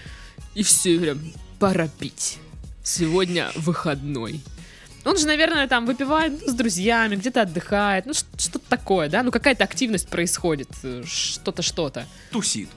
и 0.55 0.63
все, 0.63 0.99
прям, 0.99 1.21
пора 1.59 1.89
пить. 1.89 2.39
Сегодня 2.83 3.51
выходной. 3.55 4.41
Он 5.05 5.17
же, 5.17 5.27
наверное, 5.27 5.67
там 5.67 5.87
выпивает 5.87 6.41
ну, 6.43 6.53
с 6.53 6.55
друзьями, 6.55 7.17
где-то 7.17 7.43
отдыхает, 7.43 8.07
ну, 8.07 8.15
что-то 8.15 8.61
такое, 8.69 9.09
да? 9.09 9.23
Ну, 9.23 9.31
какая-то 9.31 9.65
активность 9.65 10.09
происходит, 10.09 10.69
э, 10.85 11.03
что-то, 11.07 11.63
что-то. 11.63 12.07
Тусит. 12.31 12.69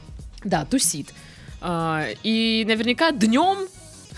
Да, 0.44 0.66
тусит. 0.66 1.14
А, 1.62 2.08
и 2.24 2.64
наверняка 2.68 3.12
днем 3.12 3.68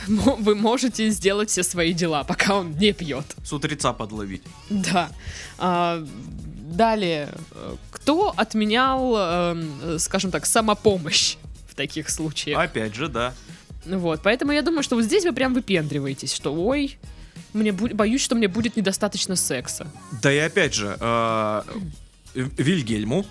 вы 0.07 0.55
можете 0.55 1.09
сделать 1.09 1.49
все 1.49 1.63
свои 1.63 1.93
дела, 1.93 2.23
пока 2.23 2.55
он 2.55 2.71
не 2.77 2.93
пьет. 2.93 3.25
С 3.43 3.51
утреца 3.53 3.93
подловить. 3.93 4.43
Да. 4.69 5.09
А, 5.57 6.05
далее, 6.71 7.29
кто 7.91 8.33
отменял, 8.35 9.15
эм, 9.17 9.99
скажем 9.99 10.31
так, 10.31 10.45
самопомощь 10.45 11.35
в 11.69 11.75
таких 11.75 12.09
случаях? 12.09 12.59
Опять 12.59 12.95
же, 12.95 13.07
да. 13.07 13.33
Вот, 13.85 14.21
поэтому 14.23 14.51
я 14.51 14.61
думаю, 14.61 14.83
что 14.83 14.95
вот 14.95 15.05
здесь 15.05 15.23
вы 15.23 15.31
прям 15.33 15.53
выпендриваетесь, 15.53 16.33
что 16.33 16.53
ой, 16.53 16.97
мне 17.53 17.69
бу- 17.71 17.93
боюсь, 17.93 18.21
что 18.21 18.35
мне 18.35 18.47
будет 18.47 18.75
недостаточно 18.75 19.35
секса. 19.35 19.87
Да 20.21 20.31
и 20.31 20.37
опять 20.37 20.73
же, 20.73 20.97
э, 20.99 21.61
Вильгельму 22.35 23.25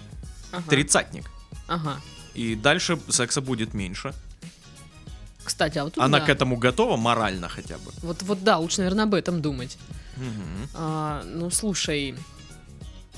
Ага. 0.52 0.64
тридцатник. 0.70 1.30
Ага. 1.68 2.00
И 2.34 2.54
дальше 2.54 2.98
секса 3.08 3.40
будет 3.40 3.74
меньше. 3.74 4.14
Кстати, 5.46 5.78
а 5.78 5.84
вот 5.84 5.94
тут 5.94 6.04
Она 6.04 6.18
да. 6.20 6.26
к 6.26 6.28
этому 6.28 6.56
готова 6.56 6.96
морально 6.96 7.48
хотя 7.48 7.76
бы. 7.78 7.90
Вот, 8.02 8.22
вот 8.22 8.42
да, 8.44 8.58
лучше, 8.58 8.78
наверное, 8.78 9.04
об 9.04 9.14
этом 9.14 9.40
думать. 9.40 9.78
Мгм. 10.16 10.68
А, 10.74 11.22
ну, 11.24 11.50
слушай, 11.50 12.14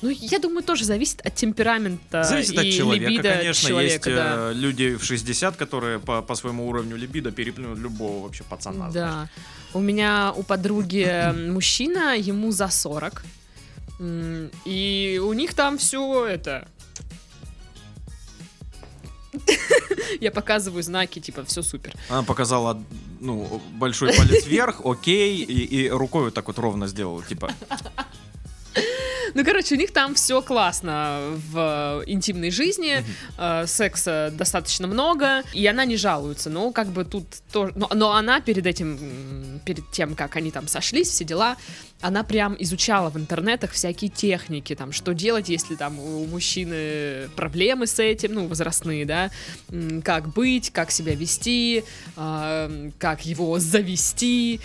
Ну, 0.03 0.11
я 0.11 0.39
думаю, 0.39 0.63
тоже 0.63 0.85
зависит 0.85 1.21
от 1.27 1.35
темперамента 1.35 2.23
Зависит 2.23 2.55
и 2.55 2.69
от 2.69 2.75
человека, 2.77 3.11
либидо 3.11 3.35
конечно. 3.35 3.69
человека, 3.69 4.11
есть 4.11 4.21
да. 4.23 4.51
э, 4.51 4.53
люди 4.55 4.95
в 4.97 5.03
60, 5.05 5.57
которые 5.57 5.99
по, 5.99 6.23
по 6.23 6.35
своему 6.37 6.69
уровню 6.69 6.97
либидо 6.97 7.33
переплюнут 7.33 7.79
любого 7.79 8.23
вообще 8.25 8.45
пацана. 8.45 8.91
знаешь. 8.91 8.95
Да. 8.95 9.29
У 9.75 9.81
меня 9.81 10.33
у 10.37 10.43
подруги 10.45 11.03
м, 11.05 11.53
мужчина, 11.53 12.17
ему 12.17 12.53
за 12.53 12.69
40. 12.69 13.25
М, 14.01 14.51
И 14.65 15.21
у 15.25 15.33
них 15.33 15.55
там 15.55 15.79
все 15.79 16.27
это... 16.27 16.69
Я 20.21 20.31
показываю 20.31 20.83
знаки, 20.83 21.19
типа, 21.19 21.45
все 21.45 21.63
супер. 21.63 21.95
Она 22.09 22.23
показала, 22.23 22.83
ну, 23.21 23.61
большой 23.75 24.13
палец 24.17 24.47
вверх, 24.47 24.81
окей, 24.85 25.43
и, 25.45 25.65
и 25.65 25.89
рукой 25.89 26.25
вот 26.25 26.35
так 26.35 26.47
вот 26.47 26.59
ровно 26.59 26.87
сделала, 26.87 27.23
типа. 27.23 27.53
Ну, 29.35 29.45
короче, 29.45 29.75
у 29.75 29.79
них 29.79 29.93
там 29.93 30.15
все 30.15 30.43
классно 30.43 31.21
в 31.51 32.03
интимной 32.07 32.51
жизни, 32.51 33.05
э, 33.37 33.67
секса 33.67 34.33
достаточно 34.33 34.87
много, 34.87 35.43
и 35.53 35.67
она 35.67 35.85
не 35.85 35.97
жалуется. 35.97 36.51
Но 36.51 36.73
как 36.73 36.89
бы 36.89 37.05
тут 37.05 37.27
тоже... 37.53 37.73
Но, 37.77 37.91
но 37.95 38.13
она 38.13 38.41
перед 38.41 38.67
этим, 38.67 39.61
перед 39.65 39.91
тем, 39.91 40.15
как 40.15 40.37
они 40.37 40.51
там 40.51 40.69
сошлись, 40.69 41.09
все 41.09 41.25
дела, 41.25 41.57
она 42.01 42.23
прям 42.23 42.57
изучала 42.59 43.11
в 43.11 43.17
интернетах 43.17 43.73
всякие 43.73 44.11
техники, 44.11 44.75
там, 44.75 44.93
что 44.93 45.15
делать, 45.15 45.49
если 45.49 45.75
там 45.75 45.99
у 45.99 46.27
мужчины 46.27 47.29
проблемы 47.35 47.87
с 47.87 47.99
этим, 47.99 48.35
ну, 48.35 48.47
возрастные, 48.47 49.05
да, 49.05 49.31
как 50.05 50.33
быть, 50.33 50.71
как 50.71 50.91
себя 50.91 51.15
вести, 51.15 51.85
а, 52.17 52.71
как 52.99 53.27
его 53.27 53.59
завести. 53.59 54.61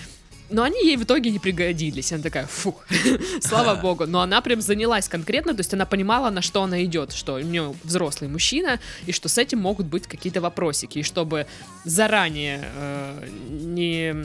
Но 0.54 0.62
они 0.62 0.86
ей 0.86 0.98
в 0.98 1.04
итоге 1.04 1.32
не 1.32 1.40
пригодились. 1.40 2.12
Она 2.14 2.22
такая, 2.24 2.46
фу, 2.46 2.76
слава 3.42 3.74
богу. 3.82 4.06
Но 4.06 4.22
она 4.22 4.40
прям 4.42 4.62
занялась 4.62 5.10
конкретно, 5.10 5.54
то 5.54 5.62
есть 5.62 5.74
она 5.74 5.86
понимала, 5.86 6.30
на 6.30 6.42
что 6.44 6.62
она 6.62 6.84
идет, 6.84 7.12
что 7.12 7.34
у 7.34 7.40
нее 7.40 7.74
взрослый 7.84 8.30
мужчина, 8.30 8.80
и 9.08 9.12
что 9.12 9.30
с 9.30 9.38
этим 9.40 9.60
могут 9.60 9.88
быть 9.88 10.06
какие-то 10.08 10.42
вопросики. 10.42 11.00
И 11.00 11.04
чтобы 11.04 11.48
заранее 11.86 12.62
э, 12.76 13.28
не 13.50 14.16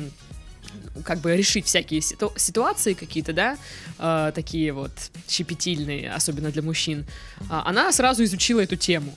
как 1.04 1.20
бы 1.20 1.34
решить 1.34 1.64
всякие 1.66 2.00
ситу- 2.00 2.32
ситуации 2.36 2.92
какие-то, 2.92 3.32
да, 3.32 3.56
э, 3.98 4.32
такие 4.34 4.72
вот 4.72 4.90
щепетильные, 5.28 6.12
особенно 6.12 6.50
для 6.50 6.60
мужчин, 6.62 7.06
а, 7.48 7.62
она 7.66 7.90
сразу 7.92 8.22
изучила 8.24 8.60
эту 8.60 8.76
тему. 8.76 9.14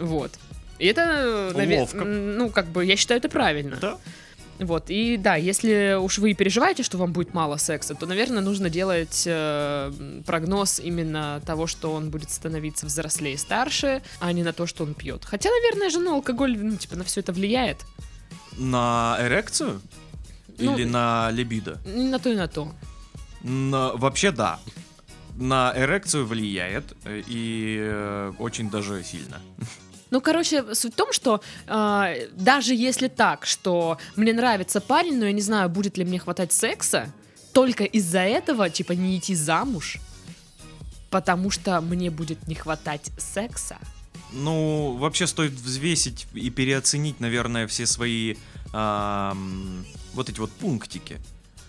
Вот. 0.00 0.32
И 0.78 0.86
это, 0.86 1.52
наве- 1.54 1.80
Ловко. 1.80 1.98
м, 1.98 2.36
ну, 2.38 2.50
как 2.50 2.66
бы, 2.68 2.84
я 2.86 2.96
считаю, 2.96 3.18
это 3.18 3.28
правильно. 3.28 3.76
Да. 3.80 3.98
Вот, 4.58 4.84
и 4.88 5.16
да, 5.16 5.36
если 5.36 5.96
уж 6.00 6.18
вы 6.18 6.32
переживаете, 6.34 6.82
что 6.82 6.98
вам 6.98 7.12
будет 7.12 7.34
мало 7.34 7.56
секса, 7.58 7.94
то, 7.94 8.06
наверное, 8.06 8.40
нужно 8.40 8.70
делать 8.70 9.24
э, 9.26 9.92
прогноз 10.24 10.80
именно 10.80 11.42
того, 11.44 11.66
что 11.66 11.92
он 11.92 12.10
будет 12.10 12.30
становиться 12.30 12.86
взрослее, 12.86 13.36
старше, 13.36 14.02
а 14.20 14.32
не 14.32 14.42
на 14.42 14.52
то, 14.52 14.66
что 14.66 14.84
он 14.84 14.94
пьет. 14.94 15.24
Хотя, 15.24 15.50
наверное 15.50 15.90
же, 15.90 15.98
ну, 16.00 16.14
алкоголь, 16.14 16.56
ну, 16.58 16.76
типа, 16.76 16.96
на 16.96 17.04
все 17.04 17.20
это 17.20 17.32
влияет. 17.32 17.84
На 18.56 19.18
эрекцию? 19.20 19.80
Ну, 20.58 20.74
Или 20.74 20.84
на 20.84 21.30
либидо? 21.32 21.78
И 21.86 22.02
на 22.02 22.18
то, 22.18 22.30
и 22.30 22.34
на 22.34 22.48
то. 22.48 22.72
На- 23.42 23.92
вообще 23.92 24.30
да. 24.30 24.58
На 25.36 25.72
эрекцию 25.76 26.26
влияет, 26.26 26.96
э, 27.04 27.22
и 27.26 27.76
э, 27.78 28.32
очень 28.38 28.70
даже 28.70 29.04
сильно. 29.04 29.40
Ну, 30.10 30.20
короче, 30.20 30.74
суть 30.74 30.92
в 30.92 30.96
том, 30.96 31.12
что 31.12 31.40
э, 31.66 32.28
даже 32.32 32.74
если 32.74 33.08
так, 33.08 33.46
что 33.46 33.98
мне 34.14 34.32
нравится 34.32 34.80
парень, 34.80 35.18
но 35.18 35.26
я 35.26 35.32
не 35.32 35.40
знаю, 35.40 35.68
будет 35.68 35.98
ли 35.98 36.04
мне 36.04 36.18
хватать 36.18 36.52
секса, 36.52 37.12
только 37.52 37.84
из-за 37.84 38.20
этого, 38.20 38.70
типа, 38.70 38.92
не 38.92 39.18
идти 39.18 39.34
замуж, 39.34 39.98
потому 41.10 41.50
что 41.50 41.80
мне 41.80 42.10
будет 42.10 42.46
не 42.46 42.54
хватать 42.54 43.10
секса. 43.18 43.78
Ну, 44.32 44.96
вообще 44.98 45.26
стоит 45.26 45.52
взвесить 45.52 46.26
и 46.34 46.50
переоценить, 46.50 47.20
наверное, 47.20 47.66
все 47.66 47.86
свои 47.86 48.36
ам, 48.72 49.84
вот 50.12 50.28
эти 50.28 50.38
вот 50.38 50.50
пунктики. 50.50 51.18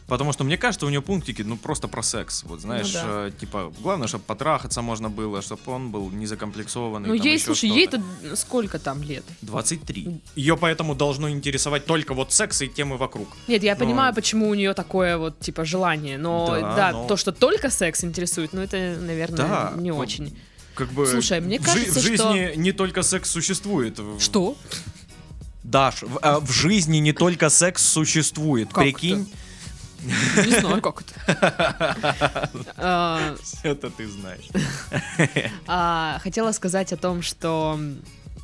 Потому 0.08 0.32
что 0.32 0.46
мне 0.46 0.58
кажется, 0.58 0.86
у 0.86 0.90
него 0.90 1.04
пунктики, 1.04 1.42
ну, 1.42 1.58
просто 1.58 1.90
про 1.90 2.02
секс. 2.02 2.44
Вот, 2.44 2.62
знаешь, 2.62 2.94
да. 2.94 3.28
э, 3.28 3.32
типа, 3.38 3.74
главное, 3.82 4.08
чтобы 4.08 4.24
потрахаться 4.24 4.82
можно 4.82 5.10
было, 5.10 5.42
чтобы 5.42 5.62
он 5.66 5.92
был 5.92 6.10
не 6.12 6.26
закомплексованный. 6.26 7.10
Ну, 7.10 7.18
там 7.18 7.26
ей, 7.26 7.40
слушай, 7.40 7.70
ей-то 7.70 8.02
сколько 8.36 8.80
там 8.80 9.04
лет? 9.04 9.26
23. 9.42 10.22
Ее 10.36 10.56
поэтому 10.56 10.96
должно 10.96 11.30
интересовать 11.30 11.86
только 11.86 12.14
вот 12.14 12.32
секс 12.32 12.62
и 12.62 12.68
темы 12.70 12.96
вокруг. 12.96 13.28
Нет, 13.50 13.64
я 13.64 13.74
Но- 13.74 13.80
понимаю, 13.80 14.14
почему 14.16 14.48
у 14.48 14.54
нее 14.54 14.74
такое 14.74 15.18
вот, 15.18 15.42
типа, 15.42 15.66
желание, 15.66 16.18
но 16.18 16.48
Да, 16.48 16.76
да, 16.76 16.92
но- 16.94 17.08
то, 17.08 17.18
что 17.18 17.34
только 17.34 17.70
секс 17.70 18.04
интересует, 18.04 18.54
ну, 18.54 18.62
это, 18.62 18.98
наверное, 19.02 19.38
Да, 19.38 19.74
не 19.76 19.92
ну, 19.92 19.98
очень. 19.98 20.38
Как 20.74 20.90
бы 20.94 21.06
Слушай, 21.06 21.42
мне 21.42 21.60
в 21.60 21.64
жи- 21.64 21.68
кажется, 21.68 22.00
в 22.00 22.04
жизни 22.04 22.54
не 22.56 22.72
только 22.72 23.02
секс 23.02 23.30
существует. 23.30 24.00
Что? 24.20 24.56
Даш, 25.64 26.04
в, 26.04 26.20
а, 26.22 26.40
в 26.40 26.50
жизни 26.50 26.98
не 27.00 27.12
только 27.12 27.50
секс 27.50 27.84
существует. 27.84 28.70
Как 28.72 28.84
Прикинь, 28.84 29.28
Не 30.04 30.60
знаю, 30.60 30.82
как 30.82 31.02
это. 31.02 32.50
А, 32.78 33.36
это 33.64 33.90
ты 33.90 34.08
знаешь. 34.08 34.46
А, 35.68 36.20
хотела 36.24 36.52
сказать 36.52 36.94
о 36.94 36.98
том, 36.98 37.22
что 37.22 37.80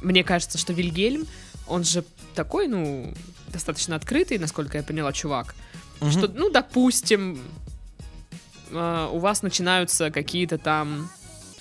мне 0.02 0.24
кажется, 0.24 0.58
что 0.58 0.74
Вильгельм, 0.74 1.26
он 1.68 1.84
же 1.84 2.04
такой, 2.36 2.68
ну, 2.68 3.14
достаточно 3.48 3.96
открытый, 3.96 4.38
насколько 4.40 4.78
я 4.78 4.84
поняла, 4.84 5.14
чувак. 5.14 5.56
Что, 6.12 6.28
ну, 6.28 6.50
допустим, 6.50 7.40
а, 8.72 9.08
у 9.10 9.20
вас 9.20 9.42
начинаются 9.44 10.12
какие-то 10.12 10.58
там 10.58 11.10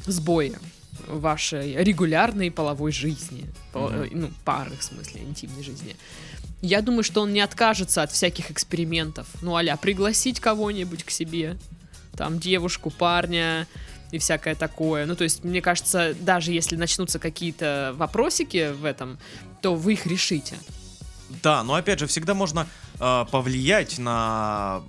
сбои 0.07 0.59
вашей 1.07 1.77
регулярной 1.85 2.51
половой 2.51 2.93
жизни. 2.93 3.47
Пол- 3.73 3.91
э, 3.91 4.09
Ну, 4.13 4.31
пары, 4.45 4.77
в 4.77 4.83
смысле, 4.83 5.21
интимной 5.23 5.63
жизни. 5.63 5.97
Я 6.63 6.81
думаю, 6.81 7.03
что 7.03 7.23
он 7.23 7.33
не 7.33 7.41
откажется 7.41 8.03
от 8.03 8.13
всяких 8.13 8.53
экспериментов. 8.53 9.27
Ну, 9.43 9.57
аля, 9.57 9.77
пригласить 9.77 10.39
кого-нибудь 10.39 11.03
к 11.03 11.11
себе. 11.11 11.59
Там 12.17 12.39
девушку, 12.39 12.91
парня 12.91 13.67
и 14.13 14.19
всякое 14.19 14.55
такое. 14.55 15.05
Ну, 15.07 15.17
то 15.17 15.25
есть, 15.25 15.43
мне 15.43 15.61
кажется, 15.61 16.15
даже 16.21 16.53
если 16.53 16.77
начнутся 16.77 17.19
какие-то 17.19 17.95
вопросики 17.97 18.71
в 18.73 18.85
этом, 18.85 19.19
то 19.61 19.75
вы 19.75 19.95
их 19.95 20.07
решите. 20.07 20.57
Да, 21.43 21.65
но 21.65 21.75
опять 21.75 21.99
же, 21.99 22.07
всегда 22.07 22.35
можно 22.35 22.69
э, 23.01 23.25
повлиять 23.31 23.99
на 23.99 24.83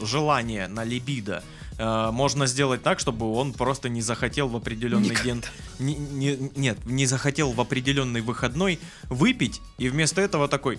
желание, 0.00 0.68
на 0.68 0.84
либидо. 0.84 1.42
Э, 1.80 2.10
можно 2.12 2.46
сделать 2.46 2.82
так, 2.82 3.00
чтобы 3.00 3.32
он 3.32 3.54
просто 3.54 3.88
не 3.88 4.02
захотел 4.02 4.48
в 4.48 4.56
определенный 4.56 5.08
Никогда. 5.08 5.24
день. 5.24 5.44
не- 5.78 5.96
не- 5.96 6.50
нет, 6.54 6.84
не 6.84 7.06
захотел 7.06 7.52
в 7.52 7.60
определенный 7.60 8.20
выходной 8.20 8.78
выпить, 9.08 9.62
и 9.78 9.88
вместо 9.88 10.20
этого 10.20 10.46
такой. 10.46 10.78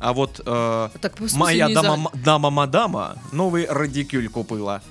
А 0.00 0.14
вот 0.14 0.40
э, 0.46 0.88
Так, 1.02 1.18
смысле, 1.18 1.38
моя 1.38 1.68
не 1.68 1.74
за- 1.74 1.82
дама, 1.82 2.10
дама-мадама 2.14 3.18
новый 3.32 3.66
радикюль 3.66 4.30
купила. 4.30 4.82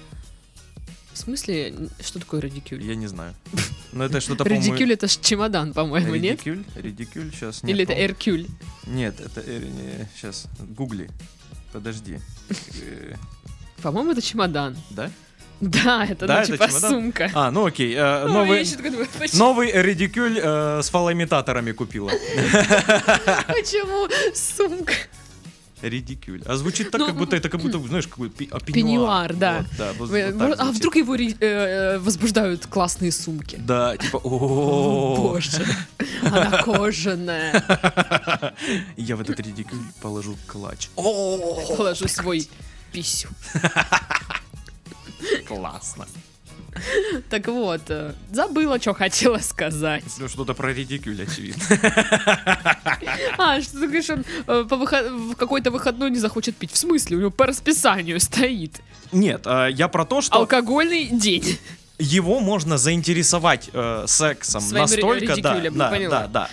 В 1.13 1.17
смысле, 1.17 1.73
что 1.99 2.19
такое 2.19 2.41
радикюль? 2.41 2.83
Я 2.83 2.93
не 2.93 3.07
знаю. 3.07 3.33
Но 3.93 4.03
это 4.03 4.21
что-то. 4.21 4.43
Радикюль 4.43 4.93
это 4.93 5.07
ж 5.07 5.17
чемодан, 5.19 5.73
по-моему, 5.73 6.13
нет? 6.13 6.45
Редикюль? 6.45 6.63
Редикюль? 6.75 7.31
Сейчас 7.33 7.63
Или 7.63 7.83
это 7.83 7.93
эркюль? 7.93 8.45
Нет, 8.85 9.19
это... 9.19 9.41
Сейчас, 10.15 10.45
гугли. 10.59 11.09
Подожди. 11.73 12.19
По-моему, 13.81 14.11
это 14.11 14.21
чемодан. 14.21 14.75
Да? 14.89 15.09
Да, 15.59 16.05
это, 16.05 16.27
Да, 16.27 16.35
ну, 16.35 16.39
это 16.41 16.51
типа 16.53 16.67
чемодан? 16.67 16.91
сумка. 16.91 17.31
А, 17.33 17.49
ну 17.51 17.65
окей. 17.65 17.93
э, 17.95 18.25
Ну, 18.27 18.33
Новый... 18.33 18.63
думаю, 18.63 19.07
Новый 19.33 19.71
редикюль 19.71 20.39
э, 20.41 20.81
с 20.83 20.89
фалоимитаторами 20.89 21.71
купила. 21.71 22.09
почему 23.47 24.07
сумка? 24.35 24.93
Редикюль. 25.81 26.41
А 26.47 26.55
звучит 26.55 26.89
так, 26.89 26.99
Ну, 27.01 27.07
как 27.07 27.15
будто 27.15 27.35
это 27.35 27.49
как 27.49 27.61
будто, 27.61 27.79
знаешь, 27.79 28.07
какой 28.07 28.31
пи- 28.31 28.49
а, 28.51 28.59
Пеньюар, 28.59 29.33
да. 29.35 29.57
Вот, 29.59 29.67
да, 29.77 29.93
вот- 29.99 30.09
Вы- 30.09 30.31
вот 30.31 30.59
а 30.59 30.65
вдруг 30.71 30.95
его 30.95 31.15
э, 31.15 31.29
э, 31.39 31.99
возбуждают 31.99 32.65
классные 32.65 33.11
сумки? 33.11 33.57
Да, 33.59 33.95
типа, 33.95 34.17
о 34.23 35.15
Боже, 35.17 35.63
она 36.23 36.63
кожаная. 36.63 37.63
Я 38.97 39.15
в 39.15 39.21
этот 39.21 39.39
редикюль 39.39 39.77
положу 40.01 40.35
клатч. 40.47 40.87
Положу 40.95 42.07
свой 42.07 42.49
писю. 42.91 43.29
Классно. 45.47 46.05
Так 47.29 47.47
вот, 47.47 47.81
э, 47.89 48.13
забыла, 48.31 48.79
что 48.79 48.93
хотела 48.93 49.39
сказать. 49.39 50.03
Ну, 50.19 50.27
что-то 50.27 50.53
про 50.53 50.73
редикюль, 50.73 51.23
очевидно. 51.23 51.63
А, 53.37 53.61
что 53.61 53.73
ты 53.79 53.87
говоришь, 53.87 54.09
он 54.09 54.25
э, 54.47 54.63
в 54.63 55.35
какой-то 55.35 55.71
выходной 55.71 56.09
не 56.11 56.19
захочет 56.19 56.55
пить. 56.55 56.71
В 56.71 56.77
смысле? 56.77 57.17
У 57.17 57.19
него 57.19 57.31
по 57.31 57.45
расписанию 57.45 58.19
стоит. 58.19 58.81
Нет, 59.11 59.43
э, 59.45 59.69
я 59.71 59.87
про 59.87 60.05
то, 60.05 60.21
что 60.21 60.35
Алкогольный 60.35 61.07
день. 61.07 61.57
его 61.99 62.39
можно 62.39 62.77
заинтересовать 62.77 63.69
э, 63.73 64.05
сексом 64.07 64.61
Своим 64.61 64.83
настолько, 64.83 65.35
да, 65.41 65.59
да, 65.69 66.09
да, 66.09 66.27
да, 66.27 66.49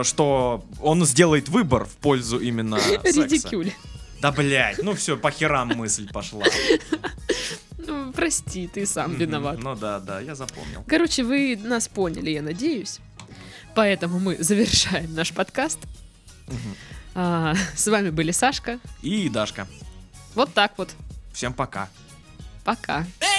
э, 0.00 0.04
что 0.04 0.64
он 0.80 1.04
сделает 1.04 1.48
выбор 1.48 1.84
в 1.84 1.96
пользу 1.96 2.38
именно 2.38 2.78
секса. 3.04 3.22
Редикюль. 3.22 3.72
Да 4.20 4.32
блять, 4.32 4.82
ну 4.82 4.94
все, 4.94 5.16
по 5.16 5.30
херам 5.30 5.68
мысль 5.68 6.08
пошла. 6.12 6.44
Ну, 7.78 8.12
прости, 8.12 8.68
ты 8.68 8.84
сам 8.84 9.14
виноват. 9.14 9.58
Ну 9.62 9.74
да, 9.74 10.00
да, 10.00 10.20
я 10.20 10.34
запомнил. 10.34 10.84
Короче, 10.86 11.22
вы 11.22 11.56
нас 11.56 11.88
поняли, 11.88 12.30
я 12.30 12.42
надеюсь. 12.42 12.98
Поэтому 13.74 14.18
мы 14.18 14.36
завершаем 14.38 15.14
наш 15.14 15.32
подкаст. 15.32 15.78
А, 17.14 17.54
с 17.74 17.86
вами 17.86 18.10
были 18.10 18.30
Сашка 18.30 18.78
и 19.02 19.28
Дашка. 19.28 19.66
Вот 20.34 20.52
так 20.52 20.72
вот. 20.76 20.90
Всем 21.32 21.52
пока. 21.52 21.88
Пока. 22.64 23.06
Baby, 23.20 23.38